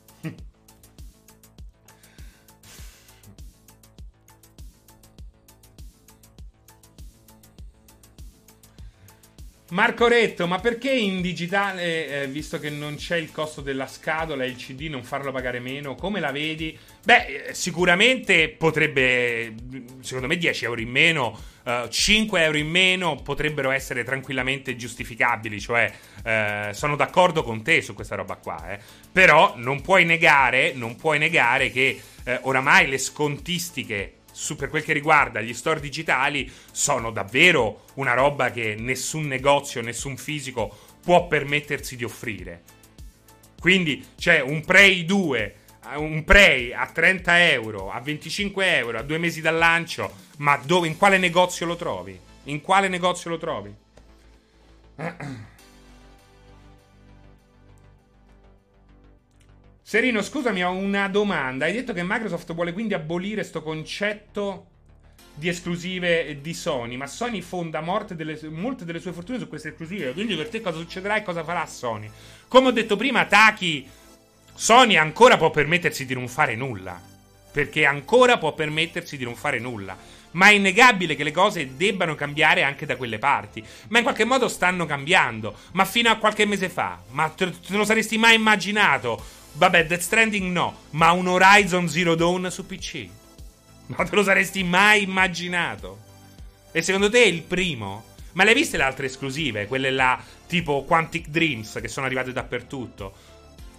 Marco 9.71 10.07
Retto, 10.07 10.47
ma 10.47 10.59
perché 10.59 10.89
in 10.91 11.19
digitale, 11.21 12.21
eh, 12.23 12.27
visto 12.27 12.57
che 12.57 12.69
non 12.69 12.95
c'è 12.95 13.17
il 13.17 13.33
costo 13.33 13.59
della 13.59 13.85
scatola 13.85 14.45
e 14.45 14.47
il 14.47 14.55
CD, 14.55 14.83
non 14.83 15.03
farlo 15.03 15.33
pagare 15.33 15.59
meno? 15.59 15.93
Come 15.95 16.21
la 16.21 16.31
vedi? 16.31 16.77
Beh, 17.03 17.47
eh, 17.47 17.53
sicuramente 17.53 18.47
potrebbe, 18.47 19.53
secondo 19.99 20.27
me 20.27 20.37
10 20.37 20.63
euro 20.63 20.79
in 20.79 20.89
meno, 20.89 21.37
uh, 21.65 21.89
5 21.89 22.41
euro 22.41 22.57
in 22.57 22.69
meno 22.69 23.15
potrebbero 23.17 23.71
essere 23.71 24.05
tranquillamente 24.05 24.77
giustificabili, 24.77 25.59
cioè 25.59 25.91
uh, 26.23 26.71
sono 26.71 26.95
d'accordo 26.95 27.43
con 27.43 27.61
te 27.61 27.81
su 27.81 27.93
questa 27.93 28.15
roba 28.15 28.35
qua, 28.35 28.71
eh. 28.71 28.79
però 29.11 29.55
non 29.57 29.81
puoi 29.81 30.05
negare, 30.05 30.71
non 30.75 30.95
puoi 30.95 31.19
negare 31.19 31.71
che 31.71 31.99
uh, 32.23 32.31
oramai 32.43 32.87
le 32.87 32.97
scontistiche 32.97 34.13
su, 34.37 34.55
per 34.55 34.69
quel 34.69 34.83
che 34.83 34.93
riguarda 34.93 35.41
gli 35.41 35.51
store 35.51 35.79
digitali 35.79 36.51
sono 36.71 37.09
davvero 37.09 37.85
una 37.95 38.13
roba 38.13 38.51
che 38.51 38.75
nessun 38.77 39.25
negozio, 39.25 39.81
nessun 39.81 40.15
fisico 40.15 40.77
può 41.01 41.25
permettersi 41.25 41.95
di 41.95 42.03
offrire. 42.03 42.61
Quindi 43.59 44.09
c'è 44.15 44.39
un 44.39 44.63
Prey 44.63 45.05
2, 45.05 45.55
un 45.95 46.23
Prey 46.23 46.71
a 46.71 46.85
30 46.85 47.49
euro, 47.49 47.89
a 47.89 47.99
25 47.99 48.77
euro, 48.77 48.99
a 48.99 49.01
due 49.01 49.17
mesi 49.17 49.41
dal 49.41 49.57
lancio, 49.57 50.13
ma 50.37 50.55
dove, 50.63 50.85
in 50.85 50.97
quale 50.97 51.17
negozio 51.17 51.65
lo 51.65 51.75
trovi? 51.75 52.19
In 52.43 52.61
quale 52.61 52.89
negozio 52.89 53.31
lo 53.31 53.37
trovi? 53.39 53.73
Serino, 59.89 60.21
scusami, 60.21 60.65
ho 60.65 60.71
una 60.71 61.07
domanda. 61.07 61.63
Hai 61.63 61.71
detto 61.71 61.93
che 61.93 62.03
Microsoft 62.03 62.53
vuole 62.53 62.73
quindi 62.73 62.93
abolire 62.93 63.35
questo 63.35 63.63
concetto 63.63 64.65
di 65.33 65.47
esclusive 65.47 66.39
di 66.41 66.53
Sony, 66.53 66.97
ma 66.97 67.07
Sony 67.07 67.39
fonda 67.39 67.81
delle, 68.09 68.37
molte 68.49 68.83
delle 68.83 68.99
sue 68.99 69.13
fortune 69.13 69.39
su 69.39 69.47
queste 69.47 69.69
esclusive. 69.69 70.11
Quindi 70.11 70.35
per 70.35 70.49
te 70.49 70.59
cosa 70.59 70.77
succederà 70.77 71.15
e 71.15 71.23
cosa 71.23 71.41
farà 71.41 71.65
Sony? 71.65 72.11
Come 72.49 72.67
ho 72.67 72.71
detto 72.71 72.97
prima, 72.97 73.23
Taki, 73.27 73.87
Sony 74.53 74.97
ancora 74.97 75.37
può 75.37 75.51
permettersi 75.51 76.05
di 76.05 76.13
non 76.13 76.27
fare 76.27 76.57
nulla. 76.57 77.01
Perché 77.49 77.85
ancora 77.85 78.37
può 78.37 78.53
permettersi 78.53 79.15
di 79.15 79.23
non 79.23 79.35
fare 79.35 79.57
nulla. 79.57 79.97
Ma 80.31 80.49
è 80.49 80.51
innegabile 80.51 81.15
che 81.15 81.23
le 81.23 81.31
cose 81.31 81.77
debbano 81.77 82.13
cambiare 82.13 82.61
anche 82.61 82.85
da 82.85 82.97
quelle 82.97 83.19
parti. 83.19 83.63
Ma 83.87 83.99
in 83.99 84.03
qualche 84.03 84.25
modo 84.25 84.49
stanno 84.49 84.85
cambiando. 84.85 85.55
Ma 85.71 85.85
fino 85.85 86.09
a 86.09 86.17
qualche 86.17 86.45
mese 86.45 86.67
fa, 86.67 86.99
ma 87.11 87.29
te, 87.29 87.49
te 87.51 87.77
lo 87.77 87.85
saresti 87.85 88.17
mai 88.17 88.35
immaginato? 88.35 89.45
Vabbè, 89.57 89.87
Death 89.87 90.01
Stranding 90.01 90.51
no, 90.51 90.81
ma 90.91 91.11
un 91.11 91.27
Horizon 91.27 91.89
Zero 91.89 92.13
Dawn 92.13 92.51
su 92.51 92.67
PC. 92.67 93.07
Ma 93.87 94.03
te 94.03 94.15
lo 94.15 94.21
saresti 94.21 94.63
mai 94.63 95.01
immaginato? 95.01 95.97
E 96.71 96.83
secondo 96.83 97.09
te 97.09 97.23
è 97.23 97.25
il 97.25 97.41
primo? 97.41 98.03
Ma 98.33 98.43
le 98.43 98.51
hai 98.51 98.55
viste 98.55 98.77
le 98.77 98.83
altre 98.83 99.07
esclusive? 99.07 99.65
Quelle 99.65 99.89
là, 99.89 100.21
tipo 100.45 100.83
Quantic 100.83 101.29
Dreams, 101.29 101.79
che 101.81 101.87
sono 101.87 102.05
arrivate 102.05 102.31
dappertutto. 102.31 103.11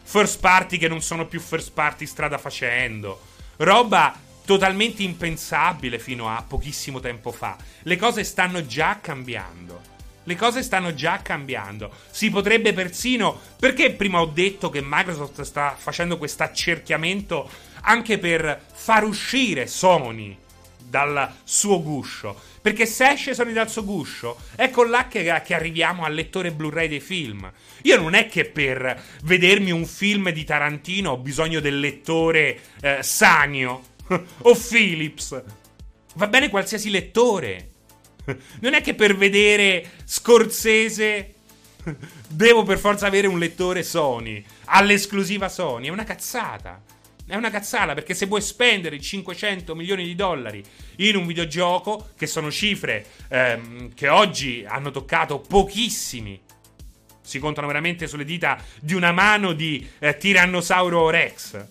First 0.03 0.41
party 0.41 0.79
che 0.79 0.89
non 0.89 1.01
sono 1.01 1.27
più 1.27 1.39
first 1.39 1.71
party 1.71 2.07
strada 2.07 2.39
facendo. 2.39 3.21
Roba 3.59 4.19
totalmente 4.45 5.05
impensabile 5.05 6.01
fino 6.01 6.29
a 6.29 6.43
pochissimo 6.43 6.99
tempo 6.99 7.31
fa. 7.31 7.57
Le 7.83 7.97
cose 7.97 8.25
stanno 8.25 8.67
già 8.67 8.99
cambiando. 9.01 9.97
Le 10.29 10.37
cose 10.37 10.63
stanno 10.63 10.93
già 10.93 11.23
cambiando. 11.23 11.91
Si 12.11 12.29
potrebbe 12.29 12.75
persino. 12.75 13.41
Perché 13.59 13.93
prima 13.93 14.21
ho 14.21 14.27
detto 14.27 14.69
che 14.69 14.83
Microsoft 14.85 15.41
sta 15.41 15.75
facendo 15.75 16.19
questo 16.19 16.43
accerchiamento 16.43 17.49
anche 17.81 18.19
per 18.19 18.63
far 18.71 19.05
uscire 19.05 19.67
Sony 19.67 20.37
dal 20.77 21.33
suo 21.45 21.83
guscio? 21.83 22.39
Perché 22.61 22.85
se 22.85 23.13
esce 23.13 23.33
Sony 23.33 23.55
dal 23.55 23.71
suo 23.71 23.85
guscio, 23.85 24.37
ecco 24.55 24.85
là 24.85 25.09
che, 25.09 25.41
che, 25.43 25.55
arriviamo 25.55 26.05
al 26.05 26.13
lettore 26.13 26.53
Blu-ray 26.53 26.89
dei 26.89 27.01
film. 27.01 27.51
Io 27.85 27.99
non 27.99 28.13
è 28.13 28.27
che 28.27 28.45
per 28.45 29.03
vedermi 29.23 29.71
un 29.71 29.87
film 29.87 30.31
di 30.31 30.45
Tarantino 30.45 31.13
ho 31.13 31.17
bisogno 31.17 31.61
del 31.61 31.81
lettore 31.81 32.61
eh, 32.83 32.99
Sanio 33.03 33.83
o 34.43 34.55
Philips. 34.55 35.43
Va 36.17 36.27
bene 36.27 36.51
qualsiasi 36.51 36.91
lettore. 36.91 37.77
Non 38.61 38.75
è 38.75 38.81
che 38.81 38.95
per 38.95 39.17
vedere 39.17 39.85
Scorsese 40.05 41.35
devo 42.29 42.65
per 42.65 42.79
forza 42.79 43.07
avere 43.07 43.27
un 43.27 43.39
lettore 43.39 43.83
Sony, 43.83 44.45
all'esclusiva 44.67 45.49
Sony. 45.49 45.89
È 45.89 45.91
una 45.91 46.05
cazzata. 46.05 46.83
È 47.27 47.35
una 47.35 47.51
cazzata 47.51 47.93
perché 47.93 48.15
se 48.15 48.25
vuoi 48.25 48.41
spendere 48.41 48.99
500 48.99 49.75
milioni 49.75 50.05
di 50.05 50.15
dollari 50.15 50.65
in 50.97 51.17
un 51.17 51.27
videogioco, 51.27 52.11
che 52.17 52.27
sono 52.27 52.51
cifre 52.51 53.05
ehm, 53.29 53.93
che 53.93 54.09
oggi 54.09 54.65
hanno 54.67 54.91
toccato 54.91 55.39
pochissimi, 55.39 56.41
si 57.21 57.39
contano 57.39 57.67
veramente 57.67 58.07
sulle 58.07 58.25
dita 58.25 58.59
di 58.81 58.95
una 58.95 59.13
mano 59.13 59.53
di 59.53 59.87
eh, 59.99 60.17
Tirannosauro 60.17 61.11
Rex. 61.11 61.67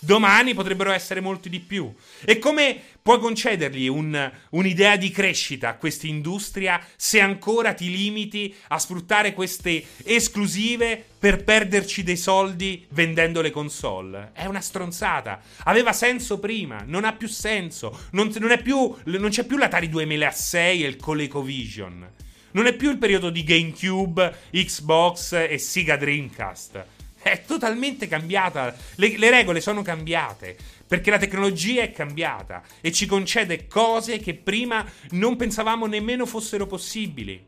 Domani 0.00 0.54
potrebbero 0.54 0.92
essere 0.92 1.20
molti 1.20 1.48
di 1.48 1.58
più. 1.58 1.92
E 2.24 2.38
come 2.38 2.80
puoi 3.02 3.18
concedergli 3.18 3.88
un, 3.88 4.30
un'idea 4.50 4.96
di 4.96 5.10
crescita 5.10 5.70
a 5.70 5.76
questa 5.76 6.06
industria 6.06 6.80
se 6.94 7.20
ancora 7.20 7.74
ti 7.74 7.90
limiti 7.90 8.54
a 8.68 8.78
sfruttare 8.78 9.32
queste 9.32 9.82
esclusive 10.04 11.04
per 11.18 11.42
perderci 11.42 12.04
dei 12.04 12.16
soldi 12.16 12.86
vendendo 12.90 13.40
le 13.40 13.50
console? 13.50 14.30
È 14.34 14.44
una 14.44 14.60
stronzata. 14.60 15.40
Aveva 15.64 15.92
senso 15.92 16.38
prima, 16.38 16.84
non 16.86 17.04
ha 17.04 17.12
più 17.12 17.26
senso. 17.26 18.06
Non, 18.12 18.32
non, 18.38 18.60
più, 18.62 18.94
non 19.04 19.30
c'è 19.30 19.44
più 19.44 19.56
l'Atari 19.56 19.88
2006 19.88 20.84
e 20.84 20.86
il 20.86 20.96
ColecoVision. 20.96 22.10
Non 22.50 22.66
è 22.66 22.72
più 22.74 22.90
il 22.90 22.98
periodo 22.98 23.30
di 23.30 23.42
GameCube, 23.42 24.34
Xbox 24.52 25.32
e 25.32 25.58
Sega 25.58 25.96
Dreamcast 25.96 26.96
è 27.30 27.44
totalmente 27.44 28.08
cambiata. 28.08 28.74
Le, 28.96 29.16
le, 29.16 29.30
regole 29.30 29.60
sono 29.60 29.82
cambiate. 29.82 30.56
Perché 30.86 31.10
la 31.10 31.18
tecnologia 31.18 31.82
è 31.82 31.92
cambiata 31.92 32.62
e 32.80 32.92
ci 32.92 33.06
concede 33.06 33.66
cose 33.66 34.18
che 34.18 34.34
prima 34.34 34.84
non 35.10 35.36
pensavamo 35.36 35.86
nemmeno 35.86 36.24
fossero 36.24 36.66
possibili. 36.66 37.44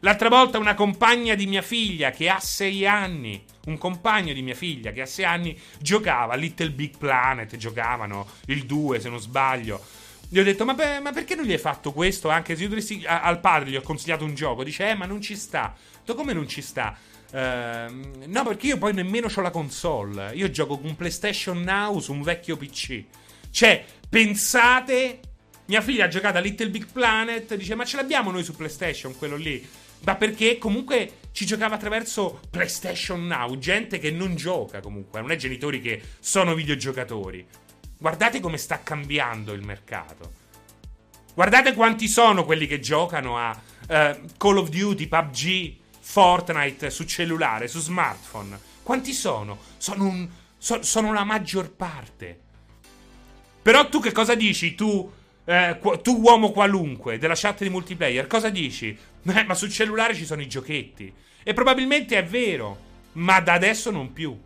L'altra 0.00 0.28
volta 0.28 0.58
una 0.58 0.74
compagna 0.74 1.34
di 1.34 1.46
mia 1.46 1.62
figlia 1.62 2.10
che 2.10 2.28
ha 2.28 2.40
sei 2.40 2.86
anni, 2.86 3.42
un 3.66 3.78
compagno 3.78 4.32
di 4.32 4.42
mia 4.42 4.54
figlia 4.54 4.90
che 4.90 5.00
ha 5.00 5.06
sei 5.06 5.24
anni, 5.24 5.58
giocava 5.78 6.32
a 6.32 6.36
Little 6.36 6.72
Big 6.72 6.98
Planet, 6.98 7.56
giocavano 7.56 8.26
il 8.46 8.66
2 8.66 9.00
se 9.00 9.08
non 9.08 9.20
sbaglio. 9.20 9.80
Gli 10.28 10.38
ho 10.38 10.42
detto, 10.42 10.64
ma, 10.64 10.74
beh, 10.74 11.00
ma 11.00 11.12
perché 11.12 11.34
non 11.34 11.44
gli 11.44 11.52
hai 11.52 11.58
fatto 11.58 11.92
questo? 11.92 12.30
Anche 12.30 12.56
se 12.56 12.62
io 12.62 12.68
dovresti, 12.68 13.04
al 13.06 13.38
padre 13.38 13.70
gli 13.70 13.76
ho 13.76 13.82
consigliato 13.82 14.24
un 14.24 14.34
gioco. 14.34 14.64
Dice, 14.64 14.88
eh, 14.88 14.94
ma 14.94 15.04
non 15.04 15.20
ci 15.20 15.36
sta. 15.36 15.74
Ho 15.76 15.98
detto, 15.98 16.14
come 16.14 16.32
non 16.32 16.48
ci 16.48 16.62
sta? 16.62 16.96
Uh, 17.32 18.26
no, 18.26 18.44
perché 18.44 18.66
io 18.66 18.76
poi 18.76 18.92
nemmeno 18.92 19.28
ho 19.34 19.40
la 19.40 19.50
console. 19.50 20.32
Io 20.34 20.50
gioco 20.50 20.78
con 20.78 20.94
PlayStation 20.94 21.62
Now 21.62 21.98
su 21.98 22.12
un 22.12 22.22
vecchio 22.22 22.56
PC. 22.56 23.04
Cioè, 23.50 23.84
pensate. 24.08 25.20
Mia 25.66 25.80
figlia 25.80 26.04
ha 26.04 26.08
giocato 26.08 26.36
a 26.36 26.40
Little 26.40 26.68
Big 26.68 26.86
Planet. 26.92 27.54
Dice: 27.54 27.74
Ma 27.74 27.86
ce 27.86 27.96
l'abbiamo 27.96 28.30
noi 28.30 28.44
su 28.44 28.54
PlayStation, 28.54 29.16
quello 29.16 29.36
lì. 29.36 29.66
Ma 30.04 30.16
perché 30.16 30.58
comunque 30.58 31.20
ci 31.32 31.46
giocava 31.46 31.76
attraverso 31.76 32.40
PlayStation 32.50 33.26
Now. 33.26 33.56
Gente 33.56 33.98
che 33.98 34.10
non 34.10 34.34
gioca 34.34 34.80
comunque. 34.80 35.20
Non 35.20 35.30
è 35.30 35.36
genitori 35.36 35.80
che 35.80 36.02
sono 36.18 36.54
videogiocatori. 36.54 37.46
Guardate 37.96 38.40
come 38.40 38.58
sta 38.58 38.82
cambiando 38.82 39.52
il 39.52 39.64
mercato. 39.64 40.40
Guardate 41.34 41.72
quanti 41.72 42.08
sono 42.08 42.44
quelli 42.44 42.66
che 42.66 42.78
giocano 42.78 43.38
a 43.38 43.50
uh, 43.52 44.20
Call 44.36 44.58
of 44.58 44.68
Duty, 44.68 45.06
PUBG, 45.06 45.76
Fortnite 46.12 46.90
su 46.90 47.04
cellulare, 47.04 47.68
su 47.68 47.80
smartphone. 47.80 48.60
Quanti 48.82 49.14
sono? 49.14 49.58
Sono, 49.78 50.04
un, 50.04 50.28
so, 50.58 50.82
sono 50.82 51.10
la 51.14 51.24
maggior 51.24 51.70
parte. 51.70 52.38
Però 53.62 53.88
tu 53.88 53.98
che 53.98 54.12
cosa 54.12 54.34
dici? 54.34 54.74
Tu, 54.74 55.10
eh, 55.46 55.78
tu 56.02 56.20
uomo 56.20 56.50
qualunque 56.50 57.16
della 57.16 57.32
chat 57.34 57.62
di 57.62 57.70
multiplayer, 57.70 58.26
cosa 58.26 58.50
dici? 58.50 58.94
Eh, 59.24 59.44
ma 59.44 59.54
sul 59.54 59.70
cellulare 59.70 60.14
ci 60.14 60.26
sono 60.26 60.42
i 60.42 60.48
giochetti. 60.48 61.10
E 61.42 61.54
probabilmente 61.54 62.18
è 62.18 62.24
vero, 62.26 62.78
ma 63.12 63.40
da 63.40 63.54
adesso 63.54 63.90
non 63.90 64.12
più. 64.12 64.38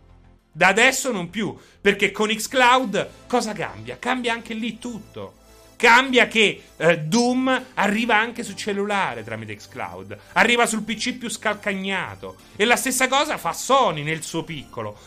Da 0.49 0.67
adesso 0.67 1.11
non 1.11 1.29
più, 1.29 1.53
perché 1.81 2.11
con 2.11 2.29
Xcloud 2.29 3.09
cosa 3.27 3.51
cambia? 3.51 3.99
Cambia 3.99 4.31
anche 4.31 4.53
lì 4.53 4.79
tutto. 4.79 5.33
Cambia 5.77 6.27
che 6.27 6.63
eh, 6.75 6.97
Doom 7.01 7.65
arriva 7.75 8.15
anche 8.17 8.43
su 8.43 8.55
cellulare 8.55 9.23
tramite 9.23 9.55
Xcloud, 9.55 10.17
arriva 10.33 10.65
sul 10.65 10.81
PC 10.81 11.13
più 11.13 11.29
scalcagnato. 11.29 12.35
E 12.55 12.65
la 12.65 12.75
stessa 12.75 13.07
cosa 13.07 13.37
fa 13.37 13.53
Sony 13.53 14.01
nel 14.01 14.23
suo 14.23 14.43
piccolo, 14.43 14.97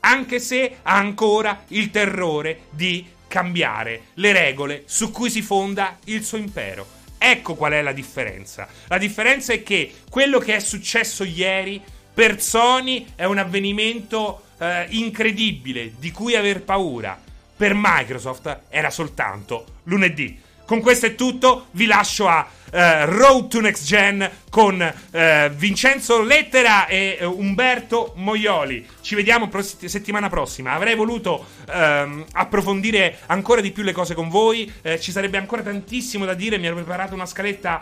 anche 0.00 0.40
se 0.40 0.78
ha 0.82 0.96
ancora 0.96 1.62
il 1.68 1.90
terrore 1.90 2.62
di 2.70 3.06
cambiare 3.28 4.08
le 4.14 4.32
regole 4.32 4.82
su 4.86 5.12
cui 5.12 5.30
si 5.30 5.42
fonda 5.42 5.96
il 6.04 6.24
suo 6.24 6.38
impero. 6.38 6.86
Ecco 7.18 7.54
qual 7.54 7.72
è 7.72 7.82
la 7.82 7.92
differenza. 7.92 8.68
La 8.88 8.98
differenza 8.98 9.52
è 9.52 9.62
che 9.62 9.92
quello 10.10 10.38
che 10.38 10.56
è 10.56 10.60
successo 10.60 11.22
ieri 11.22 11.80
per 12.12 12.42
Sony 12.42 13.06
è 13.14 13.24
un 13.24 13.38
avvenimento 13.38 14.42
eh, 14.58 14.86
incredibile 14.90 15.92
di 15.98 16.10
cui 16.10 16.34
aver 16.34 16.62
paura. 16.62 17.22
Per 17.56 17.72
Microsoft 17.74 18.64
era 18.68 18.90
soltanto 18.90 19.64
lunedì. 19.84 20.38
Con 20.66 20.80
questo 20.80 21.06
è 21.06 21.14
tutto, 21.14 21.68
vi 21.70 21.86
lascio 21.86 22.28
a 22.28 22.46
uh, 22.76 23.04
Road 23.06 23.48
to 23.48 23.60
Next 23.60 23.84
Gen 23.84 24.30
con 24.50 24.80
uh, 24.80 25.48
Vincenzo 25.54 26.22
Lettera 26.22 26.86
e 26.86 27.18
uh, 27.20 27.26
Umberto 27.26 28.12
Moioli. 28.16 28.86
Ci 29.00 29.14
vediamo 29.14 29.48
pros- 29.48 29.84
settimana 29.86 30.28
prossima. 30.28 30.72
Avrei 30.72 30.94
voluto 30.94 31.46
uh, 31.66 32.24
approfondire 32.32 33.18
ancora 33.26 33.60
di 33.60 33.70
più 33.72 33.82
le 33.82 33.92
cose 33.92 34.14
con 34.14 34.28
voi, 34.28 34.70
eh, 34.82 35.00
ci 35.00 35.10
sarebbe 35.10 35.38
ancora 35.38 35.62
tantissimo 35.62 36.24
da 36.24 36.34
dire, 36.34 36.58
mi 36.58 36.66
ero 36.66 36.74
preparato 36.74 37.14
una 37.14 37.26
scaletta 37.26 37.80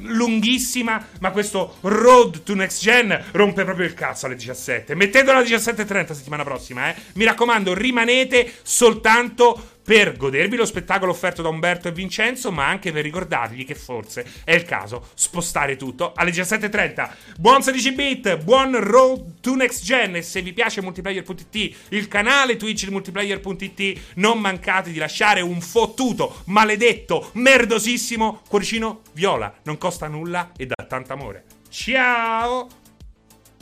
lunghissima, 0.00 1.08
ma 1.20 1.30
questo 1.30 1.76
Road 1.80 2.42
to 2.42 2.54
Next 2.54 2.80
Gen 2.80 3.24
rompe 3.32 3.64
proprio 3.64 3.86
il 3.86 3.94
cazzo 3.94 4.26
alle 4.26 4.36
17. 4.36 4.94
Mettetelo 4.94 5.38
alle 5.38 5.46
17.30 5.46 6.12
settimana 6.12 6.44
prossima, 6.44 6.90
eh. 6.90 6.94
Mi 7.14 7.24
raccomando, 7.24 7.74
rimanete 7.74 8.52
soltanto 8.62 9.72
per 9.84 10.16
godervi 10.16 10.56
lo 10.56 10.64
spettacolo 10.64 11.12
offerto 11.12 11.42
da 11.42 11.50
Umberto 11.50 11.88
e 11.88 11.92
Vincenzo, 11.92 12.50
ma 12.50 12.66
anche 12.66 12.90
per 12.90 13.02
ricordargli 13.02 13.66
che 13.66 13.74
forse 13.74 14.24
è 14.44 14.52
il 14.52 14.64
caso 14.64 15.08
spostare 15.14 15.76
tutto 15.76 16.12
alle 16.14 16.30
17.30. 16.30 17.10
Buon 17.38 17.62
16 17.62 17.92
bit, 17.92 18.36
buon 18.38 18.78
Road 18.82 19.40
to 19.40 19.54
Next 19.54 19.84
Gen 19.84 20.16
e 20.16 20.22
se 20.22 20.42
vi 20.42 20.52
piace 20.52 20.80
multiplayer.it, 20.80 21.76
il 21.90 22.08
canale 22.08 22.56
Twitch 22.56 22.84
di 22.84 22.90
multiplayer.it, 22.90 24.00
non 24.14 24.40
mancate 24.40 24.90
di 24.90 24.98
lasciare 24.98 25.40
un 25.40 25.60
fottuto, 25.60 26.42
maledetto, 26.46 27.30
merdosissimo 27.34 28.42
cuoricino 28.48 29.00
viola. 29.12 29.52
Non 29.62 29.78
costa 29.78 30.08
nulla 30.08 30.52
e 30.56 30.66
dà 30.66 30.84
tanto 30.84 31.12
amore. 31.12 31.44
Ciao! 31.68 32.83